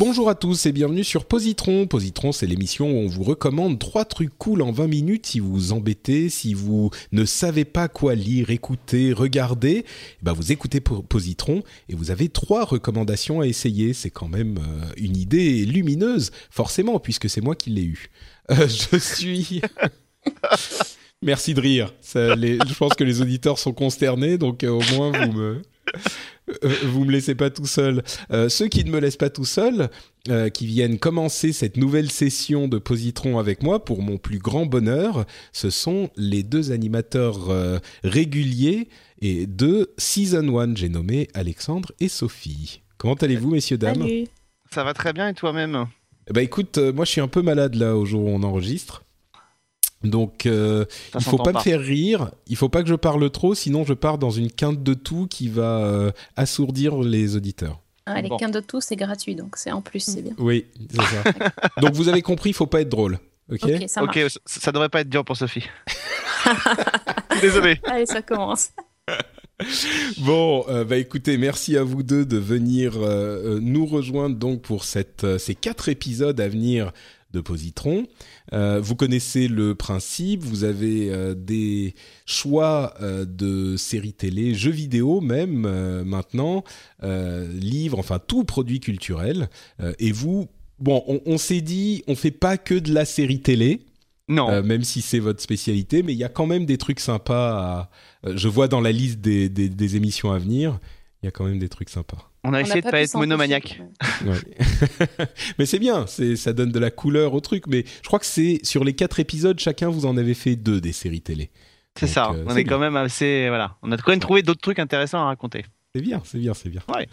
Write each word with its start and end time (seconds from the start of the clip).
Bonjour 0.00 0.30
à 0.30 0.34
tous 0.34 0.64
et 0.64 0.72
bienvenue 0.72 1.04
sur 1.04 1.26
Positron. 1.26 1.86
Positron, 1.86 2.32
c'est 2.32 2.46
l'émission 2.46 2.90
où 2.90 2.96
on 3.00 3.06
vous 3.06 3.22
recommande 3.22 3.78
trois 3.78 4.06
trucs 4.06 4.32
cool 4.38 4.62
en 4.62 4.72
20 4.72 4.86
minutes 4.86 5.26
si 5.26 5.40
vous 5.40 5.52
vous 5.52 5.72
embêtez, 5.72 6.30
si 6.30 6.54
vous 6.54 6.88
ne 7.12 7.26
savez 7.26 7.66
pas 7.66 7.86
quoi 7.88 8.14
lire, 8.14 8.48
écouter, 8.48 9.12
regarder. 9.12 9.84
eh 9.84 10.18
ben 10.22 10.32
vous 10.32 10.52
écoutez 10.52 10.80
Po- 10.80 11.02
Positron 11.02 11.62
et 11.90 11.94
vous 11.94 12.10
avez 12.10 12.30
trois 12.30 12.64
recommandations 12.64 13.42
à 13.42 13.46
essayer. 13.46 13.92
C'est 13.92 14.08
quand 14.08 14.28
même 14.28 14.56
euh, 14.56 14.86
une 14.96 15.18
idée 15.18 15.66
lumineuse, 15.66 16.30
forcément, 16.50 16.98
puisque 16.98 17.28
c'est 17.28 17.42
moi 17.42 17.54
qui 17.54 17.68
l'ai 17.68 17.84
eu. 17.84 18.06
Euh, 18.50 18.66
je 18.68 18.96
suis... 18.96 19.60
Merci 21.22 21.52
de 21.52 21.60
rire. 21.60 21.92
Ça, 22.00 22.34
les- 22.36 22.56
je 22.66 22.72
pense 22.74 22.94
que 22.94 23.04
les 23.04 23.20
auditeurs 23.20 23.58
sont 23.58 23.74
consternés, 23.74 24.38
donc 24.38 24.64
euh, 24.64 24.70
au 24.70 24.82
moins 24.94 25.12
vous 25.12 25.32
me... 25.32 25.62
Euh, 26.64 26.74
vous 26.84 27.04
me 27.04 27.12
laissez 27.12 27.34
pas 27.34 27.50
tout 27.50 27.66
seul. 27.66 28.02
Euh, 28.32 28.48
ceux 28.48 28.68
qui 28.68 28.84
ne 28.84 28.90
me 28.90 29.00
laissent 29.00 29.16
pas 29.16 29.30
tout 29.30 29.44
seul, 29.44 29.90
euh, 30.28 30.50
qui 30.50 30.66
viennent 30.66 30.98
commencer 30.98 31.52
cette 31.52 31.76
nouvelle 31.76 32.10
session 32.10 32.68
de 32.68 32.78
Positron 32.78 33.38
avec 33.38 33.62
moi, 33.62 33.84
pour 33.84 34.02
mon 34.02 34.18
plus 34.18 34.38
grand 34.38 34.66
bonheur, 34.66 35.24
ce 35.52 35.70
sont 35.70 36.10
les 36.16 36.42
deux 36.42 36.72
animateurs 36.72 37.50
euh, 37.50 37.78
réguliers 38.04 38.88
et 39.22 39.46
de 39.46 39.92
Season 39.96 40.58
1. 40.58 40.76
J'ai 40.76 40.88
nommé 40.90 41.28
Alexandre 41.34 41.92
et 42.00 42.08
Sophie. 42.08 42.82
Comment 42.98 43.14
allez-vous, 43.14 43.50
messieurs, 43.50 43.78
dames 43.78 44.02
Salut. 44.02 44.26
Ça 44.72 44.84
va 44.84 44.92
très 44.92 45.12
bien 45.12 45.28
et 45.28 45.34
toi-même? 45.34 45.86
Eh 46.28 46.32
ben, 46.32 46.42
écoute, 46.42 46.78
euh, 46.78 46.92
moi 46.92 47.04
je 47.04 47.12
suis 47.12 47.20
un 47.20 47.28
peu 47.28 47.42
malade 47.42 47.74
là 47.74 47.96
au 47.96 48.04
jour 48.04 48.24
où 48.24 48.28
on 48.28 48.42
enregistre. 48.42 49.04
Donc, 50.02 50.46
euh, 50.46 50.84
il 51.14 51.22
faut 51.22 51.36
pas, 51.36 51.52
pas. 51.52 51.58
me 51.58 51.62
faire 51.62 51.80
rire, 51.80 52.30
il 52.46 52.56
faut 52.56 52.68
pas 52.70 52.82
que 52.82 52.88
je 52.88 52.94
parle 52.94 53.28
trop, 53.30 53.54
sinon 53.54 53.84
je 53.84 53.92
pars 53.92 54.16
dans 54.16 54.30
une 54.30 54.50
quinte 54.50 54.82
de 54.82 54.94
tout 54.94 55.26
qui 55.28 55.48
va 55.48 55.78
euh, 55.84 56.10
assourdir 56.36 56.98
les 57.00 57.36
auditeurs. 57.36 57.80
Ah, 58.06 58.22
les 58.22 58.28
Bon. 58.30 58.38
quintes 58.38 58.54
de 58.54 58.60
tout, 58.60 58.80
c'est 58.80 58.96
gratuit, 58.96 59.34
donc 59.34 59.56
c'est 59.56 59.70
en 59.70 59.82
plus, 59.82 60.00
c'est 60.00 60.22
bien. 60.22 60.32
Oui, 60.38 60.64
c'est 60.90 61.02
ça. 61.02 61.22
Donc 61.82 61.92
vous 61.92 62.08
avez 62.08 62.22
compris, 62.22 62.50
il 62.50 62.54
faut 62.54 62.66
pas 62.66 62.80
être 62.80 62.88
drôle. 62.88 63.18
Ok. 63.52 63.60
Ok, 63.64 63.84
ça 63.88 64.02
Ok, 64.02 64.16
marche. 64.16 64.38
ça, 64.46 64.60
ça 64.60 64.72
devrait 64.72 64.88
pas 64.88 65.02
être 65.02 65.08
dur 65.10 65.24
pour 65.24 65.36
Sophie. 65.36 65.64
Désolé. 67.42 67.78
Allez, 67.84 68.06
ça 68.06 68.22
commence. 68.22 68.70
Bon, 70.18 70.64
euh, 70.68 70.84
bah 70.84 70.96
écoutez, 70.96 71.36
merci 71.36 71.76
à 71.76 71.82
vous 71.82 72.02
deux 72.02 72.24
de 72.24 72.38
venir 72.38 72.94
euh, 72.96 73.56
euh, 73.56 73.60
nous 73.60 73.84
rejoindre 73.84 74.36
donc 74.36 74.62
pour 74.62 74.84
cette, 74.84 75.24
euh, 75.24 75.38
ces 75.38 75.54
quatre 75.54 75.88
épisodes 75.90 76.40
à 76.40 76.48
venir 76.48 76.92
de 77.32 77.40
Positron. 77.40 78.06
Euh, 78.52 78.80
vous 78.82 78.96
connaissez 78.96 79.48
le 79.48 79.74
principe, 79.74 80.42
vous 80.42 80.64
avez 80.64 81.10
euh, 81.10 81.34
des 81.34 81.94
choix 82.26 82.94
euh, 83.00 83.24
de 83.24 83.76
séries 83.76 84.12
télé, 84.12 84.54
jeux 84.54 84.70
vidéo 84.70 85.20
même 85.20 85.68
maintenant, 86.04 86.64
livres, 87.02 87.98
enfin 87.98 88.18
tout 88.18 88.44
produit 88.44 88.80
culturel. 88.80 89.48
Et 89.98 90.12
vous, 90.12 90.48
bon, 90.78 91.02
on, 91.06 91.20
on 91.26 91.38
s'est 91.38 91.60
dit, 91.60 92.02
on 92.06 92.14
fait 92.14 92.30
pas 92.30 92.58
que 92.58 92.74
de 92.74 92.92
la 92.92 93.04
série 93.04 93.40
télé. 93.40 93.80
Non. 94.28 94.62
Même 94.62 94.84
si 94.84 95.02
c'est 95.02 95.18
votre 95.18 95.42
spécialité, 95.42 96.04
mais 96.04 96.12
il 96.12 96.18
y 96.18 96.24
a 96.24 96.28
quand 96.28 96.46
même 96.46 96.64
des 96.64 96.78
trucs 96.78 97.00
sympas. 97.00 97.90
À... 98.24 98.30
je 98.36 98.46
vois 98.48 98.68
dans 98.68 98.80
la 98.80 98.92
liste 98.92 99.20
des, 99.20 99.48
des- 99.48 99.68
des 99.68 99.96
émissions 99.96 100.30
à 100.30 100.38
venir, 100.38 100.78
il 101.22 101.26
y 101.26 101.28
a 101.28 101.32
quand 101.32 101.44
même 101.44 101.58
des 101.58 101.68
trucs 101.68 101.90
sympas. 101.90 102.29
On 102.44 102.52
a 102.54 102.58
On 102.58 102.60
essayé 102.60 102.80
de 102.80 102.90
pas 102.90 103.00
être 103.00 103.16
monomaniaque. 103.16 103.80
Ouais. 104.24 105.26
mais 105.58 105.66
c'est 105.66 105.78
bien, 105.78 106.06
c'est, 106.06 106.36
ça 106.36 106.52
donne 106.52 106.72
de 106.72 106.78
la 106.78 106.90
couleur 106.90 107.34
au 107.34 107.40
truc. 107.40 107.66
Mais 107.66 107.84
je 108.02 108.06
crois 108.06 108.18
que 108.18 108.26
c'est 108.26 108.60
sur 108.62 108.84
les 108.84 108.94
quatre 108.94 109.20
épisodes, 109.20 109.58
chacun 109.58 109.88
vous 109.88 110.06
en 110.06 110.16
avez 110.16 110.34
fait 110.34 110.56
deux 110.56 110.80
des 110.80 110.92
séries 110.92 111.20
télé. 111.20 111.50
C'est 111.98 112.06
ça. 112.06 112.30
euh, 112.30 112.44
on 112.46 112.56
est 112.56 112.64
quand 112.64 112.78
même 112.78 112.96
assez. 112.96 113.48
Voilà. 113.48 113.76
On 113.82 113.92
a 113.92 113.96
quand 113.96 114.12
même 114.12 114.20
trouvé 114.20 114.42
d'autres 114.42 114.60
trucs 114.60 114.78
intéressants 114.78 115.20
à 115.20 115.24
raconter. 115.24 115.64
C'est 115.94 116.02
bien, 116.02 116.22
c'est 116.24 116.38
bien, 116.38 116.54
c'est 116.54 116.68
bien. 116.68 116.82
Ouais. 116.88 117.08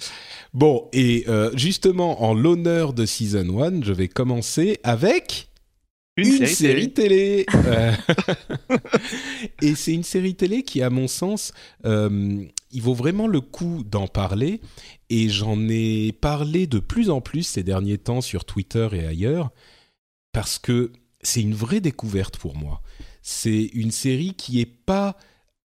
Bon, 0.53 0.87
et 0.93 1.25
euh, 1.27 1.49
justement, 1.55 2.23
en 2.23 2.35
l'honneur 2.35 2.93
de 2.93 3.07
Season 3.07 3.59
1, 3.59 3.81
je 3.83 3.93
vais 3.93 4.07
commencer 4.07 4.79
avec... 4.83 5.49
Une, 6.15 6.47
série, 6.47 6.91
télé. 6.93 7.45
Euh, 7.55 7.91
et 9.61 9.75
c'est 9.75 9.93
une 9.93 10.03
série 10.03 10.33
télé 10.33 10.63
qui, 10.63 10.81
à 10.81 10.89
mon 10.89 11.07
sens, 11.07 11.53
euh, 11.85 12.43
il 12.71 12.81
vaut 12.81 12.93
vraiment 12.93 13.27
le 13.27 13.41
coup 13.41 13.83
d'en 13.85 14.07
parler. 14.07 14.61
Et 15.09 15.29
j'en 15.29 15.67
ai 15.69 16.11
parlé 16.11 16.67
de 16.67 16.79
plus 16.79 17.09
en 17.09 17.21
plus 17.21 17.43
ces 17.43 17.63
derniers 17.63 17.97
temps 17.97 18.21
sur 18.21 18.45
Twitter 18.45 18.87
et 18.93 19.05
ailleurs, 19.05 19.51
parce 20.31 20.59
que 20.59 20.91
c'est 21.21 21.41
une 21.41 21.55
vraie 21.55 21.81
découverte 21.81 22.37
pour 22.37 22.55
moi. 22.55 22.81
C'est 23.21 23.69
une 23.73 23.91
série 23.91 24.33
qui 24.33 24.59
est 24.61 24.65
pas 24.65 25.17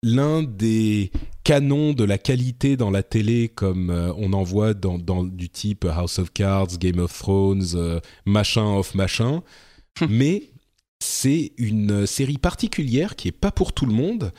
l'un 0.02 0.42
des 0.42 1.10
canons 1.44 1.94
de 1.94 2.04
la 2.04 2.18
qualité 2.18 2.76
dans 2.76 2.90
la 2.90 3.02
télé 3.02 3.48
comme 3.48 3.90
euh, 3.90 4.12
on 4.18 4.34
en 4.34 4.42
voit 4.42 4.74
dans, 4.74 4.98
dans 4.98 5.24
du 5.24 5.48
type 5.48 5.86
House 5.86 6.18
of 6.18 6.30
Cards, 6.32 6.78
Game 6.78 6.98
of 6.98 7.16
Thrones, 7.16 7.74
euh, 7.74 8.00
machin 8.26 8.66
of 8.66 8.94
machin 8.94 9.42
mais 10.08 10.50
c'est 11.00 11.52
une 11.56 12.06
série 12.06 12.38
particulière 12.38 13.16
qui 13.16 13.28
est 13.28 13.32
pas 13.32 13.52
pour 13.52 13.72
tout 13.72 13.86
le 13.86 13.92
monde. 13.92 14.32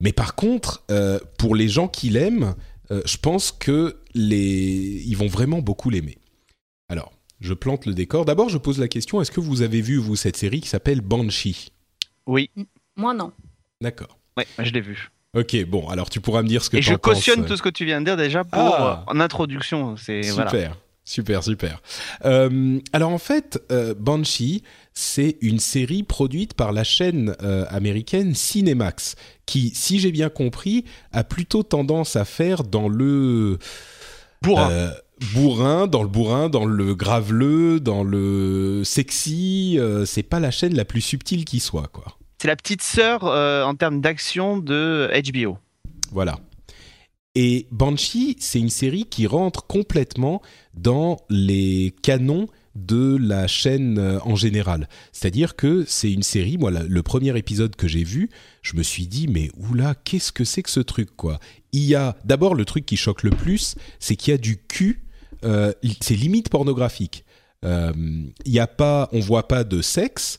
Mais 0.00 0.12
par 0.12 0.34
contre, 0.34 0.82
euh, 0.90 1.18
pour 1.38 1.54
les 1.54 1.68
gens 1.68 1.88
qui 1.88 2.10
l'aiment, 2.10 2.54
euh, 2.90 3.00
je 3.06 3.16
pense 3.16 3.50
que 3.52 3.96
les 4.14 5.02
ils 5.06 5.16
vont 5.16 5.26
vraiment 5.26 5.60
beaucoup 5.60 5.90
l'aimer. 5.90 6.18
Alors, 6.88 7.12
je 7.40 7.54
plante 7.54 7.86
le 7.86 7.94
décor. 7.94 8.24
D'abord, 8.24 8.48
je 8.48 8.58
pose 8.58 8.78
la 8.78 8.88
question 8.88 9.20
est-ce 9.20 9.30
que 9.30 9.40
vous 9.40 9.62
avez 9.62 9.80
vu 9.80 9.96
vous 9.96 10.16
cette 10.16 10.36
série 10.36 10.60
qui 10.60 10.68
s'appelle 10.68 11.00
Banshee? 11.00 11.70
Oui. 12.26 12.50
Moi, 12.96 13.14
non. 13.14 13.32
D'accord. 13.80 14.18
Ouais, 14.36 14.46
je 14.58 14.70
l'ai 14.70 14.80
vu. 14.80 15.10
Ok, 15.36 15.56
bon, 15.66 15.88
alors 15.88 16.08
tu 16.08 16.20
pourras 16.20 16.42
me 16.42 16.48
dire 16.48 16.62
ce 16.64 16.70
que 16.70 16.78
Et 16.78 16.80
t'en 16.80 16.92
je 16.92 16.96
cautionne 16.96 17.40
penses. 17.40 17.48
tout 17.48 17.56
ce 17.56 17.62
que 17.62 17.68
tu 17.68 17.84
viens 17.84 18.00
de 18.00 18.06
dire 18.06 18.16
déjà 18.16 18.42
pour 18.44 18.58
Ah. 18.58 19.04
euh, 19.08 19.12
en 19.12 19.20
introduction. 19.20 19.96
C'est 19.96 20.22
Super, 20.22 20.50
voilà. 20.50 20.76
Super, 21.06 21.42
super. 21.42 21.80
Euh, 22.26 22.78
alors 22.92 23.10
en 23.10 23.18
fait, 23.18 23.62
euh, 23.72 23.94
Banshee, 23.98 24.62
c'est 24.92 25.38
une 25.40 25.58
série 25.58 26.02
produite 26.02 26.52
par 26.52 26.72
la 26.72 26.84
chaîne 26.84 27.34
euh, 27.42 27.64
américaine 27.70 28.34
Cinemax, 28.34 29.14
qui, 29.46 29.70
si 29.74 30.00
j'ai 30.00 30.12
bien 30.12 30.28
compris, 30.28 30.84
a 31.12 31.24
plutôt 31.24 31.62
tendance 31.62 32.16
à 32.16 32.26
faire 32.26 32.64
dans 32.64 32.88
le 32.88 33.58
Bourrin. 34.42 34.90
bourrin, 35.32 35.86
dans 35.86 36.02
le 36.02 36.08
bourrin, 36.08 36.50
dans 36.50 36.66
le 36.66 36.94
graveleux, 36.94 37.80
dans 37.80 38.04
le 38.04 38.82
sexy. 38.84 39.78
c'est 40.04 40.22
pas 40.22 40.40
la 40.40 40.50
chaîne 40.50 40.74
la 40.74 40.84
plus 40.84 41.00
subtile 41.00 41.44
qui 41.44 41.60
soit, 41.60 41.88
quoi. 41.92 42.18
C'est 42.38 42.48
la 42.48 42.56
petite 42.56 42.82
sœur 42.82 43.24
en 43.24 43.74
termes 43.74 44.02
d'action 44.02 44.58
de 44.58 45.10
HBO. 45.32 45.56
Voilà. 46.12 46.38
Et 47.38 47.66
Banshee, 47.70 48.34
c'est 48.40 48.58
une 48.58 48.70
série 48.70 49.04
qui 49.04 49.26
rentre 49.26 49.66
complètement 49.66 50.40
dans 50.74 51.18
les 51.28 51.94
canons 52.02 52.48
de 52.74 53.16
la 53.20 53.46
chaîne 53.46 53.98
euh, 53.98 54.18
en 54.22 54.36
général. 54.36 54.88
C'est-à-dire 55.12 55.54
que 55.54 55.84
c'est 55.86 56.10
une 56.10 56.22
série, 56.22 56.56
moi, 56.58 56.70
le 56.70 57.02
premier 57.02 57.36
épisode 57.38 57.76
que 57.76 57.88
j'ai 57.88 58.04
vu, 58.04 58.30
je 58.62 58.74
me 58.76 58.82
suis 58.82 59.06
dit, 59.06 59.28
mais 59.28 59.50
oula, 59.56 59.94
qu'est-ce 59.94 60.32
que 60.32 60.44
c'est 60.44 60.62
que 60.62 60.70
ce 60.70 60.80
truc, 60.80 61.14
quoi? 61.14 61.38
Il 61.72 61.82
y 61.84 61.94
a, 61.94 62.16
d'abord, 62.24 62.54
le 62.54 62.64
truc 62.64 62.86
qui 62.86 62.96
choque 62.96 63.22
le 63.22 63.30
plus, 63.30 63.74
c'est 63.98 64.16
qu'il 64.16 64.30
y 64.32 64.34
a 64.34 64.38
du 64.38 64.56
cul, 64.56 65.02
euh, 65.44 65.72
c'est 66.00 66.14
limite 66.16 66.48
pornographique. 66.48 67.24
Euh, 67.64 67.92
Il 68.46 68.52
y 68.52 68.60
a 68.60 68.66
pas, 68.66 69.08
on 69.12 69.20
voit 69.20 69.46
pas 69.48 69.62
de 69.64 69.80
sexe, 69.82 70.38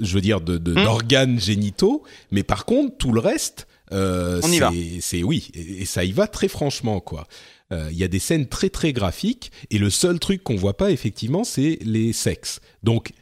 je 0.00 0.14
veux 0.14 0.20
dire, 0.22 0.40
de, 0.42 0.58
de- 0.58 0.72
Hmm. 0.72 0.84
d'organes 0.84 1.40
génitaux, 1.40 2.02
mais 2.30 2.42
par 2.42 2.64
contre, 2.66 2.96
tout 2.98 3.12
le 3.12 3.20
reste, 3.20 3.66
euh, 3.92 4.40
On 4.42 4.50
y 4.52 4.58
va. 4.58 4.72
c'est- 5.00 5.22
oui, 5.22 5.50
et, 5.54 5.82
et 5.82 5.84
ça 5.84 6.04
y 6.04 6.12
va 6.12 6.26
très 6.26 6.48
franchement, 6.48 7.00
quoi. 7.00 7.26
Euh, 7.72 7.88
Il 7.90 7.98
y 7.98 8.04
a 8.04 8.08
des 8.08 8.18
scènes 8.20 8.46
très 8.48 8.70
très 8.70 8.92
graphiques 8.92 9.50
et 9.70 9.78
le 9.78 9.90
seul 9.90 10.18
truc 10.20 10.42
qu'on 10.44 10.56
voit 10.56 10.76
pas 10.76 10.90
effectivement, 10.92 11.42
c'est 11.44 11.78
les 11.82 12.12
sexes. 12.12 12.60
Donc 12.82 13.12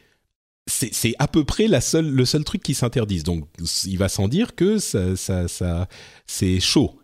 c'est 0.67 1.13
à 1.19 1.27
peu 1.27 1.43
près 1.45 1.67
la 1.67 1.79
seule, 1.79 2.09
le 2.09 2.25
seul 2.25 2.43
truc 2.43 2.63
qui 2.63 2.73
s'interdise. 2.73 3.23
Donc, 3.23 3.47
il 3.85 3.97
va 3.99 4.09
sans 4.09 4.27
dire 4.27 4.55
que 4.55 4.79
ça, 4.79 5.15
ça, 5.15 5.47
ça 5.47 5.87
c'est 6.25 6.59
chaud. 6.59 6.99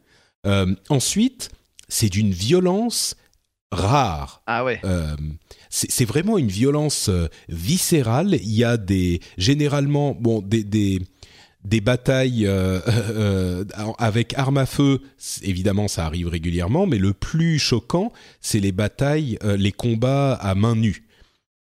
Euh, 0.47 0.73
ensuite, 0.89 1.49
c'est 1.87 2.09
d'une 2.09 2.31
violence 2.31 3.15
rare. 3.71 4.41
Ah 4.47 4.63
ouais. 4.63 4.79
Euh, 4.83 5.15
c'est 5.69 6.05
vraiment 6.05 6.37
une 6.39 6.47
violence 6.47 7.09
viscérale. 7.49 8.33
Il 8.41 8.51
y 8.51 8.63
a 8.63 8.77
des 8.77 9.19
généralement 9.37 10.15
bon 10.19 10.41
des 10.41 10.63
des, 10.63 10.99
des 11.63 11.81
batailles 11.81 12.45
euh, 12.47 12.79
euh, 12.87 13.65
avec 13.97 14.33
armes 14.37 14.57
à 14.57 14.65
feu. 14.65 15.01
Évidemment, 15.43 15.87
ça 15.87 16.05
arrive 16.05 16.27
régulièrement, 16.27 16.87
mais 16.87 16.97
le 16.97 17.13
plus 17.13 17.59
choquant, 17.59 18.11
c'est 18.41 18.59
les 18.59 18.71
batailles, 18.71 19.37
les 19.43 19.71
combats 19.71 20.33
à 20.33 20.55
main 20.55 20.75
nue. 20.75 21.07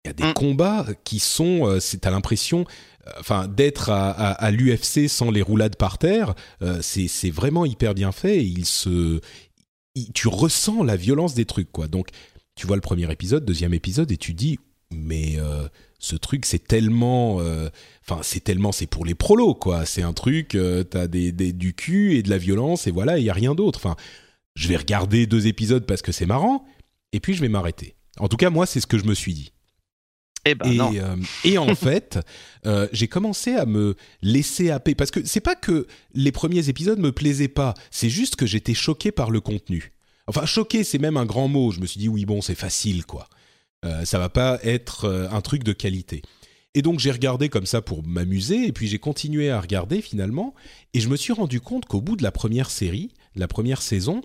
Il 0.05 0.09
y 0.09 0.11
a 0.11 0.13
des 0.13 0.25
Mm. 0.25 0.35
combats 0.35 0.87
qui 1.05 1.19
sont, 1.19 1.67
euh, 1.67 1.81
c'est 1.81 2.07
à 2.07 2.11
l'impression, 2.11 2.65
euh, 3.09 3.11
enfin, 3.19 3.49
d'être 3.49 3.91
à, 3.91 4.11
à, 4.11 4.31
à 4.33 4.51
l'UFC 4.53 5.09
sans 5.09 5.31
les 5.33 5.43
roulades 5.43 5.77
par 5.77 5.99
terre. 5.99 6.35
euh, 6.63 6.79
c'est 6.81 7.09
c'est 7.09 7.31
vraiment 7.31 7.65
hyper 7.65 7.93
bien 7.95 8.13
fait. 8.13 8.39
Et 8.39 8.43
il 8.45 8.67
se, 8.67 9.21
il- 9.97 10.13
tu 10.13 10.29
ressens 10.29 10.85
la 10.85 10.95
violence 10.97 11.35
des 11.35 11.45
trucs, 11.45 11.73
quoi. 11.73 11.89
Donc, 11.89 12.09
tu 12.55 12.67
vois 12.69 12.77
le 12.77 12.83
premier 12.83 13.11
épisode, 13.11 13.45
deuxième 13.45 13.75
épisode, 13.75 14.11
et 14.13 14.17
tu 14.17 14.33
dis, 14.33 14.59
mais 14.93 15.35
euh, 15.39 15.69
ce 15.99 16.17
truc, 16.17 16.45
c'est 16.47 16.67
tellement, 16.67 17.41
euh, 17.41 17.69
enfin, 18.07 18.21
c'est 18.23 18.41
tellement, 18.45 18.73
c'est 18.73 18.87
pour 18.87 19.05
les 19.05 19.15
prolos, 19.15 19.55
quoi. 19.55 19.85
C'est 19.87 20.03
un 20.03 20.13
truc, 20.13 20.55
euh, 20.55 20.85
t'as 20.85 21.07
des, 21.07 21.33
des, 21.33 21.53
du 21.53 21.75
cul 21.75 22.15
et 22.17 22.23
de 22.23 22.31
la 22.31 22.39
violence, 22.39 22.87
et 22.87 22.91
voilà, 22.91 23.19
il 23.19 23.25
y 23.25 23.31
a 23.31 23.35
rien 23.35 23.55
d'autre. 23.55 23.79
Enfin, 23.79 23.97
je 24.55 24.69
vais 24.69 24.77
regarder 24.77 25.27
deux 25.27 25.47
épisodes 25.47 25.87
parce 25.87 26.03
que 26.03 26.13
c'est 26.13 26.27
marrant, 26.27 26.65
et 27.13 27.21
puis 27.21 27.35
je 27.35 27.41
vais 27.41 27.49
m'arrêter. 27.49 27.97
En 28.19 28.29
tout 28.29 28.37
cas, 28.37 28.51
moi, 28.51 28.67
c'est 28.67 28.81
ce 28.81 28.87
que 28.87 28.99
je 28.99 29.05
me 29.05 29.15
suis 29.15 29.35
dit. 29.35 29.53
Eh 30.49 30.55
ben 30.55 30.71
Et, 30.71 30.77
non. 30.77 30.93
euh, 30.95 31.17
et 31.45 31.59
en 31.59 31.75
fait, 31.75 32.19
j'ai 32.93 33.09
commencé 33.09 33.55
à 33.55 33.67
me 33.67 33.97
laisser 34.23 34.71
happer 34.71 34.95
parce 34.95 35.11
que 35.11 35.25
c'est 35.27 35.41
pas 35.41 35.57
que 35.57 35.87
les 36.15 36.31
premiers 36.33 36.69
épisodes 36.69 36.99
me 37.01 37.11
plaisaient 37.11 37.49
pas, 37.49 37.75
c'est 37.91 38.09
juste 38.11 38.37
que 38.37 38.47
j'étais 38.47 38.75
choqué 38.75 39.11
par 39.11 39.31
le 39.31 39.41
contenu. 39.41 39.93
Enfin, 40.29 40.47
choqué, 40.47 40.85
c'est 40.85 40.99
même 40.99 41.17
un 41.17 41.27
grand 41.27 41.49
mot. 41.49 41.71
Je 41.73 41.81
me 41.81 41.87
suis 41.87 41.99
dit 41.99 42.09
oui, 42.09 42.25
bon, 42.25 42.41
c'est 42.41 42.55
facile, 42.55 43.05
quoi. 43.05 43.29
Euh, 43.85 44.05
ça 44.05 44.19
va 44.19 44.29
pas 44.29 44.59
être 44.63 45.05
euh, 45.05 45.29
un 45.31 45.41
truc 45.41 45.63
de 45.63 45.73
qualité. 45.73 46.23
Et 46.75 46.83
donc 46.83 46.99
j'ai 46.99 47.11
regardé 47.11 47.49
comme 47.49 47.67
ça 47.67 47.81
pour 47.83 48.03
m'amuser, 48.07 48.67
et 48.67 48.73
puis 48.73 48.87
j'ai 48.89 48.99
continué 48.99 49.51
à 49.51 49.61
regarder 49.61 50.03
finalement, 50.03 50.55
et 50.95 51.01
je 51.01 51.09
me 51.09 51.17
suis 51.17 51.33
rendu 51.33 51.61
compte 51.61 51.87
qu'au 51.87 52.01
bout 52.01 52.17
de 52.17 52.23
la 52.23 52.33
première 52.33 52.71
série, 52.71 53.13
la 53.35 53.49
première 53.49 53.81
saison, 53.83 54.23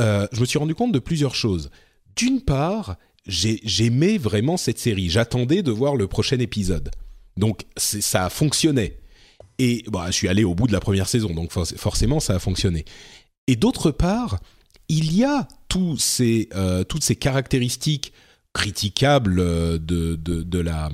euh, 0.00 0.26
je 0.32 0.40
me 0.40 0.46
suis 0.46 0.58
rendu 0.58 0.74
compte 0.74 0.92
de 0.92 0.98
plusieurs 0.98 1.34
choses. 1.34 1.70
D'une 2.16 2.40
part, 2.42 2.96
j'ai- 3.26 3.60
j'aimais 3.64 4.18
vraiment 4.18 4.56
cette 4.56 4.78
série. 4.78 5.08
J'attendais 5.10 5.62
de 5.62 5.70
voir 5.70 5.94
le 5.96 6.06
prochain 6.06 6.38
épisode. 6.38 6.90
Donc 7.36 7.62
ça 7.76 8.28
fonctionnait. 8.30 8.98
Et 9.58 9.84
bah, 9.88 10.06
je 10.06 10.12
suis 10.12 10.28
allé 10.28 10.42
au 10.42 10.54
bout 10.54 10.66
de 10.66 10.72
la 10.72 10.80
première 10.80 11.08
saison, 11.08 11.32
donc 11.34 11.52
for- 11.52 11.66
forcément 11.66 12.18
ça 12.18 12.34
a 12.34 12.38
fonctionné. 12.38 12.84
Et 13.46 13.56
d'autre 13.56 13.90
part, 13.90 14.40
il 14.88 15.14
y 15.14 15.24
a 15.24 15.46
toutes 15.68 16.00
ces 16.00 16.48
caractéristiques 17.18 18.12
critiquables 18.52 19.40
euh, 19.40 19.78
de, 19.78 20.16
de, 20.16 20.58
la, 20.58 20.90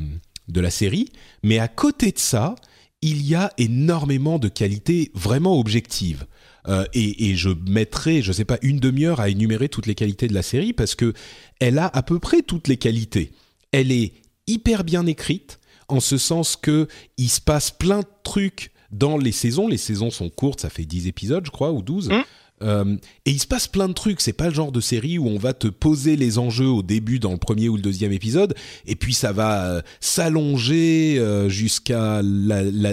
de 0.49 0.61
la 0.61 0.71
série, 0.71 1.09
mais 1.43 1.59
à 1.59 1.69
côté 1.69 2.13
de 2.13 2.19
ça, 2.19 2.55
il 3.03 3.27
y 3.27 3.35
a 3.35 3.53
énormément 3.59 4.39
de 4.39 4.49
qualités 4.49 5.11
vraiment 5.15 5.59
objectives. 5.59 6.27
Euh, 6.69 6.85
et, 6.95 7.31
et 7.31 7.37
je 7.37 7.51
mettrai, 7.69 8.23
je 8.23 8.33
sais 8.33 8.45
pas, 8.45 8.59
une 8.63 8.81
demi-heure 8.81 9.21
à 9.21 9.29
énumérer 9.29 9.69
toutes 9.69 9.87
les 9.87 9.95
qualités 9.95 10.27
de 10.27 10.35
la 10.35 10.43
série 10.43 10.73
parce 10.73 10.95
que 10.95 11.13
elle 11.61 11.79
a 11.79 11.87
à 11.87 12.03
peu 12.03 12.19
près 12.19 12.43
toutes 12.43 12.67
les 12.67 12.77
qualités. 12.77 13.33
Elle 13.71 13.93
est 13.93 14.15
hyper 14.47 14.83
bien 14.83 15.07
écrite 15.07 15.61
en 15.89 16.01
ce 16.01 16.19
sens 16.19 16.57
que 16.57 16.89
il 17.17 17.29
se 17.29 17.41
passe 17.41 17.71
plein 17.71 18.01
de 18.01 18.09
trucs 18.25 18.73
dans 18.91 19.17
les 19.17 19.33
saisons. 19.33 19.69
Les 19.69 19.77
saisons 19.77 20.11
sont 20.11 20.29
courtes, 20.29 20.61
ça 20.61 20.71
fait 20.71 20.85
10 20.85 21.07
épisodes, 21.07 21.45
je 21.47 21.51
crois, 21.51 21.71
ou 21.73 21.83
12. 21.83 22.09
Mm. 22.09 22.23
Euh, 22.63 22.97
et 23.27 23.33
il 23.33 23.41
se 23.41 23.47
passe 23.47 23.69
plein 23.69 23.89
de 23.89 23.93
trucs. 23.93 24.21
C'est 24.21 24.33
pas 24.33 24.49
le 24.49 24.55
genre 24.55 24.73
de 24.73 24.81
série 24.81 25.19
où 25.19 25.27
on 25.27 25.39
va 25.39 25.53
te 25.53 25.69
poser 25.69 26.17
les 26.17 26.39
enjeux 26.39 26.69
au 26.69 26.83
début 26.83 27.19
dans 27.19 27.33
le 27.33 27.39
premier 27.39 27.69
ou 27.69 27.77
le 27.77 27.83
deuxième 27.83 28.13
épisode, 28.13 28.55
et 28.87 28.97
puis 28.97 29.15
ça 29.15 29.33
va 29.33 29.67
euh, 29.67 29.83
s'allonger 30.01 31.19
euh, 31.19 31.49
jusqu'à 31.49 32.23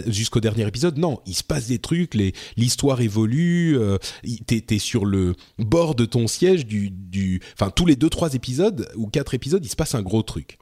jusqu'au 0.07 0.39
dernier 0.39 0.68
épisode. 0.68 0.98
Non, 0.98 1.19
il 1.25 1.36
se 1.36 1.44
passe 1.44 1.68
des 1.68 1.80
trucs, 1.80 2.15
l'histoire 2.57 3.01
évolue. 3.01 3.77
Euh, 3.77 3.98
T'es 4.45 4.80
sur 4.80 5.06
le 5.06 5.36
bord 5.57 5.95
de 5.95 6.06
ton 6.06 6.27
siège 6.27 6.65
du, 6.65 7.42
enfin 7.54 7.69
tous 7.69 7.86
les 7.86 7.95
deux 7.95 8.10
trois 8.10 8.33
épisodes 8.33 8.89
ou 8.95 9.07
quatre 9.07 9.33
épisodes, 9.33 9.63
il 9.65 9.69
se 9.69 9.75
passe 9.75 9.95
un 9.95 10.01
gros 10.01 10.21
truc. 10.21 10.57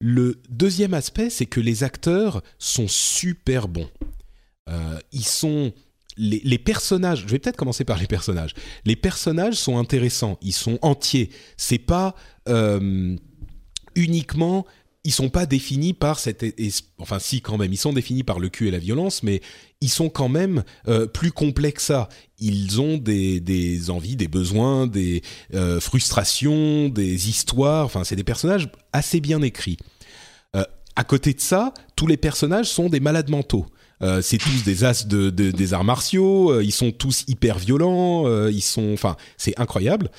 Le 0.00 0.40
deuxième 0.48 0.94
aspect, 0.94 1.30
c'est 1.30 1.46
que 1.46 1.60
les 1.60 1.82
acteurs 1.84 2.42
sont 2.58 2.88
super 2.88 3.68
bons. 3.68 3.88
Ils 5.12 5.24
sont 5.24 5.72
les, 6.16 6.58
personnages. 6.58 7.22
Je 7.22 7.28
vais 7.28 7.38
peut-être 7.38 7.56
commencer 7.56 7.84
par 7.84 7.98
les 7.98 8.06
personnages. 8.06 8.54
Les 8.84 8.96
personnages 8.96 9.54
sont 9.54 9.78
intéressants. 9.78 10.38
Ils 10.42 10.52
sont 10.52 10.78
entiers. 10.82 11.30
C'est 11.56 11.78
pas 11.78 12.14
euh, 12.48 13.16
uniquement. 13.94 14.66
Ils 15.06 15.12
sont 15.12 15.28
pas 15.28 15.44
définis 15.44 15.92
par 15.92 16.18
cette. 16.18 16.44
Enfin, 16.98 17.18
si 17.18 17.40
quand 17.40 17.58
même. 17.58 17.72
Ils 17.72 17.78
sont 17.78 17.92
définis 17.92 18.22
par 18.22 18.38
le 18.38 18.48
cul 18.48 18.68
et 18.68 18.70
la 18.70 18.78
violence, 18.78 19.22
mais 19.22 19.42
ils 19.80 19.90
sont 19.90 20.08
quand 20.08 20.30
même 20.30 20.64
euh, 20.88 21.06
plus 21.06 21.30
complexes 21.30 21.84
ça. 21.84 22.08
Ils 22.38 22.80
ont 22.80 22.96
des, 22.96 23.38
des 23.40 23.90
envies, 23.90 24.16
des 24.16 24.28
besoins, 24.28 24.86
des 24.86 25.22
euh, 25.52 25.78
frustrations, 25.78 26.88
des 26.88 27.28
histoires. 27.28 27.84
Enfin, 27.84 28.02
c'est 28.02 28.16
des 28.16 28.24
personnages 28.24 28.70
assez 28.94 29.20
bien 29.20 29.42
écrits. 29.42 29.76
Euh, 30.56 30.64
à 30.96 31.04
côté 31.04 31.34
de 31.34 31.40
ça, 31.40 31.74
tous 31.96 32.06
les 32.06 32.16
personnages 32.16 32.70
sont 32.70 32.88
des 32.88 33.00
malades 33.00 33.28
mentaux. 33.28 33.66
Euh, 34.04 34.22
c'est 34.22 34.38
tous 34.38 34.62
des 34.64 34.84
as 34.84 35.06
de, 35.08 35.30
de- 35.30 35.50
des 35.50 35.72
arts 35.72 35.82
martiaux. 35.84 36.52
euh, 36.52 36.62
ils 36.62 36.72
sont 36.72 36.92
tous 36.92 37.24
hyper 37.26 37.58
violents. 37.58 38.26
euh, 38.28 38.52
ils 38.52 38.62
sont, 38.62 38.92
enfin, 38.92 39.16
c'est 39.36 39.58
incroyable. 39.58 40.10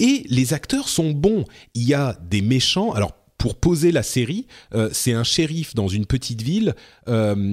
Et 0.00 0.24
les 0.28 0.54
acteurs 0.54 0.88
sont 0.88 1.10
bons. 1.10 1.44
Il 1.74 1.84
y 1.84 1.94
a 1.94 2.18
des 2.28 2.40
méchants. 2.40 2.92
Alors, 2.92 3.12
pour 3.36 3.54
poser 3.54 3.92
la 3.92 4.02
série, 4.02 4.48
c'est 4.90 5.12
un 5.12 5.22
shérif 5.22 5.74
dans 5.76 5.86
une 5.86 6.06
petite 6.06 6.42
ville 6.42 6.74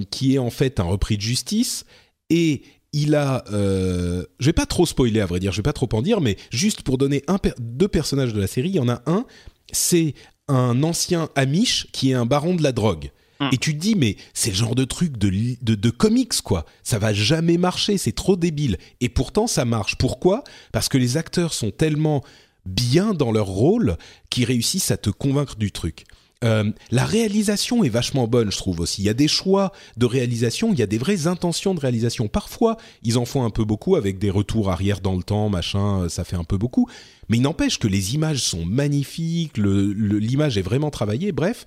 qui 0.10 0.34
est 0.34 0.40
en 0.40 0.50
fait 0.50 0.80
un 0.80 0.84
repris 0.84 1.16
de 1.16 1.22
justice 1.22 1.86
et 2.32 2.64
il 2.92 3.14
a, 3.14 3.44
euh, 3.52 4.24
je 4.40 4.46
vais 4.46 4.54
pas 4.54 4.66
trop 4.66 4.86
spoiler 4.86 5.20
à 5.20 5.26
vrai 5.26 5.40
dire, 5.42 5.52
je 5.52 5.58
vais 5.58 5.64
pas 5.64 5.74
trop 5.74 5.90
en 5.92 6.02
dire, 6.02 6.22
mais 6.22 6.38
juste 6.50 6.82
pour 6.82 6.98
donner 6.98 7.24
deux 7.60 7.90
personnages 7.90 8.34
de 8.34 8.40
la 8.40 8.48
série, 8.48 8.70
il 8.70 8.76
y 8.76 8.80
en 8.80 8.88
a 8.88 9.02
un, 9.06 9.26
c'est 9.74 10.14
un 10.48 10.82
ancien 10.82 11.28
Amish 11.36 11.88
qui 11.92 12.12
est 12.12 12.14
un 12.14 12.26
baron 12.26 12.56
de 12.56 12.64
la 12.64 12.72
drogue. 12.72 13.12
Mm. 13.40 13.50
Et 13.52 13.58
tu 13.58 13.74
te 13.74 13.80
dis, 13.80 13.96
mais 13.96 14.18
c'est 14.34 14.52
le 14.52 14.56
genre 14.56 14.76
de 14.76 14.86
truc 14.86 15.18
de, 15.18 15.30
de, 15.62 15.90
comics, 15.90 16.42
quoi. 16.42 16.66
Ça 16.84 17.00
va 17.00 17.14
jamais 17.14 17.58
marcher, 17.58 17.98
c'est 17.98 18.12
trop 18.12 18.36
débile. 18.36 18.78
Et 19.02 19.10
pourtant, 19.10 19.48
ça 19.48 19.66
marche. 19.66 19.96
Pourquoi? 19.98 20.44
Parce 20.72 20.90
que 20.90 20.98
les 20.98 21.18
acteurs 21.18 21.54
sont 21.54 21.72
tellement 21.72 22.24
bien 22.66 23.14
dans 23.14 23.32
leur 23.32 23.48
rôle 23.48 23.98
qu'ils 24.30 24.46
réussissent 24.46 24.92
à 24.92 24.98
te 24.98 25.10
convaincre 25.10 25.56
du 25.56 25.72
truc. 25.72 26.06
Euh, 26.44 26.72
la 26.92 27.06
réalisation 27.06 27.84
est 27.84 27.90
vachement 27.90 28.28
bonne, 28.28 28.52
je 28.52 28.58
trouve 28.58 28.80
aussi. 28.80 29.02
Il 29.02 29.06
y 29.06 29.10
a 29.10 29.14
des 29.14 29.28
choix 29.28 29.72
de 29.98 30.06
réalisation, 30.06 30.74
il 30.74 30.80
y 30.80 30.84
a 30.84 30.88
des 30.88 30.98
vraies 30.98 31.28
intentions 31.28 31.74
de 31.74 31.80
réalisation. 31.80 32.28
Parfois, 32.28 32.78
ils 33.04 33.18
en 33.18 33.26
font 33.26 33.44
un 33.44 33.50
peu 33.50 33.64
beaucoup 33.64 33.96
avec 33.96 34.20
des 34.20 34.30
retours 34.30 34.70
arrière 34.70 35.00
dans 35.00 35.16
le 35.16 35.24
temps, 35.24 35.50
machin, 35.50 36.04
euh, 36.04 36.10
ça 36.10 36.24
fait 36.24 36.36
un 36.36 36.44
peu 36.44 36.58
beaucoup. 36.58 36.88
Mais 37.30 37.38
il 37.38 37.42
n'empêche 37.42 37.80
que 37.80 37.88
les 37.88 38.16
images 38.16 38.42
sont 38.42 38.66
magnifiques, 38.66 39.58
l'image 39.58 40.58
est 40.58 40.62
vraiment 40.62 40.92
travaillée. 40.92 41.32
Bref, 41.32 41.66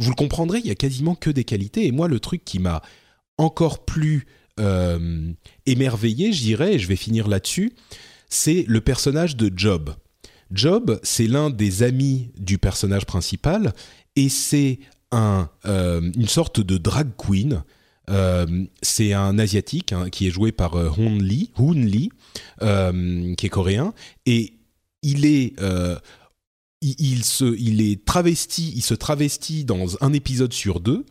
vous 0.00 0.10
le 0.10 0.16
comprendrez, 0.16 0.60
il 0.60 0.66
y 0.66 0.70
a 0.70 0.74
quasiment 0.74 1.14
que 1.14 1.30
des 1.30 1.44
qualités. 1.44 1.86
Et 1.86 1.92
moi, 1.92 2.08
le 2.08 2.20
truc 2.20 2.42
qui 2.44 2.58
m'a 2.58 2.82
encore 3.36 3.84
plus 3.84 4.26
euh, 4.58 5.30
émerveillé, 5.66 6.32
je 6.32 6.42
dirais, 6.42 6.74
et 6.74 6.78
je 6.78 6.88
vais 6.88 6.96
finir 6.96 7.28
là-dessus, 7.28 7.74
c'est 8.30 8.64
le 8.66 8.80
personnage 8.80 9.36
de 9.36 9.52
Job. 9.54 9.94
Job, 10.50 10.98
c'est 11.02 11.26
l'un 11.26 11.50
des 11.50 11.82
amis 11.82 12.30
du 12.38 12.56
personnage 12.56 13.04
principal, 13.04 13.74
et 14.16 14.30
c'est 14.30 14.80
un, 15.12 15.50
euh, 15.66 16.00
une 16.16 16.28
sorte 16.28 16.60
de 16.60 16.78
drag 16.78 17.10
queen. 17.18 17.62
Euh, 18.08 18.46
c'est 18.80 19.12
un 19.12 19.38
asiatique 19.38 19.92
hein, 19.92 20.08
qui 20.10 20.26
est 20.26 20.30
joué 20.30 20.50
par 20.50 20.74
Hoon 20.74 21.18
Lee, 21.18 21.52
Hoon 21.58 21.74
Lee 21.74 22.10
qui 22.60 23.46
est 23.46 23.50
coréen, 23.50 23.92
et 24.24 24.54
il 25.02 25.26
est 25.26 25.54
il, 26.82 27.24
se, 27.24 27.44
il 27.58 27.82
est 27.82 28.04
travesti, 28.04 28.72
il 28.74 28.82
se 28.82 28.94
travestit 28.94 29.64
dans 29.64 30.02
un 30.02 30.12
épisode 30.12 30.52
sur 30.52 30.80
deux. 30.80 31.04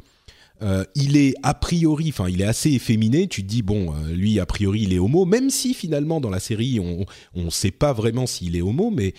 Euh, 0.61 0.83
il 0.95 1.15
est 1.15 1.35
a 1.43 1.53
priori, 1.53 2.09
enfin, 2.09 2.27
il 2.27 2.41
est 2.41 2.45
assez 2.45 2.71
efféminé. 2.71 3.27
Tu 3.27 3.43
te 3.43 3.47
dis 3.47 3.61
bon, 3.61 3.93
euh, 3.93 4.11
lui 4.11 4.39
a 4.39 4.45
priori 4.45 4.81
il 4.81 4.93
est 4.93 4.99
homo, 4.99 5.25
même 5.25 5.49
si 5.49 5.73
finalement 5.73 6.19
dans 6.19 6.29
la 6.29 6.39
série 6.39 6.79
on 6.79 7.05
on 7.33 7.49
sait 7.49 7.71
pas 7.71 7.93
vraiment 7.93 8.27
s'il 8.27 8.55
est 8.55 8.61
homo, 8.61 8.89
mais 8.89 9.13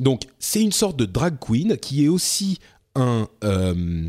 donc 0.00 0.22
c'est 0.38 0.62
une 0.62 0.72
sorte 0.72 0.96
de 0.96 1.04
drag 1.04 1.38
queen 1.38 1.76
qui 1.76 2.04
est 2.04 2.08
aussi 2.08 2.58
un 2.96 3.28
euh, 3.44 4.08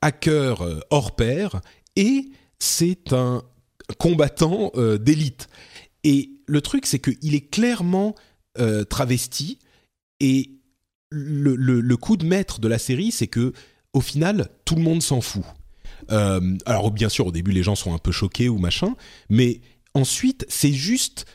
hacker 0.00 0.64
hors 0.90 1.14
pair 1.14 1.60
et 1.94 2.24
c'est 2.58 3.12
un 3.12 3.42
combattant 3.98 4.72
d'élite. 5.00 5.48
Et 6.02 6.30
le 6.46 6.60
truc 6.60 6.86
c'est 6.86 6.98
qu'il 6.98 7.34
est 7.36 7.48
clairement 7.50 8.16
travesti 8.88 9.58
et 10.20 10.50
le, 11.10 11.94
coup 11.96 12.16
de 12.16 12.24
maître 12.24 12.60
de 12.60 12.68
la 12.68 12.78
série, 12.78 13.10
c'est 13.10 13.26
que 13.26 13.52
au 13.92 14.00
final, 14.00 14.48
tout 14.64 14.76
le 14.76 14.82
monde 14.82 15.02
s'en 15.02 15.20
fout. 15.20 15.44
Euh, 16.12 16.56
alors 16.66 16.90
bien 16.90 17.08
sûr, 17.08 17.26
au 17.26 17.32
début, 17.32 17.50
les 17.50 17.62
gens 17.62 17.74
sont 17.74 17.92
un 17.92 17.98
peu 17.98 18.12
choqués 18.12 18.48
ou 18.48 18.58
machin, 18.58 18.94
mais 19.28 19.60
ensuite, 19.94 20.46
c'est 20.48 20.72
juste, 20.72 21.26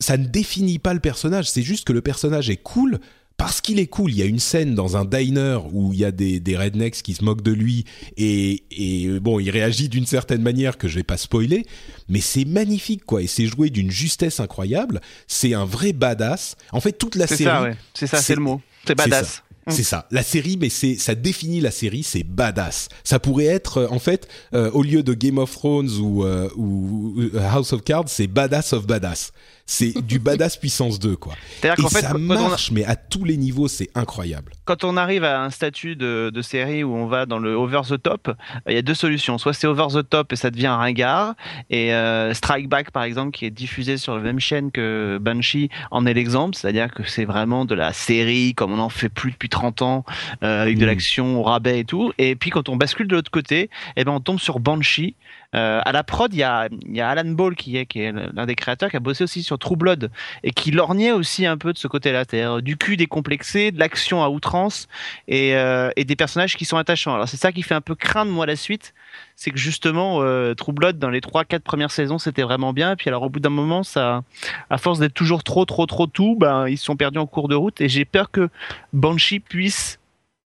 ça 0.00 0.16
ne 0.16 0.26
définit 0.26 0.78
pas 0.78 0.94
le 0.94 1.00
personnage. 1.00 1.50
C'est 1.50 1.62
juste 1.62 1.86
que 1.86 1.92
le 1.92 2.02
personnage 2.02 2.50
est 2.50 2.56
cool 2.56 3.00
parce 3.36 3.60
qu'il 3.60 3.78
est 3.80 3.86
cool. 3.86 4.10
Il 4.12 4.18
y 4.18 4.22
a 4.22 4.26
une 4.26 4.38
scène 4.38 4.74
dans 4.74 4.96
un 4.96 5.04
diner 5.04 5.58
où 5.72 5.92
il 5.92 5.98
y 6.00 6.04
a 6.04 6.12
des, 6.12 6.38
des 6.40 6.56
rednecks 6.56 7.02
qui 7.02 7.14
se 7.14 7.24
moquent 7.24 7.42
de 7.42 7.52
lui 7.52 7.84
et, 8.16 8.62
et 8.70 9.08
bon, 9.20 9.40
il 9.40 9.50
réagit 9.50 9.88
d'une 9.88 10.06
certaine 10.06 10.42
manière 10.42 10.78
que 10.78 10.86
je 10.88 10.96
vais 10.96 11.02
pas 11.02 11.16
spoiler, 11.16 11.66
mais 12.08 12.20
c'est 12.20 12.44
magnifique 12.44 13.04
quoi 13.04 13.22
et 13.22 13.26
c'est 13.26 13.46
joué 13.46 13.70
d'une 13.70 13.90
justesse 13.90 14.40
incroyable. 14.40 15.00
C'est 15.26 15.54
un 15.54 15.64
vrai 15.64 15.92
badass. 15.92 16.56
En 16.72 16.80
fait, 16.80 16.92
toute 16.92 17.16
la 17.16 17.26
C'est 17.26 17.36
série. 17.38 17.50
ça, 17.50 17.62
ouais. 17.62 17.76
C'est 17.94 18.06
ça, 18.06 18.18
c'est- 18.18 18.34
le 18.34 18.40
mot. 18.42 18.60
C'est 18.86 18.94
badass. 18.96 19.42
C'est 19.68 19.84
ça, 19.84 20.08
la 20.10 20.24
série, 20.24 20.56
mais 20.60 20.68
c'est 20.70 20.96
ça 20.96 21.14
définit 21.14 21.60
la 21.60 21.70
série, 21.70 22.02
c'est 22.02 22.24
badass. 22.24 22.88
Ça 23.04 23.20
pourrait 23.20 23.44
être, 23.44 23.78
euh, 23.78 23.86
en 23.90 24.00
fait, 24.00 24.26
euh, 24.54 24.72
au 24.72 24.82
lieu 24.82 25.04
de 25.04 25.14
Game 25.14 25.38
of 25.38 25.52
Thrones 25.52 25.88
ou, 26.00 26.24
euh, 26.24 26.48
ou 26.56 27.14
House 27.38 27.72
of 27.72 27.84
Cards, 27.84 28.08
c'est 28.08 28.26
badass 28.26 28.72
of 28.72 28.88
badass. 28.88 29.30
C'est 29.74 30.02
du 30.06 30.18
badass 30.18 30.58
puissance 30.58 30.98
2, 30.98 31.16
quoi. 31.16 31.32
C'est-à-dire 31.60 31.78
Et 31.78 31.82
qu'en 31.82 31.88
fait, 31.88 32.02
ça 32.02 32.10
a- 32.10 32.18
marche, 32.18 32.70
mais 32.72 32.84
à 32.84 32.94
tous 32.94 33.24
les 33.24 33.36
niveaux, 33.38 33.68
c'est 33.68 33.88
incroyable. 33.94 34.52
quand 34.66 34.84
on 34.84 34.96
arrive 34.98 35.24
à 35.24 35.42
un 35.42 35.48
statut 35.50 35.96
de, 35.96 36.30
de 36.32 36.42
série 36.42 36.84
où 36.84 36.94
on 36.94 37.06
va 37.06 37.24
dans 37.26 37.38
le 37.38 37.54
over 37.54 37.80
the 37.88 38.00
top, 38.02 38.30
il 38.68 38.74
y 38.74 38.76
a 38.76 38.82
deux 38.82 38.94
solutions. 38.94 39.38
Soit 39.38 39.54
c'est 39.54 39.66
over 39.66 39.86
the 39.94 40.06
top 40.08 40.32
et 40.32 40.36
ça 40.36 40.50
devient 40.50 40.66
un 40.66 40.76
ringard. 40.76 41.34
Et 41.70 41.94
euh, 41.94 42.34
Strike 42.34 42.68
Back, 42.68 42.90
par 42.90 43.04
exemple, 43.04 43.30
qui 43.36 43.46
est 43.46 43.50
diffusé 43.50 43.96
sur 43.96 44.14
la 44.14 44.20
même 44.20 44.40
chaîne 44.40 44.70
que 44.70 45.18
Banshee, 45.20 45.70
en 45.90 46.04
est 46.06 46.14
l'exemple. 46.14 46.54
C'est-à-dire 46.56 46.90
que 46.92 47.02
c'est 47.08 47.24
vraiment 47.24 47.64
de 47.64 47.74
la 47.74 47.92
série 47.94 48.54
comme 48.54 48.72
on 48.72 48.78
en 48.78 48.88
fait 48.90 49.08
plus 49.08 49.30
depuis 49.32 49.48
30 49.48 49.80
ans, 49.82 50.04
euh, 50.42 50.62
avec 50.62 50.76
de 50.78 50.84
Mm. 50.84 50.88
l'action 50.88 51.40
au 51.40 51.42
rabais 51.44 51.80
et 51.80 51.84
tout. 51.84 52.12
Et 52.18 52.36
puis 52.36 52.50
quand 52.50 52.68
on 52.68 52.76
bascule 52.76 53.08
de 53.08 53.14
l'autre 53.16 53.30
côté, 53.30 53.70
eh 53.96 54.04
ben 54.04 54.12
on 54.12 54.20
tombe 54.20 54.38
sur 54.38 54.60
Banshee. 54.60 55.16
Euh, 55.54 55.80
à 55.84 55.92
la 55.92 56.02
prod, 56.02 56.32
il 56.32 56.38
y 56.38 56.42
a, 56.42 56.68
Alan 57.08 57.30
Ball 57.30 57.54
qui 57.54 57.76
est, 57.76 57.94
l'un 57.94 58.46
des 58.46 58.54
créateurs, 58.54 58.90
qui 58.90 58.96
a 58.96 59.00
bossé 59.00 59.24
aussi 59.24 59.42
sur 59.42 59.58
True 59.58 59.76
Blood 59.76 60.10
et 60.42 60.50
qui 60.50 60.70
lorgnait 60.70 61.12
aussi 61.12 61.44
un 61.46 61.58
peu 61.58 61.72
de 61.72 61.78
ce 61.78 61.88
côté-là, 61.88 62.24
du 62.60 62.76
cul 62.76 62.96
décomplexé, 62.96 63.70
de 63.70 63.78
l'action 63.78 64.22
à 64.22 64.28
outrance 64.28 64.88
et, 65.28 65.54
euh, 65.56 65.90
et 65.96 66.04
des 66.04 66.16
personnages 66.16 66.56
qui 66.56 66.64
sont 66.64 66.76
attachants. 66.76 67.14
Alors 67.14 67.28
c'est 67.28 67.36
ça 67.36 67.52
qui 67.52 67.62
fait 67.62 67.74
un 67.74 67.80
peu 67.80 67.94
craindre 67.94 68.32
moi 68.32 68.46
la 68.46 68.56
suite, 68.56 68.94
c'est 69.36 69.50
que 69.50 69.58
justement 69.58 70.22
euh, 70.22 70.54
True 70.54 70.72
Blood 70.72 70.98
dans 70.98 71.10
les 71.10 71.20
trois 71.20 71.44
quatre 71.44 71.64
premières 71.64 71.90
saisons 71.90 72.18
c'était 72.18 72.42
vraiment 72.42 72.72
bien, 72.72 72.96
puis 72.96 73.08
alors 73.08 73.22
au 73.22 73.28
bout 73.28 73.40
d'un 73.40 73.50
moment 73.50 73.82
ça, 73.82 74.22
à 74.70 74.78
force 74.78 74.98
d'être 74.98 75.14
toujours 75.14 75.44
trop 75.44 75.64
trop 75.64 75.86
trop 75.86 76.06
tout, 76.06 76.36
ben 76.38 76.66
ils 76.68 76.78
se 76.78 76.84
sont 76.84 76.96
perdus 76.96 77.18
en 77.18 77.26
cours 77.26 77.48
de 77.48 77.54
route 77.54 77.80
et 77.80 77.88
j'ai 77.88 78.04
peur 78.04 78.30
que 78.30 78.48
Banshee 78.92 79.40
puisse 79.40 79.98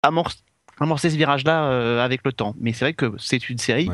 amorcer 0.02 1.10
ce 1.10 1.16
virage-là 1.16 1.64
euh, 1.64 2.04
avec 2.04 2.22
le 2.24 2.32
temps. 2.32 2.54
Mais 2.60 2.72
c'est 2.72 2.84
vrai 2.84 2.94
que 2.94 3.12
c'est 3.18 3.48
une 3.48 3.58
série. 3.58 3.88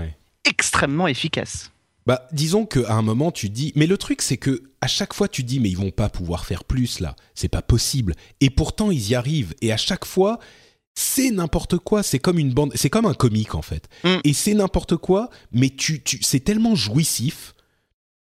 Extrêmement 0.44 1.06
efficace. 1.08 1.70
Bah, 2.04 2.26
disons 2.32 2.66
qu'à 2.66 2.94
un 2.94 3.02
moment, 3.02 3.30
tu 3.30 3.48
dis. 3.48 3.72
Mais 3.76 3.86
le 3.86 3.96
truc, 3.96 4.22
c'est 4.22 4.36
que 4.36 4.62
à 4.80 4.88
chaque 4.88 5.14
fois, 5.14 5.28
tu 5.28 5.44
dis, 5.44 5.60
mais 5.60 5.68
ils 5.70 5.76
vont 5.76 5.92
pas 5.92 6.08
pouvoir 6.08 6.44
faire 6.44 6.64
plus 6.64 6.98
là. 6.98 7.14
C'est 7.34 7.48
pas 7.48 7.62
possible. 7.62 8.14
Et 8.40 8.50
pourtant, 8.50 8.90
ils 8.90 9.10
y 9.10 9.14
arrivent. 9.14 9.54
Et 9.60 9.72
à 9.72 9.76
chaque 9.76 10.04
fois, 10.04 10.40
c'est 10.94 11.30
n'importe 11.30 11.78
quoi. 11.78 12.02
C'est 12.02 12.18
comme 12.18 12.38
une 12.40 12.52
bande. 12.52 12.72
C'est 12.74 12.90
comme 12.90 13.06
un 13.06 13.14
comique 13.14 13.54
en 13.54 13.62
fait. 13.62 13.88
Mm. 14.04 14.16
Et 14.24 14.32
c'est 14.32 14.54
n'importe 14.54 14.96
quoi. 14.96 15.30
Mais 15.52 15.70
tu, 15.70 16.02
tu, 16.02 16.18
c'est 16.22 16.40
tellement 16.40 16.74
jouissif 16.74 17.54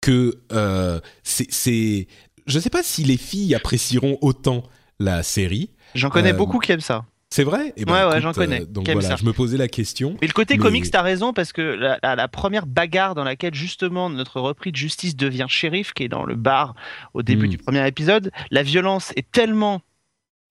que 0.02 0.40
euh, 0.52 1.00
c'est, 1.24 1.52
c'est. 1.52 2.08
Je 2.46 2.60
sais 2.60 2.70
pas 2.70 2.84
si 2.84 3.04
les 3.04 3.18
filles 3.18 3.56
apprécieront 3.56 4.20
autant 4.22 4.64
la 5.00 5.24
série. 5.24 5.72
J'en 5.96 6.10
connais 6.12 6.34
Euh, 6.34 6.38
beaucoup 6.38 6.60
qui 6.60 6.72
aiment 6.72 6.80
ça. 6.82 7.06
C'est 7.36 7.44
vrai? 7.44 7.74
Eh 7.78 7.86
ben, 7.86 7.94
Ouais, 7.94 8.00
ouais, 8.04 8.10
écoute, 8.12 8.22
j'en 8.22 8.34
connais. 8.34 8.62
euh, 8.62 8.66
donc 8.66 8.88
voilà, 8.88 9.08
ça. 9.10 9.16
je 9.16 9.26
me 9.26 9.34
posais 9.34 9.58
la 9.58 9.68
question. 9.68 10.16
Mais 10.22 10.28
le 10.28 10.34
côté 10.34 10.54
Mais- 10.56 10.60
comics, 10.64 10.92
t'as 10.92 11.02
raison, 11.02 11.34
parce 11.34 11.52
que 11.52 11.62
la, 11.64 11.98
la- 12.04 12.16
la 12.16 12.28
première 12.28 12.68
bagarre 12.68 13.16
dans 13.16 13.24
laquelle 13.24 13.56
justement 13.56 14.12
notre 14.12 14.40
repris 14.40 14.72
de 14.72 14.76
justice 14.76 15.16
devient 15.16 15.48
shérif, 15.50 15.94
qui 15.94 16.04
est 16.04 16.10
dans 16.10 16.26
le 16.26 16.36
bar 16.36 16.76
au 17.16 17.24
début 17.24 17.48
Mm. 17.48 17.50
du 17.50 17.58
premier 17.58 17.88
épisode, 17.88 18.32
la 18.52 18.62
violence 18.62 19.14
est 19.16 19.26
tellement 19.32 19.82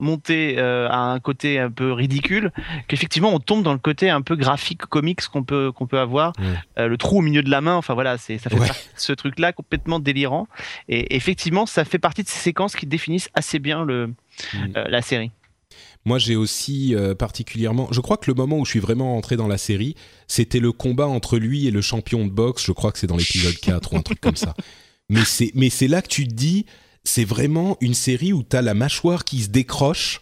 montée 0.01 0.57
euh, 0.59 0.89
à 0.89 0.97
un 1.13 1.21
côté 1.21 1.61
un 1.61 1.71
peu 1.71 1.93
ridicule 1.93 2.51
qu'effectivement 2.89 3.33
on 3.33 3.39
tombe 3.39 3.63
dans 3.63 3.73
le 3.73 3.79
côté 3.79 4.11
un 4.11 4.21
peu 4.21 4.35
graphique 4.35 4.81
comics 4.87 5.21
qu'on 5.29 5.45
peut 5.45 5.71
qu'on 5.71 5.87
peut 5.87 6.01
avoir. 6.01 6.33
Euh, 6.77 6.89
le 6.89 6.97
trou 6.97 7.19
au 7.19 7.23
milieu 7.23 7.45
de 7.45 7.51
la 7.51 7.61
main 7.61 7.77
enfin 7.77 7.95
voilà 7.95 8.19
c'est 8.19 8.37
ça 8.39 8.51
fait 8.51 8.59
Ouais. 8.59 8.67
partie 8.67 8.89
de 8.89 9.01
ce 9.01 9.13
truc 9.13 9.39
là 9.39 9.53
complètement 9.53 10.01
délirant 10.01 10.49
et 10.89 11.15
effectivement 11.15 11.67
ça 11.67 11.85
fait 11.85 12.01
partie 12.01 12.25
de 12.25 12.29
ces 12.29 12.41
séquences 12.41 12.75
qui 12.75 12.87
définissent 12.87 13.29
assez 13.35 13.61
bien 13.61 13.85
le 13.85 14.09
Mm. 14.55 14.59
euh, 14.77 14.85
la 14.89 15.03
série 15.03 15.31
Moi, 16.05 16.19
j'ai 16.19 16.37
aussi 16.37 16.95
euh, 16.95 17.15
particulièrement. 17.15 17.89
Je 17.93 18.01
crois 18.01 18.17
que 18.17 18.31
le 18.31 18.35
moment 18.35 18.59
où 18.59 18.65
je 18.65 18.71
suis 18.71 18.81
vraiment 18.81 19.17
entré 19.17 19.37
dans 19.37 19.49
la 19.49 19.59
série, 19.59 19.95
c'était 20.29 20.61
le 20.61 20.73
combat 20.73 21.07
entre 21.07 21.39
lui 21.39 21.67
et 21.67 21.71
le 21.71 21.81
champion 21.81 22.25
de 22.27 22.31
boxe. 22.31 22.65
Je 22.67 22.73
crois 22.73 22.93
que 22.93 22.99
c'est 22.99 23.07
dans 23.07 23.17
l'épisode 23.17 23.57
4 23.61 23.93
ou 23.93 23.97
un 23.97 24.03
truc 24.03 24.21
comme 24.21 24.37
ça. 24.37 24.55
Mais 25.09 25.25
c'est, 25.25 25.51
mais 25.55 25.71
c'est 25.71 25.89
là 25.89 26.03
que 26.03 26.09
tu 26.09 26.27
te 26.27 26.35
dis, 26.35 26.67
c'est 27.05 27.25
vraiment 27.25 27.77
une 27.81 27.95
série 27.95 28.33
où 28.33 28.43
tu 28.43 28.57
as 28.57 28.63
la 28.63 28.75
mâchoire 28.75 29.25
qui 29.25 29.43
se 29.43 29.49
décroche 29.49 30.21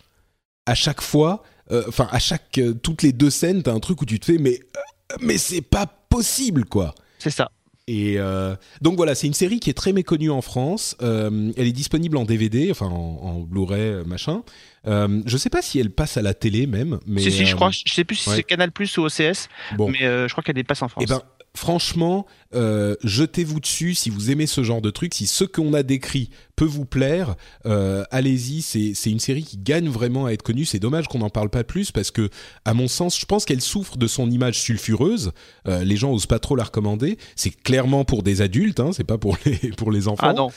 à 0.66 0.74
chaque 0.74 1.00
fois. 1.00 1.42
euh, 1.70 1.84
Enfin, 1.88 2.08
à 2.10 2.18
chaque. 2.18 2.58
euh, 2.58 2.74
toutes 2.74 3.02
les 3.02 3.12
deux 3.12 3.30
scènes, 3.30 3.62
tu 3.62 3.70
as 3.70 3.72
un 3.72 3.80
truc 3.80 4.02
où 4.02 4.06
tu 4.06 4.18
te 4.20 4.24
fais, 4.26 4.38
mais, 4.38 4.60
euh, 4.76 5.16
mais 5.20 5.38
c'est 5.38 5.62
pas 5.62 5.86
possible, 5.86 6.64
quoi. 6.64 6.94
c'est 7.18 7.30
ça 7.30 7.50
Et 7.92 8.20
euh, 8.20 8.54
donc 8.82 8.94
voilà, 8.94 9.16
c'est 9.16 9.26
une 9.26 9.34
série 9.34 9.58
qui 9.58 9.68
est 9.68 9.74
très 9.74 9.92
méconnue 9.92 10.30
en 10.30 10.42
France. 10.42 10.96
Euh, 11.02 11.50
elle 11.56 11.66
est 11.66 11.72
disponible 11.72 12.16
en 12.18 12.24
DVD, 12.24 12.70
enfin 12.70 12.86
en, 12.86 13.18
en 13.20 13.40
Blu-ray, 13.40 13.80
euh, 13.80 14.04
machin. 14.04 14.44
Euh, 14.86 15.20
je 15.26 15.36
sais 15.36 15.50
pas 15.50 15.60
si 15.60 15.80
elle 15.80 15.90
passe 15.90 16.16
à 16.16 16.22
la 16.22 16.32
télé 16.32 16.68
même, 16.68 17.00
mais 17.04 17.20
si 17.20 17.32
si 17.32 17.46
je 17.46 17.56
crois 17.56 17.70
je 17.72 17.92
sais 17.92 18.04
plus 18.04 18.14
si 18.14 18.30
ouais. 18.30 18.36
c'est 18.36 18.42
Canal 18.44 18.70
Plus 18.70 18.96
ou 18.96 19.06
OCS 19.06 19.48
Bon, 19.76 19.88
mais 19.88 19.98
je 19.98 20.30
crois 20.30 20.44
qu'elle 20.44 20.54
dépasse 20.54 20.82
en 20.82 20.88
France 20.88 21.02
eh 21.04 21.10
ben 21.10 21.20
franchement, 21.54 22.26
euh, 22.54 22.96
jetez-vous 23.02 23.60
dessus 23.60 23.94
si 23.94 24.10
vous 24.10 24.30
aimez 24.30 24.46
ce 24.46 24.62
genre 24.62 24.80
de 24.80 24.90
truc. 24.90 25.14
Si 25.14 25.26
ce 25.26 25.44
qu'on 25.44 25.74
a 25.74 25.82
décrit 25.82 26.30
peut 26.56 26.64
vous 26.64 26.84
plaire, 26.84 27.36
euh, 27.66 28.04
allez-y. 28.10 28.62
C'est 28.62 29.10
une 29.10 29.20
série 29.20 29.42
qui 29.42 29.58
gagne 29.58 29.88
vraiment 29.88 30.26
à 30.26 30.32
être 30.32 30.42
connue. 30.42 30.64
C'est 30.64 30.78
dommage 30.78 31.08
qu'on 31.08 31.18
n'en 31.18 31.30
parle 31.30 31.50
pas 31.50 31.64
plus 31.64 31.90
parce 31.90 32.10
que, 32.10 32.30
à 32.64 32.74
mon 32.74 32.88
sens, 32.88 33.18
je 33.18 33.26
pense 33.26 33.44
qu'elle 33.44 33.60
souffre 33.60 33.96
de 33.96 34.06
son 34.06 34.30
image 34.30 34.60
sulfureuse. 34.60 35.32
Euh, 35.68 35.84
les 35.84 35.96
gens 35.96 36.12
osent 36.12 36.26
pas 36.26 36.38
trop 36.38 36.56
la 36.56 36.64
recommander. 36.64 37.18
C'est 37.36 37.50
clairement 37.50 38.04
pour 38.04 38.22
des 38.22 38.42
adultes, 38.42 38.80
hein, 38.80 38.90
c'est 38.92 39.04
pas 39.04 39.18
pour 39.18 39.36
les 39.44 39.56
pour 39.76 39.90
les 39.90 40.08
enfants. 40.08 40.28
ah 40.28 40.32
non 40.32 40.50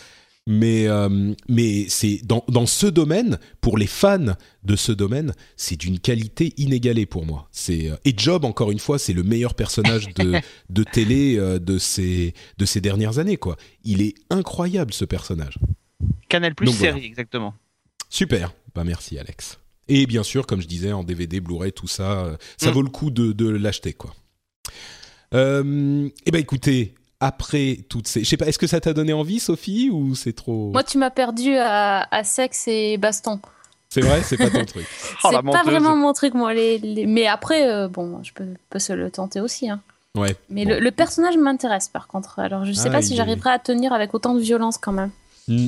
Mais, 0.46 0.88
euh, 0.88 1.34
mais 1.48 1.86
c'est 1.88 2.20
dans, 2.26 2.44
dans 2.50 2.66
ce 2.66 2.86
domaine, 2.86 3.40
pour 3.62 3.78
les 3.78 3.88
fans 3.88 4.36
de 4.64 4.76
ce 4.76 4.92
domaine, 4.92 5.34
c'est 5.56 5.78
d'une 5.78 6.00
qualité 6.00 6.54
inégalée 6.58 7.06
pour 7.06 7.26
moi. 7.26 7.48
C'est 7.52 7.90
euh, 7.90 7.96
et 8.04 8.14
Job 8.18 8.44
encore 8.44 8.70
une 8.72 8.80
fois, 8.80 9.00
c'est 9.00 9.14
le 9.14 9.24
meilleur 9.24 9.54
personnage 9.54 10.10
de, 10.16 10.34
de 10.70 10.84
télé 10.84 11.38
euh, 11.38 11.60
de 11.60 11.78
ces 11.78 12.34
de 12.58 12.66
ces 12.66 12.82
dernières 12.82 13.20
années 13.20 13.38
quoi. 13.38 13.56
Il 13.86 14.02
est 14.02 14.16
incroyable 14.30 14.94
ce 14.94 15.06
personnage. 15.06 15.58
Canal 16.28 16.56
Plus 16.56 16.68
série 16.72 16.92
voilà. 16.92 17.06
exactement 17.06 17.54
Super. 18.10 18.54
Bah 18.76 18.84
merci 18.84 19.18
Alex. 19.18 19.60
Et 19.88 20.06
bien 20.08 20.24
sûr, 20.24 20.46
comme 20.46 20.62
je 20.62 20.68
disais, 20.68 20.92
en 20.92 21.04
DVD, 21.04 21.40
Blu-ray, 21.42 21.72
tout 21.72 21.88
ça, 21.88 22.38
ça 22.58 22.70
Mm. 22.70 22.74
vaut 22.74 22.82
le 22.82 22.90
coup 22.90 23.12
de, 23.12 23.32
de 23.32 23.48
l'acheter 23.48 23.94
quoi. 23.94 24.14
Euh, 25.34 26.10
eh 26.26 26.32
ben 26.32 26.40
écoutez, 26.40 26.96
après 27.26 27.80
toutes 27.90 28.08
ces, 28.08 28.24
je 28.24 28.30
sais 28.30 28.38
pas, 28.38 28.46
est-ce 28.48 28.60
que 28.60 28.68
ça 28.68 28.80
t'a 28.80 28.94
donné 28.94 29.14
envie, 29.14 29.40
Sophie, 29.40 29.90
ou 29.92 30.16
c'est 30.16 30.34
trop 30.34 30.72
Moi, 30.72 30.84
tu 30.84 30.98
m'as 30.98 31.10
perdu 31.10 31.56
à, 31.58 32.08
à 32.12 32.24
sexe 32.24 32.68
et 32.68 32.98
baston. 32.98 33.40
C'est 33.90 34.02
vrai, 34.02 34.22
c'est 34.24 34.38
pas 34.38 34.50
ton 34.50 34.66
truc. 34.66 34.86
Oh, 35.24 35.28
c'est 35.30 35.36
pas 35.36 35.42
menteuse. 35.44 35.64
vraiment 35.66 35.96
mon 35.96 36.14
truc, 36.14 36.34
moi. 36.34 36.54
Les, 36.54 36.80
les- 36.80 37.06
Mais 37.06 37.28
après, 37.28 37.70
euh, 37.70 37.88
bon, 37.88 38.22
je 38.24 38.34
peux, 38.34 38.46
peux 38.70 38.80
se 38.80 38.92
le 38.94 39.10
tenter 39.12 39.40
aussi. 39.40 39.70
hein. 39.70 39.82
Ouais. 40.16 40.36
Mais 40.50 40.66
Bon. 40.66 40.72
le, 40.72 40.80
le 40.80 40.92
personnage 40.92 41.38
m'intéresse, 41.38 41.88
par 41.90 42.08
contre. 42.08 42.40
Alors, 42.40 42.66
je 42.66 42.74
sais 42.74 42.90
Ah, 42.90 42.92
pas 42.92 43.02
si 43.02 43.14
est- 43.14 43.16
j'arriverai 43.16 43.52
à 43.52 43.60
tenir 43.60 43.94
avec 43.94 44.14
autant 44.14 44.34
de 44.34 44.40
violence 44.40 44.78
quand 44.78 44.92
même. 44.92 45.12
Mm. 45.48 45.68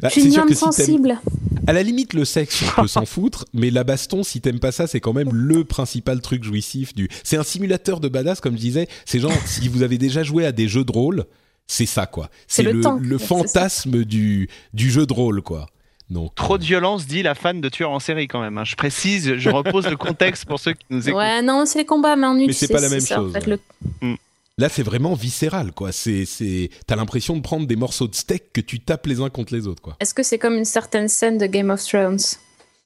Bah, 0.00 0.08
je 0.08 0.12
suis 0.12 0.22
c'est 0.22 0.28
une 0.28 0.38
âme 0.38 0.48
si 0.48 0.54
sensible. 0.54 1.18
à 1.66 1.72
la 1.72 1.82
limite, 1.82 2.12
le 2.14 2.24
sexe, 2.24 2.62
on 2.76 2.82
peut 2.82 2.88
s'en 2.88 3.06
foutre, 3.06 3.44
mais 3.52 3.70
la 3.70 3.84
baston, 3.84 4.22
si 4.22 4.40
t'aimes 4.40 4.60
pas 4.60 4.72
ça, 4.72 4.86
c'est 4.86 5.00
quand 5.00 5.12
même 5.12 5.30
le 5.32 5.64
principal 5.64 6.20
truc 6.20 6.44
jouissif 6.44 6.94
du. 6.94 7.08
C'est 7.24 7.36
un 7.36 7.42
simulateur 7.42 8.00
de 8.00 8.08
badass, 8.08 8.40
comme 8.40 8.54
je 8.54 8.60
disais. 8.60 8.88
C'est 9.06 9.18
genre, 9.20 9.32
si 9.46 9.68
vous 9.68 9.82
avez 9.82 9.98
déjà 9.98 10.22
joué 10.22 10.44
à 10.46 10.52
des 10.52 10.68
jeux 10.68 10.84
de 10.84 10.92
rôle, 10.92 11.24
c'est 11.66 11.86
ça, 11.86 12.06
quoi. 12.06 12.28
C'est 12.46 12.62
le 12.64 13.18
fantasme 13.18 14.04
du, 14.04 14.48
du 14.74 14.90
jeu 14.90 15.06
de 15.06 15.12
rôle, 15.12 15.42
quoi. 15.42 15.66
Donc, 16.10 16.34
Trop 16.34 16.58
de 16.58 16.64
violence, 16.64 17.06
dit 17.06 17.22
la 17.22 17.34
fan 17.34 17.62
de 17.62 17.68
tueur 17.70 17.90
en 17.90 17.98
série 17.98 18.28
quand 18.28 18.42
même. 18.42 18.58
hein. 18.58 18.64
Je 18.64 18.74
précise, 18.74 19.36
je 19.36 19.48
repose 19.48 19.86
le 19.88 19.96
contexte 19.96 20.44
pour 20.44 20.60
ceux 20.60 20.74
qui 20.74 20.84
nous 20.90 21.08
écoutent. 21.08 21.18
Ouais, 21.18 21.40
non, 21.40 21.64
c'est 21.64 21.78
les 21.78 21.84
combats, 21.86 22.16
mais 22.16 22.26
en 22.26 22.34
Mais 22.34 22.52
c'est 22.52 22.68
pas 22.68 22.80
la 22.80 22.90
même 22.90 23.00
ça, 23.00 23.18
en 23.20 23.24
chose, 23.24 23.32
fait, 23.32 23.46
ouais. 23.46 23.58
le- 24.02 24.16
Là, 24.62 24.68
c'est 24.68 24.84
vraiment 24.84 25.14
viscéral, 25.14 25.72
quoi. 25.72 25.90
C'est, 25.90 26.24
c'est, 26.24 26.70
t'as 26.86 26.94
l'impression 26.94 27.36
de 27.36 27.42
prendre 27.42 27.66
des 27.66 27.74
morceaux 27.74 28.06
de 28.06 28.14
steak 28.14 28.52
que 28.52 28.60
tu 28.60 28.78
tapes 28.78 29.06
les 29.08 29.20
uns 29.20 29.28
contre 29.28 29.52
les 29.54 29.66
autres, 29.66 29.82
quoi. 29.82 29.96
Est-ce 29.98 30.14
que 30.14 30.22
c'est 30.22 30.38
comme 30.38 30.54
une 30.54 30.64
certaine 30.64 31.08
scène 31.08 31.36
de 31.36 31.46
Game 31.46 31.68
of 31.70 31.84
Thrones? 31.84 32.20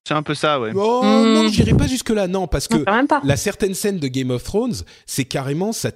C'est 0.09 0.15
un 0.15 0.23
peu 0.23 0.35
ça, 0.35 0.59
ouais. 0.59 0.73
Oh, 0.75 1.03
Mm. 1.05 1.35
non, 1.35 1.49
j'irai 1.51 1.75
pas 1.75 1.87
jusque-là, 1.87 2.29
non, 2.29 2.47
parce 2.47 2.67
que 2.67 2.77
Non, 2.77 3.07
la 3.25 3.37
certaine 3.37 3.75
scène 3.75 3.99
de 3.99 4.09
Game 4.09 4.31
of 4.31 4.43
Thrones, 4.43 4.73
c'est 5.05 5.27
carrément 5.27 5.73
ça. 5.75 5.91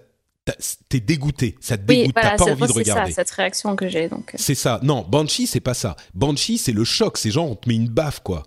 T'es 0.90 1.00
dégoûté, 1.00 1.56
ça 1.60 1.78
te 1.78 1.82
Oui, 1.88 1.98
dégoûte, 2.00 2.12
voilà, 2.14 2.30
t'as 2.30 2.36
pas 2.36 2.44
c'est 2.44 2.50
envie 2.50 2.60
de 2.62 2.66
c'est 2.66 2.72
ça, 2.84 2.92
regarder. 2.94 3.12
cette 3.12 3.30
réaction 3.30 3.74
que 3.76 3.88
j'ai. 3.88 4.08
Donc, 4.08 4.34
euh, 4.34 4.38
C'est 4.38 4.54
ça. 4.54 4.80
Non, 4.82 5.06
Banshee, 5.08 5.46
c'est 5.46 5.60
pas 5.60 5.74
ça. 5.74 5.96
Banshee, 6.12 6.58
c'est 6.58 6.72
le 6.72 6.84
choc. 6.84 7.16
C'est 7.16 7.30
genre, 7.30 7.50
on 7.50 7.54
te 7.54 7.66
met 7.68 7.76
une 7.76 7.88
baffe, 7.88 8.20
quoi. 8.20 8.42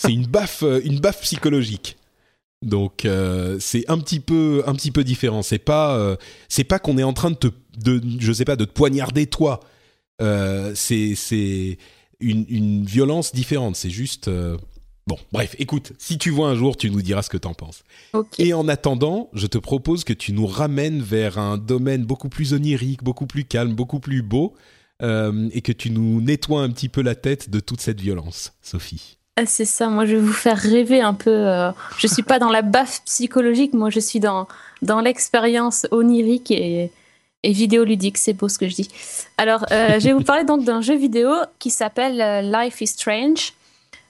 C'est 0.00 0.12
une 0.12 0.26
baffe, 0.26 0.64
euh, 0.64 0.80
une 0.84 0.98
baffe 0.98 1.20
psychologique. 1.20 1.96
Donc 2.62 3.04
euh, 3.04 3.58
c'est 3.60 3.84
un 3.90 3.98
petit 3.98 4.20
peu 4.20 4.62
un 4.66 4.74
petit 4.74 4.92
peu 4.92 5.04
différent. 5.04 5.42
C'est 5.42 5.58
pas 5.58 5.96
euh, 5.96 6.16
c'est 6.48 6.64
pas 6.64 6.78
qu'on 6.78 6.96
est 6.96 7.02
en 7.02 7.12
train 7.12 7.30
de 7.30 7.36
te 7.36 7.48
de 7.78 8.00
je 8.20 8.32
sais 8.32 8.44
pas 8.44 8.56
de 8.56 8.64
te 8.64 8.72
poignarder 8.72 9.26
toi. 9.26 9.60
Euh, 10.20 10.72
c'est 10.74 11.14
c'est 11.16 11.78
une, 12.20 12.46
une 12.48 12.84
violence 12.84 13.32
différente. 13.34 13.74
C'est 13.74 13.90
juste 13.90 14.30
bon. 15.08 15.16
Bref, 15.32 15.56
écoute, 15.58 15.92
si 15.98 16.18
tu 16.18 16.30
vois 16.30 16.48
un 16.48 16.54
jour, 16.54 16.76
tu 16.76 16.88
nous 16.88 17.02
diras 17.02 17.22
ce 17.22 17.30
que 17.30 17.36
t'en 17.36 17.54
penses. 17.54 17.82
Et 18.38 18.54
en 18.54 18.68
attendant, 18.68 19.28
je 19.32 19.48
te 19.48 19.58
propose 19.58 20.04
que 20.04 20.12
tu 20.12 20.32
nous 20.32 20.46
ramènes 20.46 21.02
vers 21.02 21.38
un 21.38 21.58
domaine 21.58 22.04
beaucoup 22.04 22.28
plus 22.28 22.52
onirique, 22.52 23.02
beaucoup 23.02 23.26
plus 23.26 23.44
calme, 23.44 23.74
beaucoup 23.74 23.98
plus 23.98 24.22
beau, 24.22 24.54
et 25.00 25.62
que 25.62 25.72
tu 25.72 25.90
nous 25.90 26.20
nettoies 26.20 26.62
un 26.62 26.70
petit 26.70 26.88
peu 26.88 27.02
la 27.02 27.16
tête 27.16 27.50
de 27.50 27.58
toute 27.58 27.80
cette 27.80 28.00
violence, 28.00 28.52
Sophie. 28.62 29.18
Ah, 29.38 29.46
c'est 29.46 29.64
ça, 29.64 29.88
moi 29.88 30.04
je 30.04 30.16
vais 30.16 30.20
vous 30.20 30.32
faire 30.32 30.58
rêver 30.58 31.00
un 31.00 31.14
peu. 31.14 31.30
euh, 31.30 31.72
je 31.96 32.06
suis 32.06 32.22
pas 32.22 32.38
dans 32.38 32.50
la 32.50 32.60
baffe 32.60 33.02
psychologique, 33.06 33.72
moi 33.72 33.88
je 33.88 33.98
suis 33.98 34.20
dans, 34.20 34.46
dans 34.82 35.00
l'expérience 35.00 35.86
onirique 35.90 36.50
et, 36.50 36.90
vidéoludique, 37.42 38.18
c'est 38.18 38.34
beau 38.34 38.48
ce 38.48 38.58
que 38.58 38.68
je 38.68 38.74
dis. 38.74 38.88
Alors, 39.38 39.64
euh, 39.72 39.98
je 39.98 40.04
vais 40.04 40.12
vous 40.12 40.22
parler 40.22 40.44
donc 40.44 40.64
d'un 40.64 40.80
jeu 40.80 40.94
vidéo 40.94 41.30
qui 41.58 41.70
s'appelle 41.70 42.20
euh, 42.20 42.42
Life 42.42 42.82
is 42.82 42.88
Strange. 42.88 43.54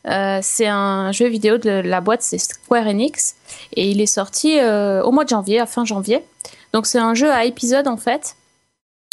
C'est 0.05 0.67
un 0.67 1.13
jeu 1.13 1.29
vidéo 1.29 1.57
de 1.57 1.71
la 1.71 2.01
boîte, 2.01 2.23
c'est 2.23 2.39
Square 2.39 2.89
Enix, 2.89 3.37
et 3.75 3.89
il 3.89 4.01
est 4.01 4.07
sorti 4.07 4.59
au 4.61 5.13
mois 5.13 5.23
de 5.23 5.29
janvier, 5.29 5.61
à 5.61 5.67
fin 5.67 5.85
janvier. 5.85 6.25
Donc 6.73 6.87
c'est 6.87 6.99
un 6.99 7.15
jeu 7.15 7.31
à 7.31 7.45
épisodes 7.45 7.87
en 7.87 7.97
fait. 7.97 8.35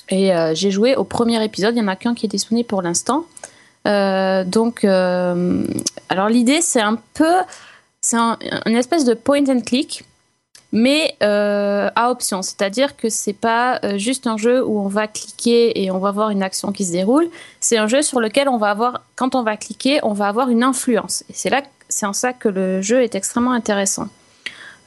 Et 0.10 0.32
j'ai 0.54 0.72
joué 0.72 0.96
au 0.96 1.04
premier 1.04 1.42
épisode, 1.46 1.76
il 1.76 1.80
y 1.80 1.82
en 1.84 1.88
a 1.88 1.96
qu'un 1.96 2.16
qui 2.16 2.26
est 2.26 2.30
disponible 2.30 2.68
pour 2.68 2.82
l'instant. 2.82 3.26
Euh, 3.88 4.44
donc, 4.44 4.84
euh, 4.84 5.64
alors 6.10 6.30
l'idée 6.30 6.62
c'est 6.62 6.82
un 6.82 6.98
peu, 7.14 7.34
c'est 8.02 8.18
un, 8.18 8.38
une 8.66 8.76
espèce 8.76 9.06
de 9.06 9.14
point 9.14 9.48
and 9.48 9.62
click, 9.62 10.04
mais 10.72 11.16
euh, 11.24 11.90
à 11.96 12.12
option. 12.12 12.42
C'est-à-dire 12.42 12.98
que 12.98 13.10
c'est 13.10 13.34
pas 13.34 13.80
juste 13.98 14.28
un 14.28 14.38
jeu 14.38 14.64
où 14.66 14.80
on 14.80 14.88
va 14.88 15.08
cliquer 15.08 15.82
et 15.82 15.92
on 15.92 16.00
va 16.00 16.12
voir 16.12 16.30
une 16.30 16.44
action 16.44 16.72
qui 16.72 16.86
se 16.86 16.92
déroule. 16.92 17.30
C'est 17.60 17.78
un 17.78 17.88
jeu 17.88 18.02
sur 18.02 18.20
lequel 18.20 18.50
on 18.50 18.58
va 18.58 18.70
avoir, 18.70 19.02
quand 19.16 19.36
on 19.36 19.44
va 19.44 19.58
cliquer, 19.58 20.00
on 20.04 20.14
va 20.14 20.28
avoir 20.28 20.50
une 20.50 20.64
influence. 20.64 21.24
Et 21.30 21.34
c'est 21.34 21.50
là, 21.50 21.64
c'est 21.88 22.06
en 22.06 22.14
ça 22.14 22.34
que 22.34 22.50
le 22.50 22.82
jeu 22.82 23.02
est 23.02 23.16
extrêmement 23.16 23.54
intéressant. 23.54 24.08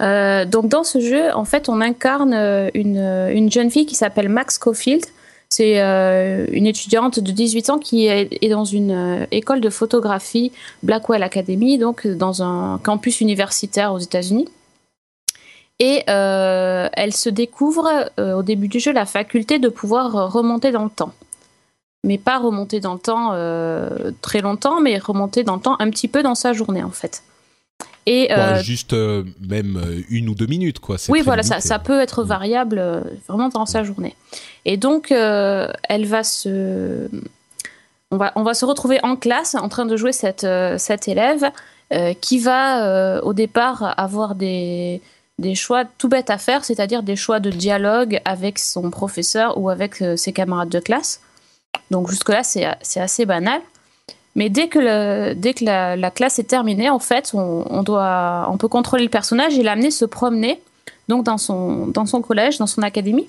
Donc 0.01 0.67
dans 0.69 0.83
ce 0.83 0.99
jeu, 0.99 1.33
en 1.33 1.45
fait, 1.45 1.69
on 1.69 1.81
incarne 1.81 2.35
une, 2.75 2.99
une 3.33 3.53
jeune 3.53 3.71
fille 3.71 3.87
qui 3.87 3.95
s'appelle 3.95 4.29
Max 4.29 4.59
Caulfield. 4.59 5.05
C'est 5.53 5.83
euh, 5.83 6.47
une 6.51 6.67
étudiante 6.67 7.21
de 7.21 7.31
18 7.31 7.69
ans 7.69 7.79
qui 7.79 8.07
est, 8.07 8.49
dans 8.49 8.65
une 8.65 8.91
euh, 8.91 9.27
école 9.33 9.61
de 9.61 9.69
photographie, 9.69 10.51
Blackwell 10.83 11.23
Academy, 11.23 11.77
donc 11.77 12.07
dans 12.07 12.43
un 12.43 12.81
campus 12.83 13.21
universitaire 13.21 13.93
aux 13.93 13.99
États-Unis. 13.99 14.49
Et 15.79 16.05
euh, 16.09 16.89
elle 16.95 17.13
se 17.13 17.29
découvre 17.29 18.11
au 18.19 18.43
début 18.43 18.69
du 18.69 18.81
jeu 18.81 18.93
la 18.93 19.05
faculté 19.05 19.59
de 19.59 19.69
pouvoir 19.69 20.33
remonter 20.33 20.71
dans 20.71 20.85
le 20.85 20.91
temps. 20.91 21.13
Mais 22.03 22.17
pas 22.17 22.39
remonter 22.39 22.81
dans 22.81 22.95
le 22.95 22.99
temps 22.99 23.33
très 24.23 24.41
longtemps, 24.41 24.81
mais 24.81 24.97
remonter 24.97 25.45
dans 25.45 25.57
le 25.57 25.61
temps 25.61 25.77
un 25.81 25.91
petit 25.91 26.09
peu 26.09 26.23
dans 26.23 26.35
sa 26.35 26.55
journée 26.55 26.83
en 26.83 26.91
fait. 26.91 27.23
Et 28.07 28.33
euh, 28.33 28.61
juste 28.63 28.95
euh, 28.95 29.25
même 29.41 29.77
euh, 29.77 30.03
une 30.11 30.29
ou 30.29 30.35
deux 30.35 30.47
minutes, 30.47 30.81
quoi. 30.81 30.97
oui, 31.09 31.23
voilà, 31.23 31.43
ça, 31.43 31.55
limité. 31.55 31.69
ça 31.69 31.79
peut 31.79 32.01
être 32.01 32.25
Mm. 32.25 32.27
variable 32.27 33.05
vraiment 33.29 33.49
dans 33.49 33.67
sa 33.67 33.85
journée. 33.85 34.17
Et 34.65 34.77
donc, 34.77 35.11
elle 35.11 36.07
va 36.07 36.25
se, 36.25 37.09
on 38.13 38.19
va, 38.19 38.31
on 38.37 38.43
va 38.43 38.55
se 38.55 38.65
retrouver 38.65 39.01
en 39.03 39.17
classe 39.17 39.55
en 39.55 39.69
train 39.69 39.87
de 39.87 39.97
jouer 39.97 40.13
cette, 40.13 40.45
euh, 40.45 40.77
cette 40.79 41.09
élève 41.09 41.51
euh, 41.93 42.13
qui 42.13 42.39
va 42.39 42.85
euh, 42.85 43.21
au 43.23 43.33
départ 43.33 43.95
avoir 43.99 44.35
des, 44.35 45.01
des 45.39 45.55
choix 45.55 45.85
tout 45.85 46.09
bêtes 46.09 46.29
à 46.29 46.39
faire, 46.39 46.65
c'est-à-dire 46.65 47.03
des 47.03 47.17
choix 47.17 47.41
de 47.41 47.51
dialogue 47.51 48.21
avec 48.27 48.59
son 48.59 48.91
professeur 48.91 49.59
ou 49.59 49.71
avec 49.71 50.05
ses 50.17 50.33
camarades 50.33 50.69
de 50.69 50.79
classe. 50.79 51.21
Donc 51.91 52.11
jusque-là, 52.11 52.43
c'est 52.43 53.01
assez 53.01 53.25
banal. 53.25 53.61
Mais 54.35 54.49
dès 54.49 54.69
que, 54.69 55.35
dès 55.35 55.53
que 55.55 55.65
la, 55.65 55.97
la 55.97 56.11
classe 56.11 56.39
est 56.39 56.45
terminée, 56.45 56.89
en 56.89 56.99
fait, 56.99 57.33
on, 57.35 57.65
on, 57.69 57.83
doit, 57.83 58.49
on 58.51 58.57
peut 58.57 58.69
contrôler 58.69 59.05
le 59.05 59.11
personnage 59.11 59.59
et 59.59 59.63
l'amener 59.63 59.91
se 59.91 60.05
promener 60.05 60.61
donc 61.09 61.25
dans 61.25 61.39
son, 61.39 61.87
dans 61.89 62.07
son 62.07 62.23
collège, 62.23 62.59
dans 62.59 62.67
son 62.67 62.83
académie. 62.83 63.27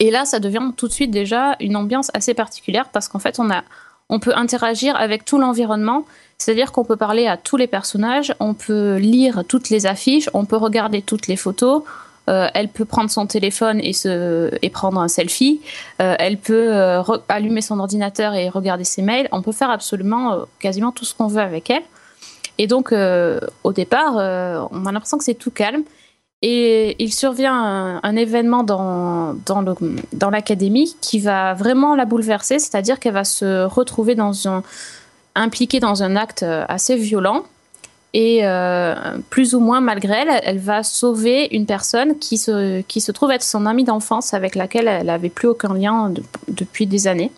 Et 0.00 0.10
là, 0.10 0.24
ça 0.24 0.40
devient 0.40 0.72
tout 0.76 0.88
de 0.88 0.92
suite 0.92 1.10
déjà 1.10 1.56
une 1.60 1.76
ambiance 1.76 2.10
assez 2.14 2.34
particulière 2.34 2.88
parce 2.90 3.08
qu'en 3.08 3.18
fait, 3.18 3.38
on, 3.38 3.50
a, 3.50 3.62
on 4.08 4.18
peut 4.18 4.32
interagir 4.34 4.96
avec 4.96 5.24
tout 5.24 5.38
l'environnement, 5.38 6.04
c'est-à-dire 6.36 6.72
qu'on 6.72 6.84
peut 6.84 6.96
parler 6.96 7.26
à 7.26 7.36
tous 7.36 7.56
les 7.56 7.68
personnages, 7.68 8.34
on 8.40 8.54
peut 8.54 8.96
lire 8.96 9.44
toutes 9.48 9.70
les 9.70 9.86
affiches, 9.86 10.28
on 10.34 10.44
peut 10.44 10.56
regarder 10.56 11.00
toutes 11.00 11.28
les 11.28 11.36
photos, 11.36 11.82
euh, 12.28 12.48
elle 12.54 12.68
peut 12.68 12.86
prendre 12.86 13.10
son 13.10 13.26
téléphone 13.26 13.80
et, 13.80 13.92
se, 13.92 14.50
et 14.62 14.70
prendre 14.70 14.98
un 15.00 15.08
selfie, 15.08 15.60
euh, 16.00 16.14
elle 16.18 16.38
peut 16.38 16.74
euh, 16.74 17.02
allumer 17.28 17.60
son 17.60 17.78
ordinateur 17.78 18.34
et 18.34 18.48
regarder 18.48 18.84
ses 18.84 19.02
mails, 19.02 19.28
on 19.30 19.42
peut 19.42 19.52
faire 19.52 19.70
absolument 19.70 20.44
quasiment 20.58 20.90
tout 20.90 21.04
ce 21.04 21.14
qu'on 21.14 21.26
veut 21.26 21.42
avec 21.42 21.68
elle. 21.68 21.82
Et 22.56 22.66
donc, 22.68 22.92
au 22.92 23.72
départ, 23.72 24.14
on 24.14 24.86
a 24.86 24.92
l'impression 24.92 25.18
que 25.18 25.24
c'est 25.24 25.34
tout 25.34 25.50
calme. 25.50 25.82
Et 26.40 26.94
il 27.02 27.12
survient 27.12 28.00
un, 28.00 28.16
événement 28.16 28.62
dans, 28.62 29.34
dans, 29.44 30.30
l'académie 30.30 30.94
qui 31.00 31.18
va 31.18 31.54
vraiment 31.54 31.96
la 31.96 32.04
bouleverser, 32.04 32.60
c'est-à-dire 32.60 33.00
qu'elle 33.00 33.14
va 33.14 33.24
se 33.24 33.64
retrouver 33.64 34.14
dans 34.14 34.46
un, 34.46 34.62
impliquée 35.34 35.80
dans 35.80 36.04
un 36.04 36.14
acte 36.14 36.44
assez 36.44 36.94
violent. 36.94 37.42
Et 38.16 38.46
euh, 38.46 38.94
plus 39.28 39.56
ou 39.56 39.60
moins 39.60 39.80
malgré 39.80 40.14
elle, 40.14 40.40
elle 40.44 40.58
va 40.60 40.84
sauver 40.84 41.48
une 41.50 41.66
personne 41.66 42.16
qui 42.20 42.38
se, 42.38 42.80
qui 42.82 43.00
se 43.00 43.10
trouve 43.10 43.32
être 43.32 43.42
son 43.42 43.66
amie 43.66 43.82
d'enfance 43.82 44.34
avec 44.34 44.54
laquelle 44.54 44.86
elle 44.86 45.06
n'avait 45.06 45.28
plus 45.30 45.48
aucun 45.48 45.74
lien 45.74 46.10
de- 46.10 46.22
depuis 46.46 46.86
des 46.86 47.08
années. 47.08 47.32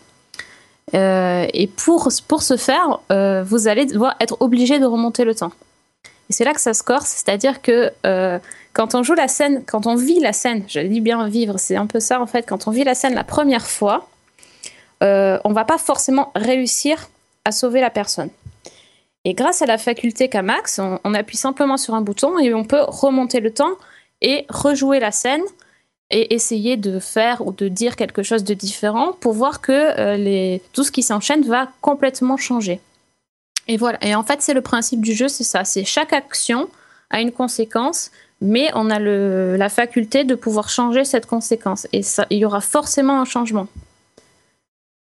Euh, 0.93 1.47
et 1.51 1.65
pour, 1.65 2.09
pour 2.27 2.43
ce 2.43 2.57
faire, 2.57 2.99
euh, 3.11 3.43
vous 3.43 3.67
allez 3.67 3.87
devoir 3.87 4.15
être 4.19 4.37
obligé 4.39 4.77
de 4.77 4.85
remonter 4.85 5.25
le 5.25 5.33
temps. 5.33 5.51
Et 6.29 6.33
c'est 6.33 6.45
là 6.45 6.53
que 6.53 6.61
ça 6.61 6.75
se 6.75 6.83
corse, 6.83 7.07
c'est-à-dire 7.07 7.61
que 7.63 7.91
quand 8.73 8.93
on 8.93 9.01
joue 9.01 9.13
la 9.15 9.27
scène, 9.27 9.63
quand 9.65 9.87
on 9.87 9.95
vit 9.95 10.19
la 10.19 10.33
scène, 10.33 10.63
je 10.67 10.79
dis 10.81 11.01
bien 11.01 11.27
vivre, 11.27 11.57
c'est 11.57 11.75
un 11.77 11.87
peu 11.87 11.99
ça 11.99 12.21
en 12.21 12.27
fait, 12.27 12.43
quand 12.43 12.67
on 12.67 12.71
vit 12.71 12.83
la 12.83 12.93
scène 12.95 13.15
la 13.15 13.23
première 13.23 13.65
fois, 13.65 14.07
on 15.01 15.51
va 15.53 15.63
pas 15.65 15.77
forcément 15.77 16.31
réussir 16.35 17.09
à 17.45 17.51
sauver 17.51 17.79
la 17.79 17.89
personne. 17.89 18.29
Et 19.29 19.33
grâce 19.33 19.61
à 19.61 19.65
la 19.65 19.77
faculté 19.77 20.29
qu'a 20.29 20.41
Max, 20.41 20.79
on, 20.79 21.01
on 21.03 21.13
appuie 21.13 21.35
simplement 21.35 21.75
sur 21.75 21.93
un 21.95 22.01
bouton 22.01 22.39
et 22.39 22.53
on 22.53 22.63
peut 22.63 22.79
remonter 22.87 23.41
le 23.41 23.51
temps 23.53 23.73
et 24.21 24.45
rejouer 24.47 25.01
la 25.01 25.11
scène 25.11 25.41
et 26.11 26.33
essayer 26.33 26.77
de 26.77 26.97
faire 26.97 27.45
ou 27.45 27.51
de 27.51 27.67
dire 27.67 27.97
quelque 27.97 28.23
chose 28.23 28.45
de 28.45 28.53
différent 28.53 29.11
pour 29.19 29.33
voir 29.33 29.59
que 29.59 29.73
euh, 29.73 30.15
les, 30.15 30.61
tout 30.71 30.85
ce 30.85 30.91
qui 30.93 31.03
s'enchaîne 31.03 31.41
va 31.43 31.67
complètement 31.81 32.37
changer. 32.37 32.79
Et 33.67 33.75
voilà. 33.75 33.97
Et 34.01 34.15
en 34.15 34.23
fait, 34.23 34.41
c'est 34.41 34.53
le 34.53 34.61
principe 34.61 35.01
du 35.01 35.13
jeu, 35.13 35.27
c'est 35.27 35.43
ça. 35.43 35.65
C'est 35.65 35.83
chaque 35.83 36.13
action 36.13 36.69
a 37.09 37.19
une 37.19 37.33
conséquence, 37.33 38.11
mais 38.39 38.69
on 38.75 38.89
a 38.89 38.97
le, 38.97 39.57
la 39.57 39.67
faculté 39.67 40.23
de 40.23 40.35
pouvoir 40.35 40.69
changer 40.69 41.03
cette 41.03 41.25
conséquence. 41.25 41.85
Et 41.91 42.01
ça, 42.01 42.25
il 42.29 42.37
y 42.37 42.45
aura 42.45 42.61
forcément 42.61 43.19
un 43.19 43.25
changement. 43.25 43.67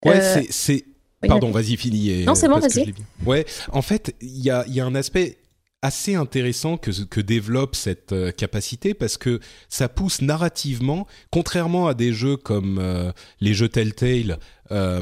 Ouais, 0.04 0.16
Euh, 0.20 0.42
c'est- 0.50 0.84
Pardon, 1.26 1.50
vas-y, 1.50 1.76
finis. 1.76 2.10
et- 2.10 2.24
Non, 2.24 2.34
c'est 2.34 2.48
bon, 2.48 2.58
vas-y. 2.60 2.94
Ouais, 3.26 3.44
en 3.72 3.82
fait, 3.82 4.14
il 4.20 4.38
y 4.42 4.50
a, 4.50 4.64
il 4.68 4.74
y 4.74 4.80
a 4.80 4.86
un 4.86 4.94
aspect 4.94 5.38
assez 5.82 6.16
intéressant 6.16 6.76
que, 6.76 6.90
que 7.04 7.20
développe 7.20 7.76
cette 7.76 8.10
euh, 8.12 8.32
capacité 8.32 8.94
parce 8.94 9.16
que 9.16 9.38
ça 9.68 9.88
pousse 9.88 10.22
narrativement, 10.22 11.06
contrairement 11.30 11.86
à 11.86 11.94
des 11.94 12.12
jeux 12.12 12.36
comme 12.36 12.78
euh, 12.80 13.12
les 13.40 13.54
jeux 13.54 13.68
Telltale, 13.68 14.38
euh, 14.72 15.00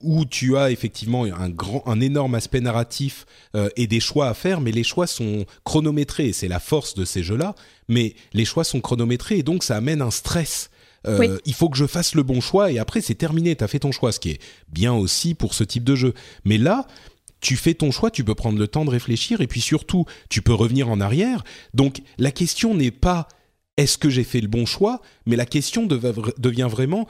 où 0.00 0.24
tu 0.24 0.56
as 0.56 0.72
effectivement 0.72 1.22
un 1.24 1.48
grand, 1.50 1.84
un 1.86 2.00
énorme 2.00 2.34
aspect 2.34 2.60
narratif 2.60 3.26
euh, 3.54 3.68
et 3.76 3.86
des 3.86 4.00
choix 4.00 4.28
à 4.28 4.34
faire, 4.34 4.60
mais 4.60 4.72
les 4.72 4.82
choix 4.82 5.06
sont 5.06 5.44
chronométrés. 5.64 6.28
et 6.28 6.32
C'est 6.32 6.48
la 6.48 6.58
force 6.58 6.94
de 6.94 7.04
ces 7.04 7.22
jeux-là, 7.22 7.54
mais 7.88 8.14
les 8.32 8.44
choix 8.44 8.64
sont 8.64 8.80
chronométrés 8.80 9.38
et 9.38 9.42
donc 9.44 9.62
ça 9.62 9.76
amène 9.76 10.02
un 10.02 10.10
stress. 10.10 10.68
Euh, 11.06 11.18
Oui. 11.18 11.28
Il 11.44 11.54
faut 11.54 11.68
que 11.68 11.76
je 11.76 11.86
fasse 11.86 12.14
le 12.14 12.22
bon 12.22 12.40
choix 12.40 12.70
et 12.70 12.78
après 12.78 13.00
c'est 13.00 13.14
terminé, 13.14 13.56
t'as 13.56 13.68
fait 13.68 13.80
ton 13.80 13.92
choix, 13.92 14.12
ce 14.12 14.20
qui 14.20 14.30
est 14.30 14.40
bien 14.68 14.92
aussi 14.94 15.34
pour 15.34 15.54
ce 15.54 15.64
type 15.64 15.84
de 15.84 15.94
jeu. 15.94 16.14
Mais 16.44 16.58
là, 16.58 16.86
tu 17.40 17.56
fais 17.56 17.74
ton 17.74 17.90
choix, 17.90 18.10
tu 18.10 18.22
peux 18.24 18.34
prendre 18.36 18.58
le 18.58 18.68
temps 18.68 18.84
de 18.84 18.90
réfléchir 18.90 19.40
et 19.40 19.46
puis 19.48 19.60
surtout, 19.60 20.04
tu 20.30 20.42
peux 20.42 20.54
revenir 20.54 20.88
en 20.88 21.00
arrière. 21.00 21.42
Donc 21.74 22.02
la 22.18 22.30
question 22.30 22.74
n'est 22.74 22.92
pas 22.92 23.26
est-ce 23.76 23.98
que 23.98 24.10
j'ai 24.10 24.24
fait 24.24 24.40
le 24.40 24.48
bon 24.48 24.64
choix, 24.66 25.00
mais 25.26 25.34
la 25.36 25.46
question 25.46 25.86
devient 25.86 26.68
vraiment 26.70 27.08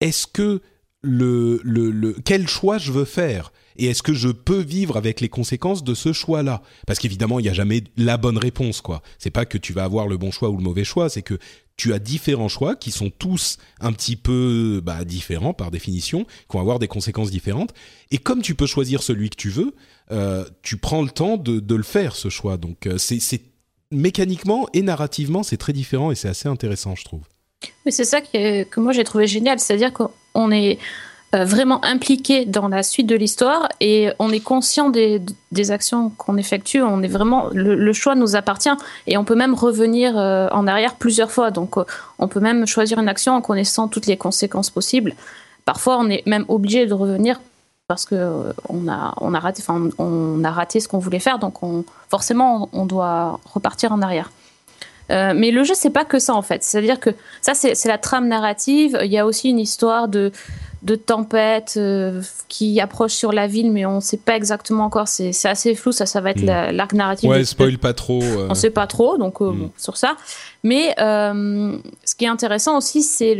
est-ce 0.00 0.26
que 0.26 0.62
le, 1.02 1.60
le, 1.64 1.90
le 1.90 2.16
quel 2.24 2.48
choix 2.48 2.78
je 2.78 2.92
veux 2.92 3.04
faire? 3.04 3.52
Et 3.78 3.86
est-ce 3.86 4.02
que 4.02 4.12
je 4.12 4.28
peux 4.28 4.60
vivre 4.60 4.96
avec 4.96 5.20
les 5.20 5.28
conséquences 5.28 5.84
de 5.84 5.94
ce 5.94 6.12
choix-là? 6.12 6.62
Parce 6.86 6.98
qu'évidemment, 6.98 7.38
il 7.38 7.44
n'y 7.44 7.48
a 7.48 7.54
jamais 7.54 7.84
la 7.96 8.16
bonne 8.16 8.38
réponse, 8.38 8.80
quoi. 8.80 9.02
C'est 9.18 9.30
pas 9.30 9.46
que 9.46 9.56
tu 9.58 9.72
vas 9.72 9.84
avoir 9.84 10.08
le 10.08 10.16
bon 10.16 10.30
choix 10.30 10.50
ou 10.50 10.56
le 10.56 10.62
mauvais 10.62 10.84
choix, 10.84 11.08
c'est 11.08 11.22
que 11.22 11.38
tu 11.76 11.94
as 11.94 12.00
différents 12.00 12.48
choix 12.48 12.74
qui 12.74 12.90
sont 12.90 13.08
tous 13.08 13.56
un 13.80 13.92
petit 13.92 14.16
peu 14.16 14.82
bah, 14.84 15.04
différents 15.04 15.54
par 15.54 15.70
définition, 15.70 16.24
qui 16.24 16.54
vont 16.56 16.60
avoir 16.60 16.80
des 16.80 16.88
conséquences 16.88 17.30
différentes. 17.30 17.72
Et 18.10 18.18
comme 18.18 18.42
tu 18.42 18.56
peux 18.56 18.66
choisir 18.66 19.02
celui 19.02 19.30
que 19.30 19.36
tu 19.36 19.48
veux, 19.48 19.74
euh, 20.10 20.44
tu 20.62 20.76
prends 20.76 21.02
le 21.02 21.10
temps 21.10 21.36
de, 21.36 21.74
le 21.74 21.82
faire, 21.84 22.16
ce 22.16 22.28
choix. 22.28 22.56
Donc 22.56 22.86
euh, 22.86 22.98
c'est 22.98 23.40
mécaniquement 23.92 24.68
et 24.74 24.82
narrativement, 24.82 25.44
c'est 25.44 25.56
très 25.56 25.72
différent 25.72 26.10
et 26.10 26.16
c'est 26.16 26.28
assez 26.28 26.48
intéressant, 26.48 26.96
je 26.96 27.04
trouve. 27.04 27.22
Mais 27.86 27.92
c'est 27.92 28.04
ça 28.04 28.20
que, 28.20 28.80
moi 28.80 28.92
j'ai 28.92 29.04
trouvé 29.04 29.28
génial, 29.28 29.60
c'est-à-dire 29.60 29.92
qu'on 29.92 30.50
est 30.50 30.78
vraiment 31.32 31.84
impliqué 31.84 32.46
dans 32.46 32.68
la 32.68 32.82
suite 32.82 33.06
de 33.06 33.14
l'histoire 33.14 33.68
et 33.80 34.10
on 34.18 34.30
est 34.30 34.40
conscient 34.40 34.88
des, 34.88 35.20
actions 35.70 36.10
qu'on 36.10 36.36
effectue. 36.36 36.82
On 36.82 37.02
est 37.02 37.08
vraiment 37.08 37.48
le, 37.52 37.92
choix 37.92 38.14
nous 38.14 38.36
appartient 38.36 38.70
et 39.06 39.16
on 39.18 39.24
peut 39.24 39.34
même 39.34 39.54
revenir 39.54 40.16
euh, 40.16 40.48
en 40.52 40.66
arrière 40.66 40.94
plusieurs 40.94 41.30
fois. 41.30 41.50
Donc 41.50 41.76
euh, 41.76 41.84
on 42.18 42.28
peut 42.28 42.40
même 42.40 42.66
choisir 42.66 42.98
une 42.98 43.08
action 43.08 43.34
en 43.34 43.42
connaissant 43.42 43.88
toutes 43.88 44.06
les 44.06 44.16
conséquences 44.16 44.70
possibles. 44.70 45.14
Parfois 45.64 45.98
on 45.98 46.08
est 46.08 46.26
même 46.26 46.46
obligé 46.48 46.86
de 46.86 46.94
revenir 46.94 47.40
parce 47.88 48.04
que 48.04 48.52
on 48.68 48.86
a 48.88 49.40
raté 49.40 49.62
enfin 49.66 49.88
a 50.44 50.50
raté 50.50 50.80
ce 50.80 50.88
qu'on 50.88 50.98
voulait 50.98 51.20
faire 51.20 51.38
donc 51.38 51.62
on 51.62 51.84
forcément 52.10 52.68
on 52.72 52.86
doit 52.86 53.40
repartir 53.44 53.92
en 53.92 54.02
arrière. 54.02 54.30
Euh, 55.10 55.32
mais 55.34 55.50
le 55.50 55.64
jeu, 55.64 55.74
c'est 55.74 55.90
pas 55.90 56.04
que 56.04 56.18
ça 56.18 56.34
en 56.34 56.42
fait. 56.42 56.62
C'est-à-dire 56.62 57.00
que 57.00 57.10
ça, 57.40 57.54
c'est 57.54 57.86
la 57.86 57.98
trame 57.98 58.28
narrative. 58.28 58.98
Il 59.02 59.10
y 59.10 59.18
a 59.18 59.26
aussi 59.26 59.48
une 59.48 59.58
histoire 59.58 60.08
de, 60.08 60.32
de 60.82 60.94
tempête 60.96 61.74
euh, 61.76 62.22
qui 62.48 62.80
approche 62.80 63.12
sur 63.12 63.32
la 63.32 63.46
ville, 63.46 63.72
mais 63.72 63.86
on 63.86 63.96
ne 63.96 64.00
sait 64.00 64.18
pas 64.18 64.36
exactement 64.36 64.84
encore. 64.84 65.08
C'est 65.08 65.32
assez 65.46 65.74
flou. 65.74 65.92
Ça, 65.92 66.04
ça 66.04 66.20
va 66.20 66.30
être 66.30 66.42
hmm. 66.42 66.74
l'arc 66.76 66.92
narratif. 66.92 67.28
Ouais, 67.28 67.44
spoil 67.44 67.78
pas 67.78 67.94
trop. 67.94 68.22
Euh. 68.22 68.48
On 68.50 68.54
sait 68.54 68.70
pas 68.70 68.86
trop, 68.86 69.16
donc 69.16 69.40
hmm. 69.40 69.68
sur 69.78 69.96
ça. 69.96 70.16
Mais 70.62 70.94
ce 70.98 72.14
qui 72.16 72.24
est 72.24 72.28
intéressant 72.28 72.76
aussi, 72.76 73.02
c'est 73.02 73.36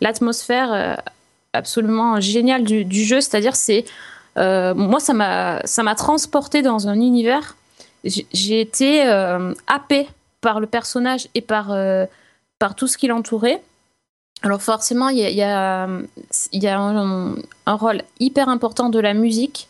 l'atmosphère 0.00 1.00
absolument 1.54 2.20
géniale 2.20 2.64
du, 2.64 2.84
du 2.84 3.04
jeu. 3.04 3.20
C'est-à-dire, 3.20 3.56
c'est 3.56 3.86
moi, 4.36 5.00
ça 5.00 5.14
m'a 5.14 5.94
transporté 5.96 6.60
dans 6.60 6.88
un 6.88 7.00
univers. 7.00 7.56
J'ai 8.04 8.60
été 8.60 9.02
happé 9.66 10.06
par 10.40 10.60
le 10.60 10.66
personnage 10.66 11.28
et 11.34 11.40
par, 11.40 11.72
euh, 11.72 12.06
par 12.58 12.74
tout 12.74 12.86
ce 12.86 12.98
qui 12.98 13.08
l'entourait. 13.08 13.60
Alors 14.42 14.62
forcément, 14.62 15.08
il 15.08 15.18
y 15.18 15.24
a, 15.24 15.30
y 16.52 16.66
a, 16.66 16.78
un, 16.78 17.34
rôle 17.66 18.02
hyper 18.20 18.48
important 18.48 18.88
de 18.88 19.00
la 19.00 19.14
musique. 19.14 19.68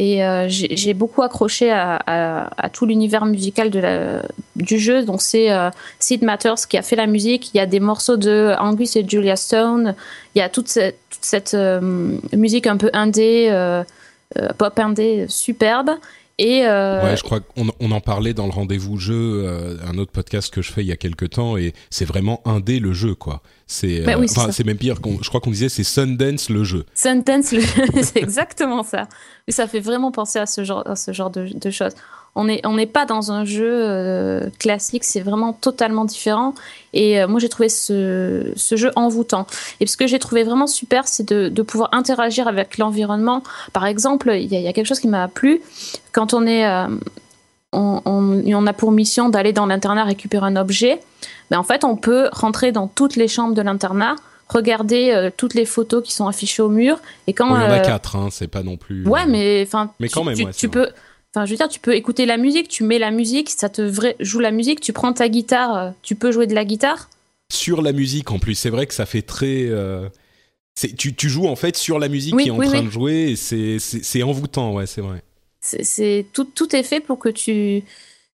Et 0.00 0.24
euh, 0.24 0.46
j'ai 0.48 0.94
beaucoup 0.94 1.22
accroché 1.22 1.72
à, 1.72 2.70
tout 2.72 2.86
l'univers 2.86 3.26
musical 3.26 3.70
de 3.70 4.22
du 4.54 4.78
jeu. 4.78 5.04
Donc 5.04 5.20
c'est 5.20 5.50
euh, 5.50 5.70
Sid 5.98 6.22
Matters 6.22 6.68
qui 6.68 6.78
a 6.78 6.82
fait 6.82 6.94
la 6.94 7.08
musique. 7.08 7.52
Il 7.52 7.56
y 7.56 7.60
a 7.60 7.66
des 7.66 7.80
morceaux 7.80 8.16
de 8.16 8.54
Angus 8.60 8.94
et 8.94 9.04
Julia 9.08 9.34
Stone. 9.34 9.96
Il 10.36 10.38
y 10.38 10.42
a 10.42 10.48
toute 10.48 10.68
cette 10.68 11.56
musique 12.32 12.68
un 12.68 12.76
peu 12.76 12.90
indé, 12.92 13.50
pop 14.56 14.78
indé, 14.78 15.26
superbe. 15.28 15.90
Et 16.38 16.64
euh... 16.64 17.02
Ouais, 17.02 17.16
je 17.16 17.22
crois 17.24 17.40
qu'on 17.40 17.68
on 17.80 17.90
en 17.90 18.00
parlait 18.00 18.32
dans 18.32 18.46
le 18.46 18.52
rendez-vous 18.52 18.96
jeu, 18.96 19.42
euh, 19.44 19.76
un 19.84 19.98
autre 19.98 20.12
podcast 20.12 20.54
que 20.54 20.62
je 20.62 20.72
fais 20.72 20.82
il 20.82 20.86
y 20.86 20.92
a 20.92 20.96
quelques 20.96 21.30
temps, 21.30 21.56
et 21.56 21.74
c'est 21.90 22.04
vraiment 22.04 22.40
indé 22.44 22.78
le 22.78 22.92
jeu, 22.92 23.16
quoi. 23.16 23.42
C'est, 23.66 24.02
bah 24.02 24.16
oui, 24.16 24.28
euh, 24.38 24.48
c'est 24.52 24.64
même 24.64 24.76
pire. 24.76 24.96
je 25.20 25.28
crois 25.28 25.40
qu'on 25.40 25.50
disait 25.50 25.68
c'est 25.68 25.82
Sundance 25.82 26.48
le 26.48 26.62
jeu. 26.62 26.86
Sundance, 26.94 27.52
le... 27.52 27.60
c'est 28.02 28.18
exactement 28.18 28.84
ça. 28.84 29.08
Et 29.48 29.52
ça 29.52 29.66
fait 29.66 29.80
vraiment 29.80 30.12
penser 30.12 30.38
à 30.38 30.46
ce 30.46 30.62
genre, 30.62 30.88
à 30.88 30.94
ce 30.94 31.12
genre 31.12 31.30
de, 31.30 31.48
de 31.52 31.70
choses 31.70 31.94
on 32.34 32.44
n'est 32.44 32.60
on 32.64 32.76
pas 32.86 33.04
dans 33.04 33.32
un 33.32 33.44
jeu 33.44 33.68
euh, 33.68 34.48
classique, 34.58 35.04
c'est 35.04 35.20
vraiment 35.20 35.52
totalement 35.52 36.04
différent. 36.04 36.54
Et 36.92 37.20
euh, 37.20 37.26
moi, 37.26 37.40
j'ai 37.40 37.48
trouvé 37.48 37.68
ce, 37.68 38.52
ce, 38.54 38.76
jeu 38.76 38.92
envoûtant. 38.94 39.46
Et 39.80 39.86
ce 39.86 39.96
que 39.96 40.06
j'ai 40.06 40.18
trouvé 40.18 40.44
vraiment 40.44 40.68
super, 40.68 41.08
c'est 41.08 41.28
de, 41.28 41.48
de, 41.48 41.62
pouvoir 41.62 41.90
interagir 41.92 42.46
avec 42.46 42.78
l'environnement. 42.78 43.42
Par 43.72 43.86
exemple, 43.86 44.30
il 44.34 44.52
y, 44.52 44.56
y, 44.56 44.68
a 44.68 44.72
quelque 44.72 44.86
chose 44.86 45.00
qui 45.00 45.08
m'a 45.08 45.28
plu. 45.28 45.60
Quand 46.12 46.32
on 46.34 46.46
est... 46.46 46.66
Euh, 46.66 46.86
on, 47.72 48.00
on, 48.06 48.66
a 48.66 48.72
pour 48.72 48.92
mission 48.92 49.28
d'aller 49.28 49.52
dans 49.52 49.66
l'internat 49.66 50.04
récupérer 50.04 50.46
un 50.46 50.56
objet. 50.56 51.00
Mais 51.50 51.56
ben, 51.56 51.58
en 51.58 51.64
fait, 51.64 51.84
on 51.84 51.96
peut 51.96 52.30
rentrer 52.32 52.72
dans 52.72 52.88
toutes 52.88 53.14
les 53.14 53.28
chambres 53.28 53.54
de 53.54 53.60
l'internat, 53.60 54.16
regarder 54.48 55.28
toutes 55.36 55.52
les 55.52 55.66
photos 55.66 56.02
qui 56.02 56.12
sont 56.12 56.26
affichées 56.26 56.62
au 56.62 56.70
mur. 56.70 56.98
Et 57.26 57.34
quand 57.34 57.46
il 57.54 57.62
y 57.62 57.66
en 57.66 57.70
a 57.70 57.80
quatre, 57.80 58.16
hein, 58.16 58.28
c'est 58.30 58.48
pas 58.48 58.62
non 58.62 58.78
plus. 58.78 59.06
Ouais, 59.06 59.26
mais 59.26 59.62
enfin, 59.66 59.90
mais 60.00 60.08
quand 60.08 60.24
même, 60.24 60.34
tu, 60.34 60.46
tu 60.52 60.68
peux. 60.70 60.88
Enfin, 61.34 61.44
je 61.44 61.50
veux 61.50 61.56
dire, 61.56 61.68
tu 61.68 61.80
peux 61.80 61.94
écouter 61.94 62.24
la 62.24 62.38
musique, 62.38 62.68
tu 62.68 62.84
mets 62.84 62.98
la 62.98 63.10
musique, 63.10 63.50
ça 63.50 63.68
te 63.68 63.92
joue 64.20 64.38
la 64.40 64.50
musique, 64.50 64.80
tu 64.80 64.92
prends 64.92 65.12
ta 65.12 65.28
guitare, 65.28 65.76
euh, 65.76 65.90
tu 66.02 66.14
peux 66.14 66.32
jouer 66.32 66.46
de 66.46 66.54
la 66.54 66.64
guitare? 66.64 67.10
Sur 67.52 67.82
la 67.82 67.92
musique 67.92 68.30
en 68.30 68.38
plus, 68.38 68.54
c'est 68.54 68.70
vrai 68.70 68.86
que 68.86 68.94
ça 68.94 69.06
fait 69.06 69.22
très. 69.22 69.66
Euh, 69.68 70.08
tu, 70.96 71.14
tu, 71.14 71.28
joues 71.28 71.46
en 71.46 71.56
fait 71.56 71.76
sur 71.76 71.98
la 71.98 72.08
musique 72.08 72.36
qui 72.36 72.48
est 72.48 72.50
en 72.50 72.58
train 72.58 72.82
de 72.82 72.90
jouer 72.90 73.30
et 73.32 73.36
c'est 73.36 74.22
envoûtant, 74.22 74.74
ouais, 74.74 74.86
c'est 74.86 75.00
vrai. 75.00 75.22
C'est 75.60 76.26
tout, 76.32 76.44
tout 76.44 76.74
est 76.74 76.82
fait 76.82 77.00
pour 77.00 77.18
que 77.18 77.28
tu, 77.28 77.82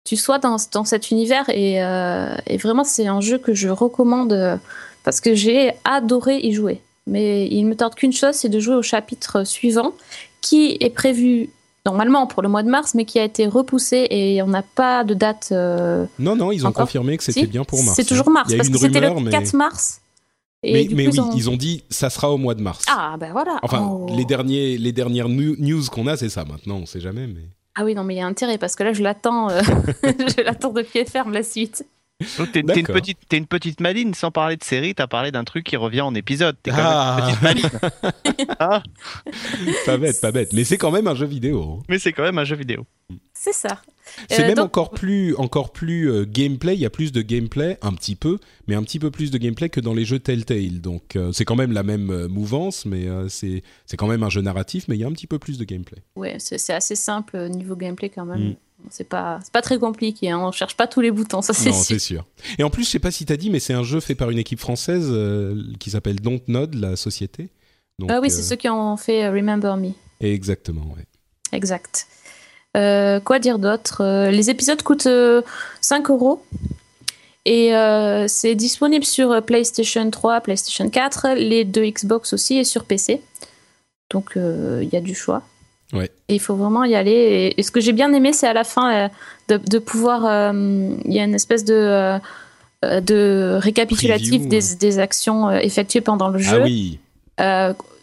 tu 0.04 0.16
sois 0.16 0.38
dans, 0.38 0.57
dans 0.72 0.85
cet 0.85 1.11
univers 1.11 1.48
et, 1.48 1.83
euh, 1.83 2.37
et 2.46 2.59
vraiment 2.59 2.85
c'est 2.85 3.07
un 3.07 3.20
jeu 3.20 3.38
que 3.38 3.54
je 3.54 3.68
recommande 3.68 4.61
parce 5.04 5.20
que 5.20 5.35
j'ai 5.35 5.72
adoré 5.85 6.38
y 6.38 6.52
jouer. 6.52 6.80
Mais 7.07 7.46
il 7.48 7.64
me 7.64 7.76
tarde 7.76 7.94
qu'une 7.94 8.12
chose, 8.12 8.35
c'est 8.35 8.48
de 8.48 8.61
jouer 8.61 8.74
au 8.74 8.83
chapitre 8.83 9.44
suivant 9.44 9.94
qui 10.40 10.76
est 10.80 10.90
prévu 10.90 11.48
normalement 11.87 12.27
pour 12.27 12.42
le 12.42 12.49
mois 12.49 12.62
de 12.62 12.70
mars, 12.70 12.94
mais 12.94 13.05
qui 13.05 13.18
a 13.18 13.25
été 13.25 13.47
repoussé 13.47 14.07
et 14.11 14.42
on 14.42 14.47
n'a 14.47 14.62
pas 14.62 15.05
de 15.05 15.14
date. 15.14 15.49
Euh, 15.53 16.07
non, 16.18 16.37
non, 16.37 16.51
ils 16.53 16.66
ont 16.66 16.73
confirmé 16.73 17.16
que 17.16 17.25
c'était 17.25 17.47
bien 17.47 17.64
pour 17.64 17.83
mars. 17.83 17.97
C'est 17.97 18.07
toujours 18.07 18.31
mars, 18.31 18.53
parce 18.55 18.68
que 18.68 18.79
c'était 18.79 19.01
le 19.01 19.31
4 19.31 19.55
mars. 19.55 20.01
mais, 20.62 20.88
oui, 20.90 21.11
ils 21.37 21.51
ont... 21.51 21.57
dit 21.57 21.85
ça 21.90 22.09
sera 22.09 22.31
au 22.31 22.38
mois 22.38 22.55
de 22.55 22.62
mars. 22.62 22.85
Ah 22.88 23.16
ben 23.18 23.33
voilà. 23.33 23.59
Enfin, 23.62 23.87
oh. 23.87 24.07
les 24.16 24.25
derniers, 24.25 24.79
les 24.79 24.92
dernières 24.92 25.29
news 25.29 25.85
qu'on 25.92 26.07
a, 26.07 26.16
c'est 26.16 26.31
ça. 26.31 26.44
Maintenant, 26.44 26.77
on 26.77 26.87
sait 26.87 27.01
jamais, 27.01 27.27
mais. 27.27 27.49
Ah 27.77 27.85
oui, 27.85 27.94
non, 27.94 28.05
mais 28.05 28.14
il 28.14 28.18
y 28.18 28.20
a 28.20 28.27
intérêt 28.27 28.57
parce 28.57 28.77
que 28.77 28.85
là, 28.85 28.92
je 28.92 29.03
l'attends, 29.03 29.51
euh, 29.51 29.61
je 30.03 30.42
l'attends 30.42 30.73
de 30.73 30.83
pied 30.83 31.05
ferme 31.05 31.33
la 31.33 31.42
suite. 31.42 31.85
T'es 32.53 32.61
une 32.61 32.66
petite, 32.85 33.18
es 33.33 33.37
une 33.37 33.46
petite 33.46 33.81
maline, 33.81 34.14
sans 34.14 34.31
parler 34.31 34.57
de 34.57 34.62
série, 34.62 34.94
t'as 34.94 35.09
parlé 35.09 35.33
d'un 35.33 35.42
truc 35.42 35.64
qui 35.64 35.77
revient 35.77 36.03
en 36.03 36.14
épisode. 36.14 36.57
T'es 36.62 36.70
ah. 36.72 37.18
une 37.18 37.27
petite 37.27 37.42
maline. 37.42 38.46
ah. 38.61 38.83
Pas 39.85 39.96
bête, 39.98 40.20
pas 40.20 40.31
bête. 40.31 40.53
Mais 40.53 40.62
c'est 40.62 40.79
quand 40.79 40.92
même 40.92 41.09
un 41.09 41.16
jeu 41.16 41.27
vidéo. 41.27 41.83
Mais 41.88 41.98
c'est 41.98 42.12
quand 42.12 42.22
même 42.22 42.38
un 42.38 42.44
jeu 42.44 42.55
vidéo. 42.55 42.87
C'est 43.33 43.53
ça. 43.53 43.83
C'est 44.31 44.44
euh, 44.44 44.46
même 44.46 44.61
encore 44.61 44.90
plus, 44.90 45.35
encore 45.37 45.72
plus 45.72 46.11
euh, 46.11 46.24
gameplay. 46.24 46.74
Il 46.74 46.81
y 46.81 46.87
a 46.87 46.90
plus 46.90 47.11
de 47.11 47.20
gameplay, 47.20 47.79
un 47.83 47.92
petit 47.92 48.14
peu, 48.14 48.38
mais 48.68 48.77
un 48.77 48.83
petit 48.85 49.00
peu 49.00 49.11
plus 49.11 49.31
de 49.33 49.38
gameplay 49.38 49.68
que 49.68 49.81
dans 49.81 49.92
les 49.92 50.05
jeux 50.05 50.20
Telltale. 50.20 50.81
Donc 50.81 51.16
euh, 51.16 51.33
c'est 51.33 51.44
quand 51.44 51.57
même 51.57 51.72
la 51.72 51.83
même 51.83 52.27
mouvance, 52.29 52.87
mais 52.87 53.09
c'est 53.29 53.62
c'est 53.87 53.96
quand 53.96 54.07
même 54.07 54.22
un 54.22 54.31
jeu 54.31 54.40
narratif, 54.40 54.87
mais 54.88 54.96
il 54.96 55.00
y 55.00 55.05
a 55.05 55.09
un 55.09 55.12
petit 55.12 55.27
peu 55.27 55.38
plus 55.38 55.59
de 55.59 55.64
gameplay. 55.64 55.98
Ouais, 56.16 56.37
c'est 56.38 56.72
assez 56.72 56.94
simple 56.94 57.48
niveau 57.48 57.74
gameplay 57.77 58.09
quand 58.09 58.24
même. 58.24 58.50
Mm. 58.50 58.57
C'est 58.90 59.09
pas, 59.09 59.40
pas 59.53 59.62
très 59.62 59.79
compliqué, 59.79 60.31
hein. 60.31 60.38
on 60.38 60.53
cherche 60.53 60.77
pas 60.77 60.87
tous 60.87 61.01
les 61.01 61.11
boutons, 61.11 61.42
ça 61.42 61.53
c'est 61.53 61.73
sûr. 61.73 61.75
c'est 61.75 61.99
sûr. 61.99 62.25
Et 62.59 62.64
en 62.64 62.70
plus, 62.70 62.85
je 62.85 62.90
sais 62.90 62.99
pas 62.99 63.11
si 63.11 63.25
tu 63.25 63.33
as 63.33 63.37
dit, 63.37 63.51
mais 63.51 63.61
c'est 63.61 63.73
un 63.73 63.83
jeu 63.83 64.01
fait 64.01 64.14
par 64.14 64.31
une 64.31 64.38
équipe 64.38 64.61
française 64.61 65.07
euh, 65.09 65.61
qui 65.79 65.90
s'appelle 65.90 66.20
Dontnod, 66.20 66.75
la 66.75 66.97
société. 66.97 67.51
ah 68.09 68.20
oui, 68.20 68.31
c'est 68.31 68.40
euh, 68.40 68.42
ceux 68.42 68.57
qui 68.57 68.68
ont 68.68 68.97
fait 68.97 69.25
euh, 69.25 69.33
Remember 69.33 69.77
Me. 69.77 69.90
Exactement, 70.20 70.87
oui. 70.97 71.03
Exact. 71.53 72.07
quoi 72.75 73.38
dire 73.38 73.59
d'autre 73.59 74.31
Les 74.31 74.51
épisodes 74.51 74.83
coûtent 74.83 75.09
5 75.81 76.11
euros. 76.11 76.42
Et 77.47 77.73
c'est 78.27 78.55
disponible 78.55 79.05
sur 79.05 79.42
PlayStation 79.44 80.11
3, 80.11 80.40
PlayStation 80.40 80.88
4, 80.88 81.35
les 81.37 81.64
deux 81.64 81.85
Xbox 81.85 82.33
aussi 82.33 82.57
et 82.57 82.64
sur 82.64 82.85
PC. 82.85 83.20
Donc 84.11 84.33
il 84.37 84.88
y 84.90 84.97
a 84.97 85.01
du 85.01 85.14
choix. 85.14 85.42
Et 85.92 86.35
il 86.35 86.40
faut 86.40 86.57
vraiment 86.57 86.85
y 86.85 86.94
aller. 86.94 87.55
Et, 87.57 87.62
ce 87.62 87.70
que 87.70 87.81
j'ai 87.81 87.92
bien 87.92 88.12
aimé, 88.12 88.33
c'est 88.33 88.47
à 88.47 88.53
la 88.53 88.64
fin 88.64 89.09
euh, 89.51 89.59
de, 89.59 89.79
pouvoir. 89.79 90.25
Euh, 90.27 90.94
il 91.05 91.12
y 91.12 91.20
a 91.20 91.25
une 91.25 91.35
espèce 91.35 91.64
de, 91.64 91.75
euh, 92.85 93.01
de 93.01 93.59
récapitulatif 93.61 94.49
des, 94.49 94.99
actions 94.99 95.51
effectuées 95.53 96.01
pendant 96.01 96.29
le 96.29 96.38
jeu. 96.38 96.61
Ah 96.61 96.64
oui. 96.64 96.99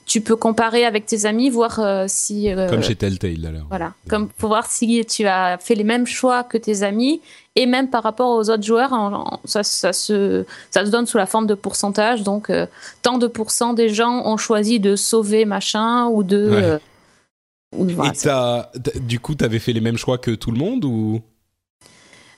tu 0.06 0.22
peux 0.22 0.36
comparer 0.36 0.86
avec 0.86 1.06
tes 1.06 1.26
amis, 1.26 1.50
voir 1.50 1.82
si. 2.08 2.50
comme 2.70 2.84
chez 2.84 2.96
Telltale 2.96 3.46
alors. 3.46 3.66
Voilà. 3.70 3.94
Comme 4.10 4.30
pour 4.30 4.50
voir 4.50 4.68
si 4.68 5.06
tu 5.06 5.26
as 5.26 5.58
fait 5.58 5.76
les 5.76 5.84
mêmes 5.84 6.08
choix 6.08 6.44
que 6.44 6.58
tes 6.58 6.84
amis 6.84 7.22
et 7.58 7.66
même 7.66 7.90
par 7.90 8.04
rapport 8.04 8.30
aux 8.30 8.50
autres 8.50 8.64
joueurs, 8.64 9.40
ça, 9.44 9.64
ça, 9.64 9.92
se, 9.92 10.46
ça 10.70 10.86
se 10.86 10.92
donne 10.92 11.06
sous 11.06 11.18
la 11.18 11.26
forme 11.26 11.48
de 11.48 11.56
pourcentage. 11.56 12.24
Donc, 12.24 12.50
tant 13.02 13.18
de 13.18 13.28
pourcents 13.28 13.74
des 13.74 13.90
gens 13.90 14.26
ont 14.26 14.38
choisi 14.38 14.80
de 14.80 14.96
sauver 14.96 15.44
machin 15.46 16.08
ou 16.08 16.24
de. 16.24 16.80
Et 17.74 19.00
du 19.00 19.20
coup, 19.20 19.36
tu 19.36 19.44
avais 19.44 19.60
fait 19.60 19.74
les 19.74 19.82
mêmes 19.82 19.98
choix 19.98 20.18
que 20.18 20.32
tout 20.32 20.52
le 20.52 20.58
monde 20.58 20.86
ou? 20.86 21.22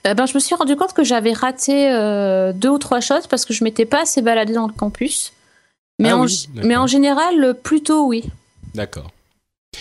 Euh, 0.06 0.14
ben, 0.14 0.26
Je 0.26 0.34
me 0.34 0.40
suis 0.40 0.56
rendu 0.56 0.76
compte 0.76 0.94
que 0.94 1.04
j'avais 1.04 1.34
raté 1.34 1.92
euh, 1.92 2.54
deux 2.54 2.70
ou 2.70 2.78
trois 2.78 3.00
choses 3.00 3.28
parce 3.28 3.46
que 3.46 3.54
je 3.54 3.64
m'étais 3.64 3.86
pas 3.86 4.02
assez 4.02 4.22
baladé 4.22 4.54
dans 4.54 4.68
le 4.68 4.74
campus. 4.74 5.34
Mais, 6.00 6.10
ah 6.10 6.18
en, 6.18 6.26
mais 6.56 6.76
en 6.76 6.88
général, 6.88 7.56
plutôt 7.64 8.08
oui. 8.08 8.24
D'accord. 8.74 9.12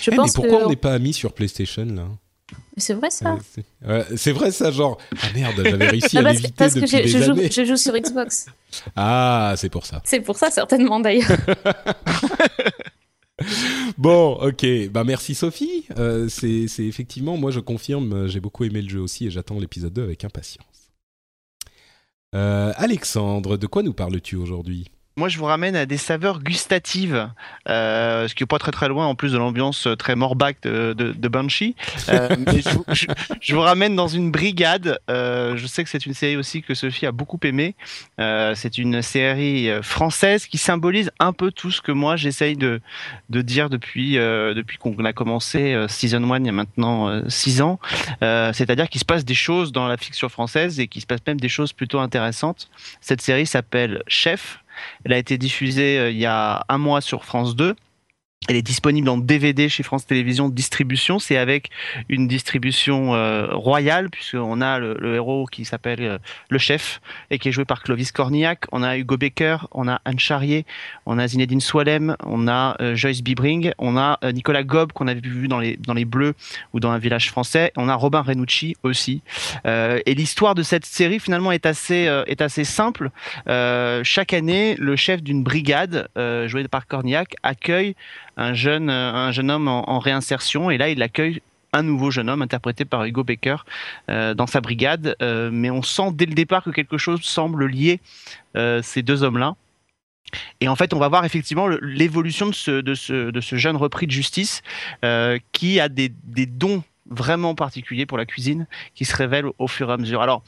Je 0.00 0.10
eh, 0.10 0.16
mais 0.16 0.24
pourquoi 0.34 0.66
on 0.66 0.68
n'est 0.68 0.76
pas 0.76 0.92
amis 0.92 1.12
sur 1.12 1.32
PlayStation 1.32 1.84
là? 1.84 2.04
C'est 2.76 2.94
vrai 2.94 3.10
ça. 3.10 3.36
c'est 4.16 4.32
vrai 4.32 4.50
ça, 4.50 4.70
genre 4.70 4.98
ah 5.22 5.26
merde, 5.34 5.54
j'avais 5.62 5.88
réussi 5.90 6.16
à 6.18 6.22
l'éviter 6.22 6.52
parce 6.56 6.74
depuis 6.74 6.90
que 6.90 6.96
des 7.02 7.08
je, 7.08 7.30
années. 7.30 7.50
Joue, 7.50 7.50
je 7.52 7.64
joue 7.64 7.76
sur 7.76 7.94
Xbox. 7.94 8.46
ah, 8.96 9.54
c'est 9.56 9.68
pour 9.68 9.84
ça. 9.84 10.00
C'est 10.04 10.20
pour 10.20 10.38
ça 10.38 10.50
certainement 10.50 11.00
d'ailleurs. 11.00 11.28
bon, 13.98 14.34
ok. 14.40 14.66
Bah, 14.90 15.04
merci 15.04 15.34
Sophie. 15.34 15.86
Euh, 15.96 16.28
c'est 16.28 16.66
effectivement, 16.84 17.36
moi 17.36 17.50
je 17.50 17.60
confirme, 17.60 18.12
euh, 18.12 18.28
j'ai 18.28 18.40
beaucoup 18.40 18.64
aimé 18.64 18.82
le 18.82 18.88
jeu 18.88 19.00
aussi 19.00 19.26
et 19.26 19.30
j'attends 19.30 19.58
l'épisode 19.58 19.92
2 19.92 20.02
avec 20.02 20.24
impatience. 20.24 20.92
Euh, 22.34 22.72
Alexandre, 22.76 23.56
de 23.56 23.66
quoi 23.66 23.82
nous 23.82 23.92
parles-tu 23.92 24.36
aujourd'hui? 24.36 24.90
Moi, 25.16 25.28
je 25.28 25.36
vous 25.36 25.44
ramène 25.44 25.76
à 25.76 25.84
des 25.84 25.98
saveurs 25.98 26.42
gustatives, 26.42 27.28
euh, 27.68 28.28
ce 28.28 28.34
qui 28.34 28.44
est 28.44 28.46
pas 28.46 28.58
très 28.58 28.70
très 28.70 28.88
loin 28.88 29.06
en 29.06 29.14
plus 29.14 29.32
de 29.32 29.38
l'ambiance 29.38 29.86
très 29.98 30.16
morbac 30.16 30.56
de, 30.62 30.94
de, 30.94 31.28
Banshee. 31.28 31.76
Euh, 32.08 32.34
je, 33.40 33.54
vous 33.54 33.60
ramène 33.60 33.94
dans 33.94 34.08
une 34.08 34.30
brigade. 34.30 34.98
Euh, 35.10 35.56
je 35.56 35.66
sais 35.66 35.84
que 35.84 35.90
c'est 35.90 36.06
une 36.06 36.14
série 36.14 36.36
aussi 36.36 36.62
que 36.62 36.72
Sophie 36.72 37.04
a 37.04 37.12
beaucoup 37.12 37.38
aimé. 37.42 37.74
Euh, 38.20 38.54
c'est 38.54 38.78
une 38.78 39.02
série 39.02 39.68
française 39.82 40.46
qui 40.46 40.56
symbolise 40.56 41.10
un 41.18 41.34
peu 41.34 41.50
tout 41.50 41.70
ce 41.70 41.82
que 41.82 41.92
moi 41.92 42.16
j'essaye 42.16 42.56
de, 42.56 42.80
de 43.28 43.42
dire 43.42 43.68
depuis 43.68 44.14
depuis 44.14 44.78
qu'on 44.78 45.04
a 45.04 45.12
commencé 45.12 45.76
season 45.88 46.30
1 46.30 46.40
il 46.40 46.46
y 46.46 46.48
a 46.48 46.52
maintenant 46.52 47.22
6 47.28 47.60
ans. 47.60 47.78
C'est-à-dire 48.20 48.88
qu'il 48.88 49.00
se 49.00 49.04
passe 49.04 49.26
des 49.26 49.34
choses 49.34 49.72
dans 49.72 49.86
la 49.88 49.98
fiction 49.98 50.30
française 50.30 50.80
et 50.80 50.88
qu'il 50.88 51.02
se 51.02 51.06
passe 51.06 51.20
même 51.26 51.40
des 51.40 51.50
choses 51.50 51.74
plutôt 51.74 52.00
intéressantes. 52.00 52.70
Cette 53.02 53.20
série 53.20 53.46
s'appelle 53.46 54.02
Chef 54.08 54.62
elle 55.04 55.12
a 55.12 55.18
été 55.18 55.38
diffusée 55.38 55.98
euh, 55.98 56.10
il 56.10 56.18
y 56.18 56.26
a 56.26 56.64
un 56.68 56.78
mois 56.78 57.00
sur 57.00 57.24
France 57.24 57.56
2. 57.56 57.74
Elle 58.48 58.56
est 58.56 58.62
disponible 58.62 59.08
en 59.08 59.18
DVD 59.18 59.68
chez 59.68 59.84
France 59.84 60.04
Télévisions 60.04 60.48
Distribution. 60.48 61.20
C'est 61.20 61.36
avec 61.36 61.70
une 62.08 62.26
distribution 62.26 63.14
euh, 63.14 63.46
royale, 63.52 64.10
puisqu'on 64.10 64.60
a 64.60 64.80
le, 64.80 65.14
héros 65.14 65.46
qui 65.46 65.64
s'appelle 65.64 66.02
euh, 66.02 66.18
le 66.50 66.58
chef 66.58 67.00
et 67.30 67.38
qui 67.38 67.48
est 67.48 67.52
joué 67.52 67.64
par 67.64 67.84
Clovis 67.84 68.10
Cornillac. 68.10 68.64
On 68.72 68.82
a 68.82 68.98
Hugo 68.98 69.16
Becker, 69.16 69.58
on 69.70 69.86
a 69.86 70.00
Anne 70.04 70.18
Charrier, 70.18 70.66
on 71.06 71.20
a 71.20 71.28
Zinedine 71.28 71.60
Swalem, 71.60 72.16
on 72.26 72.48
a 72.48 72.76
euh, 72.80 72.96
Joyce 72.96 73.22
Bibring, 73.22 73.72
on 73.78 73.96
a 73.96 74.18
Nicolas 74.32 74.64
Gob 74.64 74.92
qu'on 74.92 75.06
avait 75.06 75.20
vu 75.20 75.46
dans 75.46 75.60
les 75.60 75.76
dans 75.76 75.94
les 75.94 76.04
Bleus 76.04 76.34
ou 76.72 76.80
dans 76.80 76.90
un 76.90 76.98
village 76.98 77.28
français. 77.28 77.72
On 77.76 77.88
a 77.88 77.94
Robin 77.94 78.22
Renucci 78.22 78.76
aussi. 78.82 79.22
et 79.64 80.14
l'histoire 80.14 80.54
de 80.54 80.62
cette 80.62 80.84
série 80.84 81.20
finalement 81.20 81.52
est 81.52 81.66
assez 81.66 82.08
est 82.26 82.42
assez 82.42 82.64
simple. 82.64 83.10
chaque 83.46 84.32
année, 84.32 84.74
le 84.78 84.96
chef 84.96 85.22
d'une 85.22 85.42
brigade 85.42 86.08
joué 86.46 86.66
par 86.68 86.86
Cornillac 86.86 87.36
accueille 87.42 87.94
un 88.36 88.54
jeune, 88.54 88.90
euh, 88.90 89.12
un 89.12 89.32
jeune 89.32 89.50
homme 89.50 89.68
en, 89.68 89.98
réinsertion 89.98 90.70
et 90.70 90.78
là 90.78 90.88
il 90.88 91.02
accueille 91.02 91.42
un 91.72 91.82
nouveau 91.82 92.10
jeune 92.10 92.28
homme 92.28 92.42
interprété 92.42 92.84
par 92.84 93.04
Hugo 93.04 93.24
Becker 93.24 93.56
euh, 94.10 94.34
dans 94.34 94.46
sa 94.46 94.60
brigade, 94.60 95.16
euh, 95.22 95.50
mais 95.50 95.70
on 95.70 95.82
sent 95.82 96.10
dès 96.12 96.26
le 96.26 96.34
départ 96.34 96.62
que 96.62 96.70
quelque 96.70 96.98
chose 96.98 97.22
semble 97.22 97.66
lier 97.66 98.00
ces 98.82 99.02
deux 99.02 99.22
hommes-là. 99.22 99.54
Et 100.60 100.68
en 100.68 100.76
fait, 100.76 100.92
on 100.92 100.98
va 100.98 101.08
voir 101.08 101.24
effectivement 101.24 101.68
l'évolution 101.80 102.48
de 102.48 102.54
ce, 102.54 102.70
de, 102.70 102.94
ce, 102.94 103.30
de 103.30 103.40
ce 103.40 103.56
jeune 103.56 103.76
repris 103.76 104.06
de 104.06 104.12
justice 104.12 104.60
qui 105.52 105.80
a 105.80 105.88
des, 105.88 106.12
des 106.24 106.44
dons 106.44 106.82
vraiment 107.06 107.54
particuliers 107.54 108.04
pour 108.04 108.18
la 108.18 108.26
cuisine 108.26 108.66
qui 108.94 109.06
se 109.06 109.16
révèlent 109.16 109.46
au, 109.58 109.68
fur 109.68 109.90
et 109.90 109.94
à 109.94 109.96
mesure. 109.96 110.20
Alors, 110.20 110.42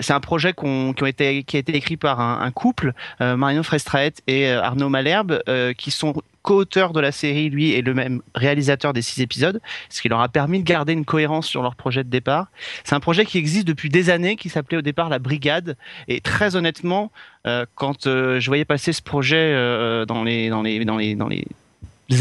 c'est 0.00 0.12
un 0.12 0.20
projet 0.20 0.52
qui, 0.52 1.04
a 1.04 1.08
été, 1.08 1.44
qui 1.44 1.56
a 1.56 1.60
été 1.60 1.74
écrit 1.74 1.96
par 1.96 2.20
un, 2.20 2.50
couple, 2.50 2.92
Marion 3.20 3.62
Frestraet 3.62 4.12
et 4.26 4.50
Arnaud 4.50 4.90
Malherbe, 4.90 5.42
qui 5.78 5.90
sont 5.90 6.14
co-auteur 6.46 6.92
de 6.92 7.00
la 7.00 7.10
série, 7.10 7.50
lui, 7.50 7.74
est 7.74 7.82
le 7.82 7.92
même 7.92 8.22
réalisateur 8.36 8.92
des 8.92 9.02
six 9.02 9.20
épisodes, 9.20 9.60
ce 9.90 10.00
qui 10.00 10.08
leur 10.08 10.20
a 10.20 10.28
permis 10.28 10.60
de 10.60 10.64
garder 10.64 10.92
une 10.92 11.04
cohérence 11.04 11.48
sur 11.48 11.60
leur 11.60 11.74
projet 11.74 12.04
de 12.04 12.08
départ. 12.08 12.46
C'est 12.84 12.94
un 12.94 13.00
projet 13.00 13.24
qui 13.26 13.36
existe 13.36 13.66
depuis 13.66 13.88
des 13.88 14.10
années, 14.10 14.36
qui 14.36 14.48
s'appelait 14.48 14.78
au 14.78 14.82
départ 14.82 15.08
La 15.08 15.18
Brigade, 15.18 15.76
et 16.06 16.20
très 16.20 16.54
honnêtement, 16.54 17.10
euh, 17.48 17.66
quand 17.74 18.06
euh, 18.06 18.38
je 18.38 18.46
voyais 18.46 18.64
passer 18.64 18.92
ce 18.92 19.02
projet 19.02 19.36
euh, 19.36 20.04
dans 20.06 20.22
les 20.22 20.48
dans 20.48 20.62
les 20.62 20.84
dans 20.84 20.96
les 20.96 21.16
dans 21.16 21.28
les 21.28 21.44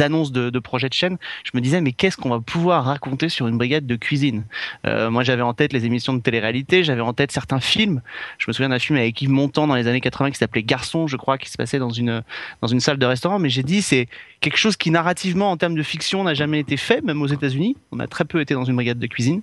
annonces 0.02 0.32
de, 0.32 0.60
projets 0.60 0.89
de 0.89 0.93
chaîne, 0.93 1.17
je 1.43 1.52
me 1.54 1.62
disais 1.62 1.82
mais 1.82 1.91
qu'est-ce 1.91 2.17
qu'on 2.17 2.30
va 2.30 2.39
pouvoir 2.39 2.86
raconter 2.86 3.30
sur 3.30 3.48
une 3.48 3.58
brigade 3.58 3.86
de 3.86 3.95
cuisine? 3.95 4.43
Euh, 4.86 5.10
Moi 5.10 5.24
j'avais 5.24 5.41
en 5.41 5.54
tête 5.54 5.74
les 5.74 5.86
émissions 5.86 6.13
de 6.13 6.21
télé-réalité, 6.21 6.84
j'avais 6.84 7.02
en 7.02 7.13
tête 7.13 7.32
certains 7.32 7.60
films. 7.60 8.02
Je 8.38 8.45
me 8.48 8.54
souviens 8.54 8.69
d'un 8.69 8.80
film 8.80 8.98
avec 8.98 9.21
Yves 9.21 9.30
Montand 9.30 9.67
dans 9.67 9.76
les 9.76 9.88
années 9.88 10.02
80 10.02 10.32
qui 10.32 10.38
s'appelait 10.38 10.63
Garçon, 10.63 11.08
je 11.08 11.17
crois, 11.17 11.38
qui 11.38 11.50
se 11.50 11.58
passait 11.58 11.80
dans 11.80 11.89
une 11.89 12.24
dans 12.62 12.67
une 12.67 12.80
salle 12.80 12.98
de 12.98 13.06
restaurant. 13.06 13.39
Mais 13.39 13.50
j'ai 13.50 13.63
dit 13.63 13.82
c'est 13.82 14.08
quelque 14.41 14.58
chose 14.58 14.78
qui 14.78 14.91
narrativement 14.91 15.52
en 15.52 15.58
termes 15.58 15.76
de 15.76 15.84
fiction 15.84 16.24
n'a 16.24 16.34
jamais 16.34 16.60
été 16.60 16.78
fait, 16.78 17.02
même 17.02 17.21
aux 17.21 17.28
États-Unis. 17.28 17.76
On 17.91 18.00
a 18.00 18.08
très 18.08 18.26
peu 18.26 18.41
été 18.41 18.54
dans 18.54 18.65
une 18.65 18.76
brigade 18.76 19.00
de 19.00 19.08
cuisine. 19.08 19.41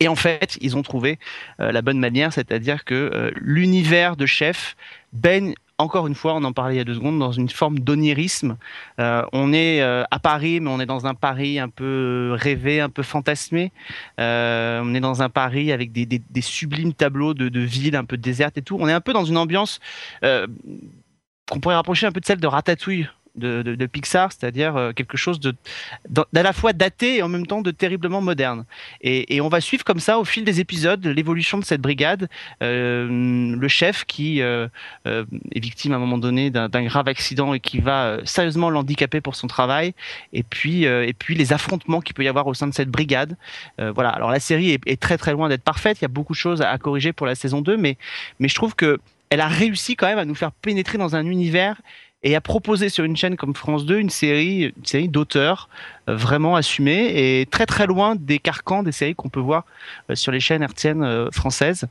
Et 0.00 0.08
en 0.08 0.16
fait, 0.16 0.58
ils 0.60 0.76
ont 0.76 0.82
trouvé 0.82 1.18
euh, 1.60 1.72
la 1.72 1.82
bonne 1.82 1.98
manière, 1.98 2.32
c'est-à-dire 2.32 2.84
que 2.84 2.94
euh, 2.94 3.30
l'univers 3.36 4.16
de 4.16 4.26
chef 4.26 4.76
baigne 5.12 5.54
encore 5.82 6.06
une 6.06 6.14
fois, 6.14 6.34
on 6.34 6.44
en 6.44 6.52
parlait 6.52 6.76
il 6.76 6.78
y 6.78 6.80
a 6.80 6.84
deux 6.84 6.94
secondes, 6.94 7.18
dans 7.18 7.32
une 7.32 7.48
forme 7.48 7.78
d'onirisme. 7.78 8.56
Euh, 8.98 9.24
on 9.32 9.52
est 9.52 9.82
euh, 9.82 10.04
à 10.10 10.18
Paris, 10.18 10.60
mais 10.60 10.70
on 10.70 10.80
est 10.80 10.86
dans 10.86 11.06
un 11.06 11.14
Paris 11.14 11.58
un 11.58 11.68
peu 11.68 12.34
rêvé, 12.38 12.80
un 12.80 12.88
peu 12.88 13.02
fantasmé. 13.02 13.72
Euh, 14.20 14.80
on 14.84 14.94
est 14.94 15.00
dans 15.00 15.22
un 15.22 15.28
Paris 15.28 15.72
avec 15.72 15.92
des, 15.92 16.22
sublimes 16.40 16.94
tableaux 16.94 17.34
de, 17.34 17.48
de 17.48 17.60
villes 17.60 17.96
un 17.96 18.04
peu 18.04 18.16
désertes 18.16 18.58
et 18.58 18.62
tout. 18.62 18.76
On 18.80 18.88
est 18.88 18.92
un 18.92 19.00
peu 19.00 19.12
dans 19.12 19.24
une 19.24 19.36
ambiance 19.36 19.80
qu'on 20.22 21.60
pourrait 21.60 21.74
rapprocher 21.74 22.06
un 22.06 22.12
peu 22.12 22.20
de 22.20 22.26
celle 22.26 22.40
de 22.40 22.46
Ratatouille 22.46 23.08
de, 23.36 23.86
Pixar, 23.86 24.30
c'est-à-dire 24.32 24.76
euh, 24.76 24.92
quelque 24.92 25.16
chose 25.16 25.40
d'à 25.40 26.42
la 26.42 26.52
fois 26.52 26.72
daté 26.72 27.16
et 27.16 27.22
en 27.22 27.28
même 27.28 27.46
temps 27.46 27.62
de 27.62 27.70
terriblement 27.70 28.20
moderne. 28.20 28.64
Et, 29.00 29.40
on 29.40 29.48
va 29.48 29.60
suivre 29.60 29.82
comme 29.82 29.98
ça 29.98 30.18
au 30.18 30.24
fil 30.24 30.44
des 30.44 30.60
épisodes 30.60 31.04
l'évolution 31.04 31.58
de 31.58 31.64
cette 31.64 31.80
brigade, 31.80 32.28
euh, 32.62 33.56
le 33.56 33.68
chef 33.68 34.04
qui 34.04 34.40
euh, 34.40 34.68
est 35.04 35.60
victime 35.60 35.92
à 35.92 35.96
un 35.96 35.98
moment 35.98 36.18
donné 36.18 36.50
d'un 36.50 36.68
grave 36.84 37.08
accident 37.08 37.54
et 37.54 37.60
qui 37.60 37.80
va 37.80 38.18
sérieusement 38.24 38.70
l'handicaper 38.70 39.20
pour 39.20 39.34
son 39.34 39.48
travail, 39.48 39.94
et 40.32 40.42
puis 40.42 40.86
les 41.28 41.52
affrontements 41.52 42.00
qu'il 42.00 42.14
peut 42.14 42.24
y 42.24 42.28
avoir 42.28 42.46
au 42.46 42.54
sein 42.54 42.66
de 42.66 42.74
cette 42.74 42.88
brigade. 42.88 43.36
voilà. 43.78 44.10
Alors 44.10 44.30
la 44.30 44.40
série 44.40 44.78
est, 44.86 45.00
très 45.00 45.18
très 45.18 45.32
loin 45.32 45.48
d'être 45.48 45.62
parfaite, 45.62 45.98
il 46.00 46.02
y 46.02 46.04
a 46.04 46.08
beaucoup 46.08 46.34
de 46.34 46.38
choses 46.38 46.62
à, 46.62 46.78
corriger 46.78 47.12
pour 47.12 47.26
la 47.26 47.34
saison 47.34 47.60
2, 47.60 47.76
mais 47.76 47.96
mais 48.38 48.48
je 48.48 48.54
trouve 48.54 48.74
que 48.76 49.00
elle 49.30 49.40
a 49.40 49.48
réussi 49.48 49.96
quand 49.96 50.06
même 50.06 50.18
à 50.18 50.24
nous 50.24 50.34
faire 50.34 50.52
pénétrer 50.52 50.98
dans 50.98 51.16
un 51.16 51.24
univers 51.24 51.80
et 52.22 52.36
à 52.36 52.40
proposer 52.40 52.88
sur 52.88 53.04
une 53.04 53.16
chaîne 53.16 53.36
comme 53.36 53.54
France 53.54 53.84
2 53.84 53.98
une 53.98 54.10
série, 54.10 54.72
une 54.76 54.84
série 54.84 55.08
d'auteurs 55.08 55.68
euh, 56.08 56.16
vraiment 56.16 56.56
assumée 56.56 57.40
et 57.40 57.46
très 57.46 57.66
très 57.66 57.86
loin 57.86 58.14
des 58.16 58.38
carcans 58.38 58.82
des 58.82 58.92
séries 58.92 59.14
qu'on 59.14 59.28
peut 59.28 59.40
voir 59.40 59.64
euh, 60.10 60.14
sur 60.14 60.32
les 60.32 60.40
chaînes 60.40 60.62
hertziennes 60.62 61.02
euh, 61.02 61.30
françaises. 61.32 61.86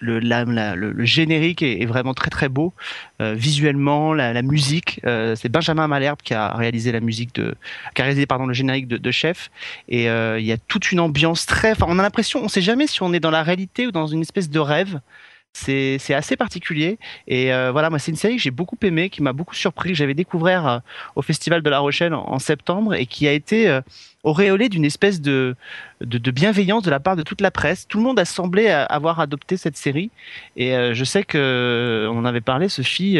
Le, 0.00 0.20
générique 1.06 1.62
est, 1.62 1.86
vraiment 1.86 2.12
très 2.12 2.28
très 2.28 2.50
beau 2.50 2.74
visuellement 3.18 4.12
la, 4.12 4.42
musique 4.42 5.00
c'est 5.02 5.48
Benjamin 5.48 5.88
Malherbe 5.88 6.18
qui 6.22 6.34
a 6.34 6.54
réalisé 6.54 6.92
la 6.92 7.00
musique 7.00 7.34
de 7.34 7.54
qui 7.94 8.02
a 8.02 8.04
réalisé 8.04 8.26
pardon 8.26 8.44
le 8.46 8.52
générique 8.52 8.86
de, 8.86 9.10
Chef 9.10 9.50
et 9.88 10.04
il 10.04 10.44
y 10.44 10.52
a 10.52 10.58
toute 10.58 10.92
une 10.92 11.00
ambiance 11.00 11.46
très 11.46 11.72
on 11.82 11.98
a 11.98 12.02
l'impression 12.02 12.44
on 12.44 12.48
sait 12.48 12.60
jamais 12.60 12.86
si 12.86 13.02
on 13.02 13.14
est 13.14 13.18
dans 13.18 13.30
la 13.30 13.42
réalité 13.42 13.86
ou 13.86 13.90
dans 13.90 14.06
une 14.06 14.20
espèce 14.20 14.50
de 14.50 14.58
rêve 14.58 15.00
c'est 15.52 16.14
assez 16.14 16.36
particulier. 16.36 16.98
Et 17.26 17.52
euh, 17.52 17.72
voilà, 17.72 17.90
moi, 17.90 17.98
c'est 17.98 18.10
une 18.10 18.16
série 18.16 18.36
que 18.36 18.42
j'ai 18.42 18.50
beaucoup 18.50 18.76
aimée, 18.82 19.10
qui 19.10 19.22
m'a 19.22 19.32
beaucoup 19.32 19.54
surpris, 19.54 19.90
que 19.90 19.96
j'avais 19.96 20.14
découvert 20.14 20.66
euh, 20.66 20.78
au 21.16 21.22
Festival 21.22 21.62
de 21.62 21.70
La 21.70 21.80
Rochelle 21.80 22.14
en, 22.14 22.38
septembre 22.38 22.94
et 22.94 23.06
qui 23.06 23.26
a 23.26 23.32
été 23.32 23.68
euh, 23.68 23.80
auréolée 24.22 24.68
d'une 24.68 24.84
espèce 24.84 25.20
de, 25.20 25.56
bienveillance 26.00 26.82
de 26.84 26.90
la 26.90 27.00
part 27.00 27.16
de 27.16 27.22
toute 27.22 27.40
la 27.40 27.50
presse. 27.50 27.88
Tout 27.88 27.98
le 27.98 28.04
monde 28.04 28.18
a 28.18 28.24
semblé 28.24 28.68
avoir 28.68 29.20
adopté 29.20 29.56
cette 29.56 29.76
série. 29.76 30.10
Et 30.56 30.72
je 30.94 31.04
sais 31.04 31.24
que 31.24 32.08
on 32.10 32.18
en 32.18 32.24
avait 32.24 32.40
parlé, 32.40 32.68
Sophie 32.68 33.18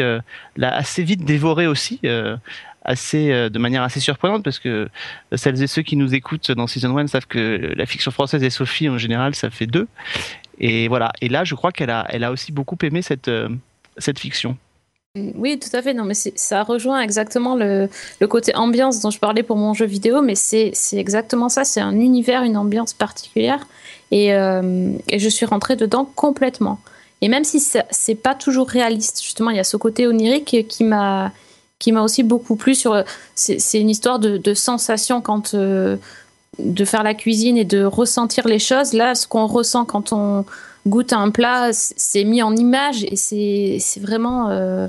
l'a 0.55 0.73
assez 0.73 1.03
vite 1.03 1.25
dévorée 1.25 1.67
aussi. 1.67 1.99
assez 2.83 3.49
de 3.49 3.59
manière 3.59 3.83
assez 3.83 3.99
surprenante 3.99 4.43
parce 4.43 4.59
que 4.59 4.87
celles 5.35 5.61
et 5.61 5.67
ceux 5.67 5.81
qui 5.81 5.95
nous 5.95 6.15
écoutent 6.15 6.51
dans 6.51 6.67
Season 6.67 6.97
1 6.97 7.07
savent 7.07 7.27
que 7.27 7.73
la 7.75 7.85
fiction 7.85 8.11
française 8.11 8.41
et 8.43 8.49
Sophie 8.49 8.87
en 8.87 8.97
général 8.97 9.35
ça 9.35 9.49
fait 9.49 9.67
deux 9.67 9.87
et 10.59 10.87
voilà. 10.87 11.11
Et 11.21 11.29
là, 11.29 11.43
je 11.43 11.55
crois 11.55 11.71
qu'elle 11.71 11.89
a, 11.89 12.05
elle 12.09 12.23
a 12.23 12.31
aussi 12.31 12.51
beaucoup 12.51 12.77
aimé 12.83 13.01
cette, 13.01 13.27
euh, 13.27 13.49
cette 13.97 14.19
fiction. 14.19 14.57
Oui, 15.15 15.57
tout 15.57 15.75
à 15.75 15.81
fait. 15.81 15.93
Non, 15.93 16.03
mais 16.03 16.13
ça 16.13 16.63
rejoint 16.63 17.01
exactement 17.01 17.55
le, 17.55 17.89
le, 18.19 18.27
côté 18.27 18.55
ambiance 18.55 18.99
dont 18.99 19.09
je 19.09 19.19
parlais 19.19 19.41
pour 19.41 19.57
mon 19.57 19.73
jeu 19.73 19.85
vidéo, 19.85 20.21
mais 20.21 20.35
c'est 20.35 20.73
exactement 20.93 21.49
ça. 21.49 21.63
C'est 21.63 21.81
un 21.81 21.99
univers, 21.99 22.43
une 22.43 22.57
ambiance 22.57 22.93
particulière, 22.93 23.65
et, 24.11 24.33
euh, 24.33 24.91
je 25.11 25.29
suis 25.29 25.45
rentrée 25.45 25.75
dedans 25.75 26.05
complètement. 26.15 26.79
Et 27.21 27.27
même 27.27 27.43
si 27.43 27.59
c'est 27.59 28.15
pas 28.15 28.35
toujours 28.35 28.69
réaliste, 28.69 29.21
justement, 29.21 29.49
il 29.49 29.57
y 29.57 29.59
a 29.59 29.65
ce 29.65 29.77
côté 29.77 30.07
onirique 30.07 30.67
qui 30.67 30.83
m'a 30.83 31.31
qui 31.79 31.91
m'a 31.91 32.01
aussi 32.01 32.23
beaucoup 32.23 32.55
plu. 32.55 32.75
Sur 32.75 33.03
c'est 33.35 33.79
une 33.79 33.89
histoire 33.89 34.19
de, 34.19 34.37
de 34.37 34.53
sensation 34.53 35.21
quand 35.21 35.53
euh, 35.53 35.97
de 36.57 36.85
faire 36.85 37.03
la 37.03 37.13
cuisine 37.13 37.57
et 37.57 37.65
de 37.65 37.83
ressentir 37.83 38.47
les 38.47 38.59
choses. 38.59 38.93
Là, 38.93 39.15
ce 39.15 39.27
qu'on 39.27 39.45
ressent 39.45 39.85
quand 39.85 40.13
on 40.13 40.45
goûte 40.87 41.13
un 41.13 41.29
plat, 41.31 41.69
c'est 41.73 42.23
mis 42.23 42.41
en 42.41 42.55
image 42.55 43.03
et 43.03 43.15
c'est 43.15 43.99
vraiment, 43.99 44.49
euh, 44.49 44.87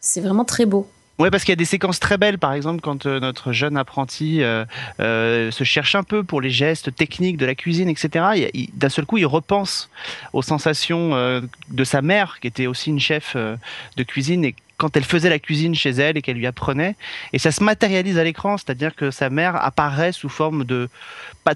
c'est 0.00 0.20
vraiment 0.20 0.44
très 0.44 0.66
beau. 0.66 0.88
Ouais, 1.20 1.30
parce 1.30 1.44
qu'il 1.44 1.52
y 1.52 1.54
a 1.54 1.56
des 1.56 1.64
séquences 1.64 2.00
très 2.00 2.18
belles, 2.18 2.38
par 2.38 2.54
exemple, 2.54 2.80
quand 2.80 3.06
euh, 3.06 3.20
notre 3.20 3.52
jeune 3.52 3.76
apprenti 3.76 4.42
euh, 4.42 4.64
se 4.98 5.62
cherche 5.62 5.94
un 5.94 6.02
peu 6.02 6.24
pour 6.24 6.40
les 6.40 6.50
gestes 6.50 6.92
techniques 6.92 7.36
de 7.36 7.46
la 7.46 7.54
cuisine, 7.54 7.88
etc. 7.88 8.50
D'un 8.72 8.88
seul 8.88 9.06
coup, 9.06 9.18
il 9.18 9.26
repense 9.26 9.90
aux 10.32 10.42
sensations 10.42 11.40
de 11.70 11.84
sa 11.84 12.02
mère, 12.02 12.38
qui 12.40 12.48
était 12.48 12.66
aussi 12.66 12.90
une 12.90 12.98
chef 12.98 13.36
de 13.36 14.02
cuisine, 14.02 14.44
et 14.44 14.56
quand 14.84 14.94
elle 14.98 15.04
faisait 15.04 15.30
la 15.30 15.38
cuisine 15.38 15.74
chez 15.74 15.88
elle 15.88 16.18
et 16.18 16.20
qu'elle 16.20 16.36
lui 16.36 16.46
apprenait. 16.46 16.94
Et 17.32 17.38
ça 17.38 17.50
se 17.50 17.64
matérialise 17.64 18.18
à 18.18 18.24
l'écran, 18.24 18.58
c'est-à-dire 18.58 18.94
que 18.94 19.10
sa 19.10 19.30
mère 19.30 19.56
apparaît 19.56 20.12
sous 20.12 20.28
forme 20.28 20.64
de, 20.64 20.90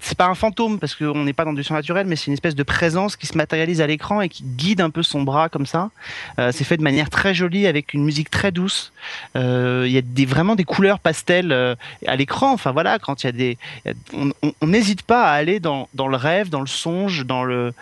c'est 0.01 0.17
pas 0.17 0.29
un 0.29 0.35
fantôme 0.35 0.79
parce 0.79 0.95
qu'on 0.95 1.25
n'est 1.25 1.35
pas 1.35 1.45
dans 1.45 1.53
du 1.53 1.63
surnaturel, 1.63 2.07
mais 2.07 2.17
c'est 2.17 2.29
une 2.29 2.33
espèce 2.33 2.55
de 2.55 2.63
présence 2.63 3.17
qui 3.17 3.27
se 3.27 3.37
matérialise 3.37 3.83
à 3.83 3.87
l'écran 3.87 4.23
et 4.23 4.31
qui 4.31 4.45
guide 4.45 4.81
un 4.81 4.89
peu 4.89 5.03
son 5.03 5.25
bras 5.25 5.51
comme 5.51 5.67
ça. 5.67 5.91
Euh, 6.39 6.53
c'est 6.53 6.65
fait 6.65 6.79
de 6.79 6.83
manière 6.83 7.11
très 7.11 7.35
jolie 7.35 7.67
avec 7.67 7.93
une 7.93 8.03
musique 8.03 8.31
très 8.31 8.51
douce. 8.51 8.95
Euh, 9.37 9.85
il 9.87 9.93
y 9.93 9.99
a 9.99 10.03
des, 10.03 10.25
vraiment 10.25 10.55
des 10.55 10.65
couleurs 10.65 10.99
pastel 10.99 11.53
euh, 11.53 11.75
à 12.07 12.17
l'écran. 12.17 12.53
Enfin 12.55 12.73
voilà, 12.73 12.99
quand 12.99 13.25
il 13.25 13.27
y 13.27 13.29
a 13.29 13.33
des, 13.33 13.59
on 14.15 14.67
n'hésite 14.67 15.03
pas 15.03 15.25
à 15.25 15.33
aller 15.33 15.61
dans, 15.61 15.91
dans 15.93 16.09
le 16.09 16.17
rêve, 16.17 16.49
dans 16.49 16.63
le 16.63 16.67
songe, 16.67 17.27
dans 17.27 17.45
le, 17.45 17.75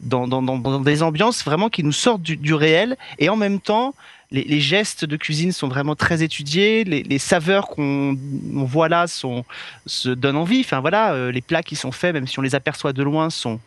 dans, 0.00 0.26
dans, 0.26 0.40
dans, 0.40 0.80
des 0.80 1.02
ambiances 1.02 1.44
vraiment 1.44 1.68
qui 1.68 1.84
nous 1.84 1.92
sortent 1.92 2.22
du, 2.22 2.38
du 2.38 2.54
réel 2.54 2.96
et 3.18 3.28
en 3.28 3.36
même 3.36 3.60
temps 3.60 3.94
les, 4.42 4.60
gestes 4.60 5.04
de 5.04 5.16
cuisine 5.16 5.52
sont 5.52 5.68
vraiment 5.68 5.94
très 5.94 6.22
étudiés, 6.22 6.84
les, 6.84 7.18
saveurs 7.18 7.68
qu'on 7.68 8.16
voit 8.66 8.88
là 8.88 9.06
sont, 9.06 9.44
se 9.86 10.08
donnent 10.08 10.36
envie. 10.36 10.60
Enfin 10.60 10.80
voilà, 10.80 11.12
euh, 11.12 11.30
les 11.30 11.40
plats 11.40 11.62
qui 11.62 11.76
sont 11.76 11.92
faits, 11.92 12.12
même 12.12 12.26
si 12.26 12.38
on 12.38 12.42
les 12.42 12.54
aperçoit 12.54 12.92
de 12.92 13.02
loin, 13.02 13.30
sont, 13.30 13.60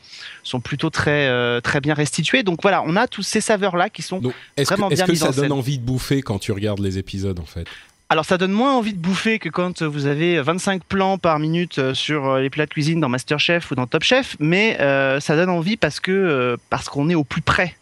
sont 0.44 0.60
plutôt 0.60 0.90
très, 0.90 1.28
euh, 1.28 1.62
très 1.62 1.80
bien 1.80 1.94
restitués. 1.94 2.44
Donc 2.44 2.62
voilà, 2.62 2.84
on 2.86 2.96
a 2.96 3.08
toutes 3.08 3.26
ces 3.26 3.42
saveurs 3.42 3.78
là 3.78 3.90
qui 3.90 4.02
sont 4.02 4.20
vraiment 4.20 4.34
bien 4.58 4.68
mises 4.68 4.90
en 4.90 4.98
scène. 4.98 5.12
Est-ce 5.16 5.30
que 5.30 5.36
ça 5.36 5.42
donne 5.42 5.52
envie 5.52 5.78
de 5.78 5.84
bouffer 5.84 6.22
quand 6.22 6.40
tu 6.40 6.52
regardes 6.52 6.80
les 6.80 6.98
épisodes 6.98 7.40
en 7.40 7.46
fait? 7.46 7.68
Alors 8.10 8.24
ça 8.24 8.38
donne 8.38 8.54
moins 8.54 8.74
envie 8.74 8.94
de 8.94 9.00
bouffer 9.00 9.38
que 9.38 9.50
quand 9.50 9.82
vous 9.82 10.06
avez 10.06 10.42
25 10.42 10.82
plans 10.86 11.18
par 11.18 11.40
minute 11.40 11.78
euh, 11.78 11.94
sur 11.94 12.38
les 12.38 12.50
plats 12.50 12.66
de 12.66 12.70
cuisine 12.70 13.02
dans 13.02 13.10
MasterChef 13.10 13.70
ou 13.72 13.76
dans 13.76 13.86
Top 13.86 14.04
Chef, 14.04 14.38
mais 14.40 14.78
ça 15.20 15.36
donne 15.36 15.50
envie 15.50 15.78
parce 15.78 16.00
que 16.00 16.58
parce 16.70 16.90
qu'on 16.90 17.10
est 17.10 17.16
au 17.16 17.24
plus 17.24 17.42
près 17.42 17.76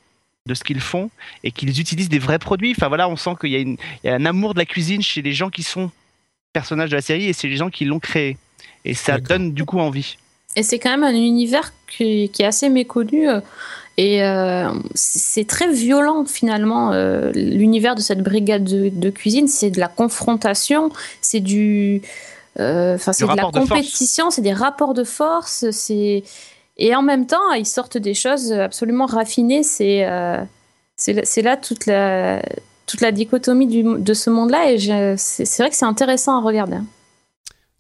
de 0.46 0.54
ce 0.54 0.64
qu'ils 0.64 0.80
font 0.80 1.10
et 1.44 1.52
qu'ils 1.52 1.80
utilisent 1.80 2.10
des 2.10 2.20
vrais 2.20 2.38
produits. 2.38 2.72
Enfin 2.72 2.88
voilà, 2.88 3.10
on 3.10 3.16
sent 3.16 3.32
qu'il 3.42 3.50
y, 3.52 4.08
a 4.08 4.14
un 4.14 4.26
amour 4.26 4.54
de 4.54 4.60
la 4.60 4.66
cuisine 4.66 5.02
chez 5.02 5.24
les 5.24 5.34
gens 5.34 5.50
qui 5.50 5.64
sont 5.64 5.90
personnages 6.54 6.92
de 6.92 6.96
la 6.96 7.02
série 7.02 7.26
et 7.26 7.34
c'est 7.34 7.48
les 7.48 7.56
gens 7.56 7.70
qui 7.70 7.86
l'ont 7.86 8.00
créé. 8.00 8.38
Et 8.86 8.94
ça 8.94 9.18
donne 9.18 9.54
du 9.54 9.66
coup 9.66 9.80
envie. 9.80 10.18
Et 10.56 10.62
c'est 10.62 10.78
quand 10.78 10.92
même 10.92 11.04
un 11.04 11.16
univers 11.16 11.74
qui, 11.88 12.30
est 12.38 12.44
assez 12.44 12.70
méconnu. 12.70 13.28
Euh, 13.28 13.42
et 13.98 14.24
euh, 14.24 14.70
c'est 14.94 15.48
très 15.48 15.72
violent 15.72 16.26
finalement, 16.26 16.92
euh, 16.92 17.32
l'univers 17.34 17.96
de 17.96 18.02
cette 18.02 18.22
brigade 18.22 18.64
de, 18.64 19.10
cuisine. 19.10 19.48
C'est 19.48 19.72
de 19.72 19.80
la 19.80 19.88
confrontation, 19.88 20.92
c'est 21.22 21.40
du. 21.40 22.04
Enfin, 22.58 23.14
c'est 23.14 23.26
de 23.26 23.36
la 23.36 23.52
compétition, 23.52 24.30
c'est 24.30 24.42
des 24.42 24.54
rapports 24.54 24.94
de 24.94 25.04
force, 25.04 25.70
c'est 25.72 26.24
et 26.78 26.96
en 26.96 27.02
même 27.02 27.26
temps, 27.28 27.52
ils 27.54 27.66
sortent 27.66 27.98
des 27.98 28.14
choses 28.14 28.52
absolument 28.52 29.06
raffinées. 29.06 29.64
C'est 29.64 30.06
euh, 30.06 30.44
c'est 30.96 31.42
là 31.42 31.58
toute 31.58 31.86
la, 31.86 32.42
toute 32.86 33.02
la 33.02 33.12
dichotomie 33.12 33.68
du, 33.68 33.84
de 33.84 34.14
ce 34.14 34.30
monde-là. 34.30 34.72
Et 34.72 35.18
c'est 35.18 35.58
vrai 35.58 35.70
que 35.70 35.76
c'est 35.76 35.86
intéressant 35.86 36.38
à 36.38 36.42
regarder. 36.42 36.78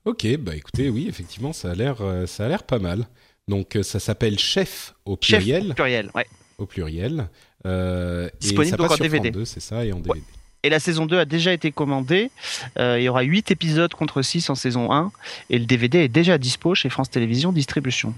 Ok, 0.05 0.27
bah 0.37 0.55
écoutez, 0.55 0.89
oui, 0.89 1.07
effectivement, 1.09 1.51
ça 1.51 1.71
a 1.71 1.75
l'air 1.75 1.97
euh, 2.01 2.27
ça 2.27 2.45
a 2.45 2.47
l'air 2.47 2.63
pas 2.63 2.79
mal. 2.79 3.07
Donc 3.47 3.75
euh, 3.75 3.83
ça 3.83 3.99
s'appelle 3.99 4.37
Chef 4.37 4.93
au 5.05 5.17
pluriel. 5.17 5.63
Chef 5.63 5.71
au 5.71 5.73
pluriel, 5.73 6.11
ouais. 6.13 6.27
Au 6.57 6.65
pluriel. 6.65 7.27
Euh, 7.65 8.29
Disponible 8.39 8.77
et 8.79 8.85
en 8.85 8.97
DVD. 8.97 9.45
C'est 9.45 9.59
ça, 9.59 9.83
et 9.83 9.91
en 9.91 9.99
DVD. 9.99 10.21
Et 10.63 10.69
la 10.69 10.79
saison 10.79 11.05
2 11.05 11.19
a 11.19 11.25
déjà 11.25 11.53
été 11.53 11.71
commandée. 11.71 12.31
il 12.77 13.01
y 13.01 13.09
aura 13.09 13.21
8 13.21 13.51
épisodes 13.51 13.93
contre 13.93 14.21
6 14.21 14.49
en 14.49 14.55
saison 14.55 14.91
1. 14.91 15.11
Et 15.49 15.59
le 15.59 15.65
DVD 15.65 15.99
est 15.99 16.07
déjà 16.07 16.37
dispo 16.37 16.73
chez 16.73 16.89
France 16.89 17.09
Télévisions 17.09 17.51
Distribution. 17.51 18.13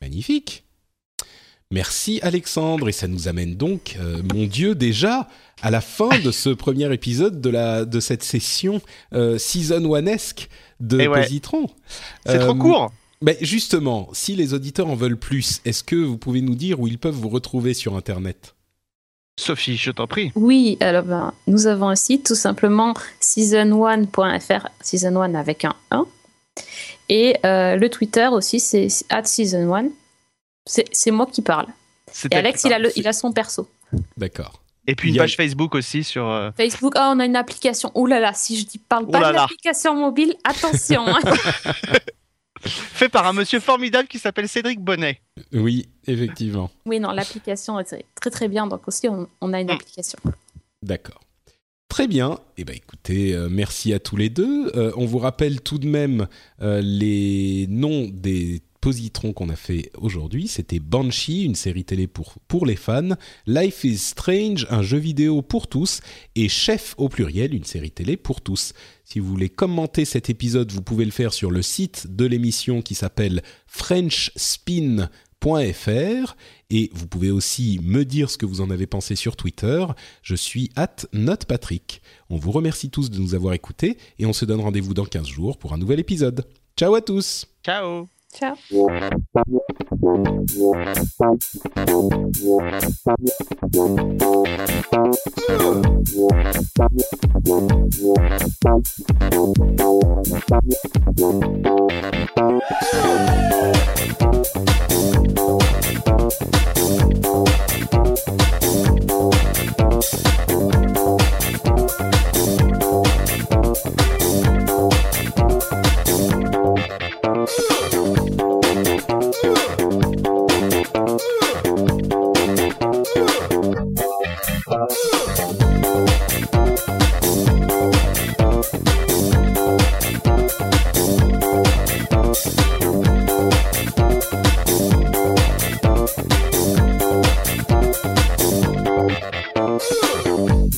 Magnifique. 0.00 0.64
Merci 1.72 2.18
Alexandre 2.22 2.88
et 2.88 2.92
ça 2.92 3.06
nous 3.06 3.28
amène 3.28 3.54
donc, 3.54 3.96
euh, 4.00 4.22
mon 4.34 4.46
Dieu, 4.46 4.74
déjà 4.74 5.28
à 5.62 5.70
la 5.70 5.80
fin 5.80 6.18
de 6.18 6.32
ce 6.32 6.48
premier 6.64 6.92
épisode 6.92 7.40
de 7.40 7.50
la 7.50 7.84
de 7.84 8.00
cette 8.00 8.24
session 8.24 8.80
euh, 9.12 9.38
season 9.38 9.84
one-esque 9.84 10.48
de 10.80 11.00
eh 11.00 11.06
Positron. 11.06 11.68
C'est 12.26 12.40
trop 12.40 12.54
euh, 12.54 12.58
court. 12.58 12.92
Mais 13.22 13.36
justement, 13.42 14.08
si 14.12 14.34
les 14.34 14.54
auditeurs 14.54 14.88
en 14.88 14.96
veulent 14.96 15.18
plus, 15.18 15.60
est-ce 15.64 15.84
que 15.84 15.94
vous 15.94 16.18
pouvez 16.18 16.40
nous 16.40 16.54
dire 16.54 16.80
où 16.80 16.88
ils 16.88 16.98
peuvent 16.98 17.14
vous 17.14 17.28
retrouver 17.28 17.74
sur 17.74 17.94
Internet? 17.94 18.56
Sophie, 19.38 19.76
je 19.76 19.90
t'en 19.90 20.06
prie. 20.06 20.32
Oui, 20.34 20.76
alors 20.80 21.04
ben, 21.04 21.32
nous 21.46 21.66
avons 21.66 21.88
un 21.88 21.96
site 21.96 22.26
tout 22.26 22.34
simplement 22.34 22.94
season1.fr, 23.20 24.68
season 24.80 25.20
1 25.20 25.34
avec 25.34 25.64
un 25.64 25.74
1. 25.90 26.06
Et 27.10 27.36
euh, 27.44 27.76
le 27.76 27.90
Twitter 27.90 28.28
aussi, 28.28 28.60
c'est 28.60 28.88
at 29.10 29.24
season 29.24 29.74
1. 29.74 29.88
C'est 30.64 31.10
moi 31.10 31.26
qui 31.26 31.42
parle. 31.42 31.66
Et 32.30 32.36
Alex, 32.36 32.64
il 32.64 32.72
a, 32.72 32.78
il 32.94 33.06
a 33.06 33.12
son 33.12 33.32
perso. 33.32 33.68
D'accord. 34.16 34.62
Et 34.86 34.94
puis 34.94 35.10
une 35.10 35.16
page 35.16 35.36
Facebook 35.36 35.74
aussi 35.74 36.04
sur. 36.04 36.28
Euh, 36.28 36.50
Facebook, 36.56 36.94
oh, 36.96 37.00
on 37.02 37.20
a 37.20 37.24
une 37.24 37.36
application. 37.36 37.90
Oh 37.94 38.06
là 38.06 38.20
là, 38.20 38.32
si 38.32 38.58
je 38.58 38.64
dis 38.64 38.78
parle 38.78 39.08
pas 39.08 39.30
de 39.30 39.34
l'application 39.34 39.94
mobile, 39.94 40.34
attention. 40.44 41.06
Hein. 41.06 41.20
Fait 42.60 43.08
par 43.08 43.26
un 43.26 43.32
monsieur 43.32 43.60
formidable 43.60 44.06
qui 44.08 44.18
s'appelle 44.18 44.48
Cédric 44.48 44.80
Bonnet. 44.80 45.20
Oui, 45.52 45.88
effectivement. 46.06 46.70
Oui, 46.86 47.00
non, 47.00 47.10
l'application 47.10 47.78
est 47.80 48.04
très 48.14 48.30
très 48.30 48.48
bien. 48.48 48.66
Donc 48.66 48.86
aussi, 48.86 49.08
on, 49.08 49.52
a 49.52 49.60
une 49.60 49.68
mm. 49.68 49.70
application. 49.70 50.18
D'accord. 50.82 51.20
Très 51.90 52.06
bien. 52.06 52.38
Eh 52.56 52.64
ben, 52.64 52.76
écoutez, 52.76 53.34
euh, 53.34 53.48
merci 53.50 53.92
à 53.92 53.98
tous 53.98 54.16
les 54.16 54.30
deux. 54.30 54.70
Euh, 54.76 54.92
on 54.96 55.06
vous 55.06 55.18
rappelle 55.18 55.60
tout 55.60 55.78
de 55.78 55.88
même 55.88 56.28
euh, 56.62 56.80
les 56.80 57.66
noms 57.68 58.08
des 58.08 58.62
positrons 58.80 59.32
qu'on 59.32 59.48
a 59.48 59.56
fait 59.56 59.90
aujourd'hui. 59.98 60.46
C'était 60.46 60.78
Banshee, 60.78 61.44
une 61.44 61.56
série 61.56 61.84
télé 61.84 62.06
pour, 62.06 62.36
pour 62.46 62.64
les 62.64 62.76
fans, 62.76 63.16
Life 63.48 63.82
is 63.82 63.98
Strange, 63.98 64.68
un 64.70 64.82
jeu 64.82 64.98
vidéo 64.98 65.42
pour 65.42 65.66
tous, 65.66 66.00
et 66.36 66.48
Chef 66.48 66.94
au 66.96 67.08
pluriel, 67.08 67.54
une 67.54 67.64
série 67.64 67.90
télé 67.90 68.16
pour 68.16 68.40
tous. 68.40 68.72
Si 69.04 69.18
vous 69.18 69.28
voulez 69.28 69.48
commenter 69.48 70.04
cet 70.04 70.30
épisode, 70.30 70.70
vous 70.70 70.82
pouvez 70.82 71.04
le 71.04 71.10
faire 71.10 71.34
sur 71.34 71.50
le 71.50 71.60
site 71.60 72.06
de 72.08 72.24
l'émission 72.24 72.82
qui 72.82 72.94
s'appelle 72.94 73.42
French 73.66 74.30
Spin 74.36 75.10
et 76.70 76.90
vous 76.92 77.06
pouvez 77.06 77.30
aussi 77.30 77.80
me 77.82 78.04
dire 78.04 78.30
ce 78.30 78.38
que 78.38 78.46
vous 78.46 78.60
en 78.60 78.70
avez 78.70 78.86
pensé 78.86 79.16
sur 79.16 79.36
Twitter. 79.36 79.84
Je 80.22 80.34
suis 80.34 80.70
at 80.76 80.96
notepatrick. 81.12 82.02
On 82.28 82.36
vous 82.36 82.52
remercie 82.52 82.90
tous 82.90 83.10
de 83.10 83.18
nous 83.18 83.34
avoir 83.34 83.54
écoutés 83.54 83.96
et 84.18 84.26
on 84.26 84.32
se 84.32 84.44
donne 84.44 84.60
rendez-vous 84.60 84.94
dans 84.94 85.06
15 85.06 85.26
jours 85.26 85.58
pour 85.58 85.72
un 85.72 85.78
nouvel 85.78 85.98
épisode. 85.98 86.44
Ciao 86.76 86.94
à 86.94 87.00
tous. 87.00 87.46
Ciao. 87.64 88.06
Ciao. 88.32 88.54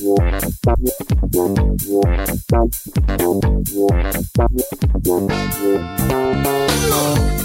Thank 0.02 0.42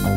you. 0.05 0.16